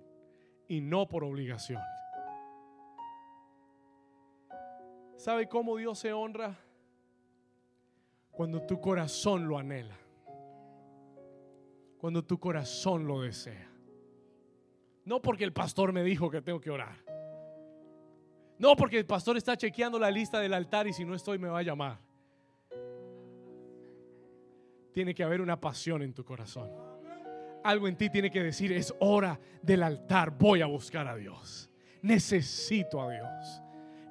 y 0.68 0.82
no 0.82 1.08
por 1.08 1.24
obligación. 1.24 1.80
¿Sabe 5.16 5.48
cómo 5.48 5.78
Dios 5.78 6.00
se 6.00 6.14
honra? 6.14 6.58
Cuando 8.32 8.64
tu 8.64 8.82
corazón 8.82 9.48
lo 9.48 9.60
anhela. 9.60 10.00
Cuando 12.00 12.26
tu 12.26 12.40
corazón 12.40 13.06
lo 13.06 13.22
desea. 13.22 13.72
No 15.06 15.22
porque 15.22 15.44
el 15.44 15.54
pastor 15.54 15.94
me 15.94 16.02
dijo 16.02 16.32
que 16.32 16.42
tengo 16.42 16.60
que 16.60 16.72
orar. 16.72 17.06
No 18.58 18.76
porque 18.76 18.98
el 18.98 19.06
pastor 19.06 19.38
está 19.38 19.56
chequeando 19.56 20.00
la 20.00 20.10
lista 20.10 20.40
del 20.40 20.56
altar 20.56 20.88
y 20.88 20.94
si 20.94 21.06
no 21.06 21.14
estoy 21.14 21.38
me 21.38 21.50
va 21.50 21.60
a 21.60 21.64
llamar. 21.64 22.09
Tiene 24.94 25.14
que 25.14 25.24
haber 25.24 25.42
una 25.42 25.60
pasión 25.60 26.02
en 26.02 26.14
tu 26.14 26.24
corazón. 26.24 26.70
Algo 27.64 27.88
en 27.88 27.98
ti 27.98 28.10
tiene 28.10 28.32
que 28.32 28.44
decir, 28.44 28.72
es 28.72 28.94
hora 29.00 29.40
del 29.62 29.84
altar, 29.84 30.38
voy 30.38 30.62
a 30.62 30.66
buscar 30.66 31.08
a 31.08 31.16
Dios. 31.16 31.70
Necesito 32.02 33.02
a 33.02 33.12
Dios. 33.12 33.62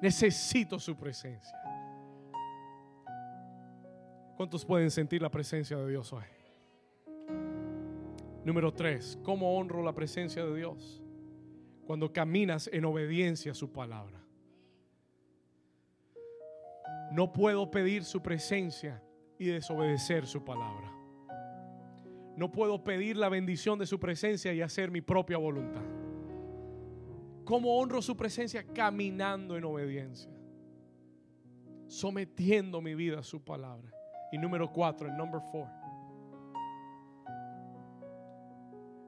Necesito 0.01 0.79
su 0.79 0.95
presencia. 0.95 1.57
¿Cuántos 4.37 4.63
pueden 4.63 4.89
sentir 4.89 5.21
la 5.21 5.29
presencia 5.29 5.77
de 5.77 5.89
Dios 5.89 6.13
hoy? 6.13 6.23
Número 8.45 8.73
tres, 8.73 9.19
¿cómo 9.23 9.57
honro 9.57 9.83
la 9.83 9.93
presencia 9.93 10.45
de 10.45 10.55
Dios? 10.55 11.03
Cuando 11.85 12.13
caminas 12.13 12.69
en 12.71 12.85
obediencia 12.85 13.51
a 13.51 13.55
su 13.55 13.71
palabra. 13.71 14.23
No 17.11 17.33
puedo 17.33 17.69
pedir 17.69 18.05
su 18.05 18.21
presencia 18.21 19.03
y 19.39 19.45
desobedecer 19.47 20.27
su 20.27 20.43
palabra. 20.43 20.93
No 22.35 22.51
puedo 22.51 22.83
pedir 22.83 23.17
la 23.17 23.29
bendición 23.29 23.79
de 23.79 23.85
su 23.85 23.99
presencia 23.99 24.53
y 24.53 24.61
hacer 24.61 24.91
mi 24.91 25.01
propia 25.01 25.37
voluntad. 25.37 25.83
¿Cómo 27.45 27.79
honro 27.79 28.01
su 28.01 28.15
presencia? 28.15 28.63
Caminando 28.63 29.57
en 29.57 29.63
obediencia. 29.63 30.31
Sometiendo 31.87 32.81
mi 32.81 32.93
vida 32.93 33.19
a 33.19 33.23
su 33.23 33.43
palabra. 33.43 33.91
Y 34.31 34.37
número 34.37 34.71
cuatro, 34.71 35.07
el 35.07 35.17
number 35.17 35.41
four. 35.51 35.67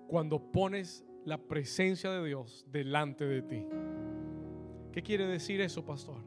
Cuando 0.07 0.51
pones 0.51 1.05
la 1.23 1.37
presencia 1.37 2.09
de 2.09 2.25
Dios 2.25 2.65
delante 2.71 3.25
de 3.25 3.41
ti. 3.43 3.65
¿Qué 4.91 5.03
quiere 5.03 5.27
decir 5.27 5.61
eso, 5.61 5.85
pastor? 5.85 6.23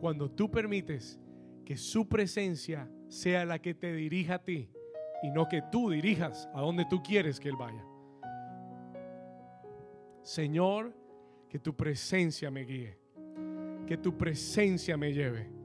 Cuando 0.00 0.30
tú 0.30 0.50
permites 0.50 1.18
que 1.64 1.76
su 1.76 2.08
presencia 2.08 2.88
sea 3.08 3.44
la 3.44 3.58
que 3.58 3.74
te 3.74 3.92
dirija 3.92 4.34
a 4.34 4.44
ti 4.44 4.70
y 5.22 5.30
no 5.30 5.48
que 5.48 5.62
tú 5.72 5.90
dirijas 5.90 6.48
a 6.54 6.60
donde 6.60 6.84
tú 6.84 7.02
quieres 7.02 7.40
que 7.40 7.48
Él 7.48 7.56
vaya. 7.56 7.84
Señor, 10.22 10.94
que 11.48 11.58
tu 11.58 11.74
presencia 11.74 12.50
me 12.50 12.64
guíe, 12.64 12.98
que 13.86 13.96
tu 13.96 14.16
presencia 14.16 14.96
me 14.96 15.12
lleve 15.12 15.58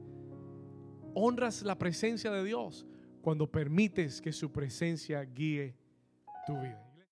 honras 1.14 1.62
la 1.62 1.78
presencia 1.78 2.30
de 2.30 2.44
Dios 2.44 2.86
cuando 3.22 3.50
permites 3.50 4.20
que 4.20 4.32
su 4.32 4.52
presencia 4.52 5.22
guíe 5.22 5.74
tu 6.46 6.54
vida. 6.60 6.83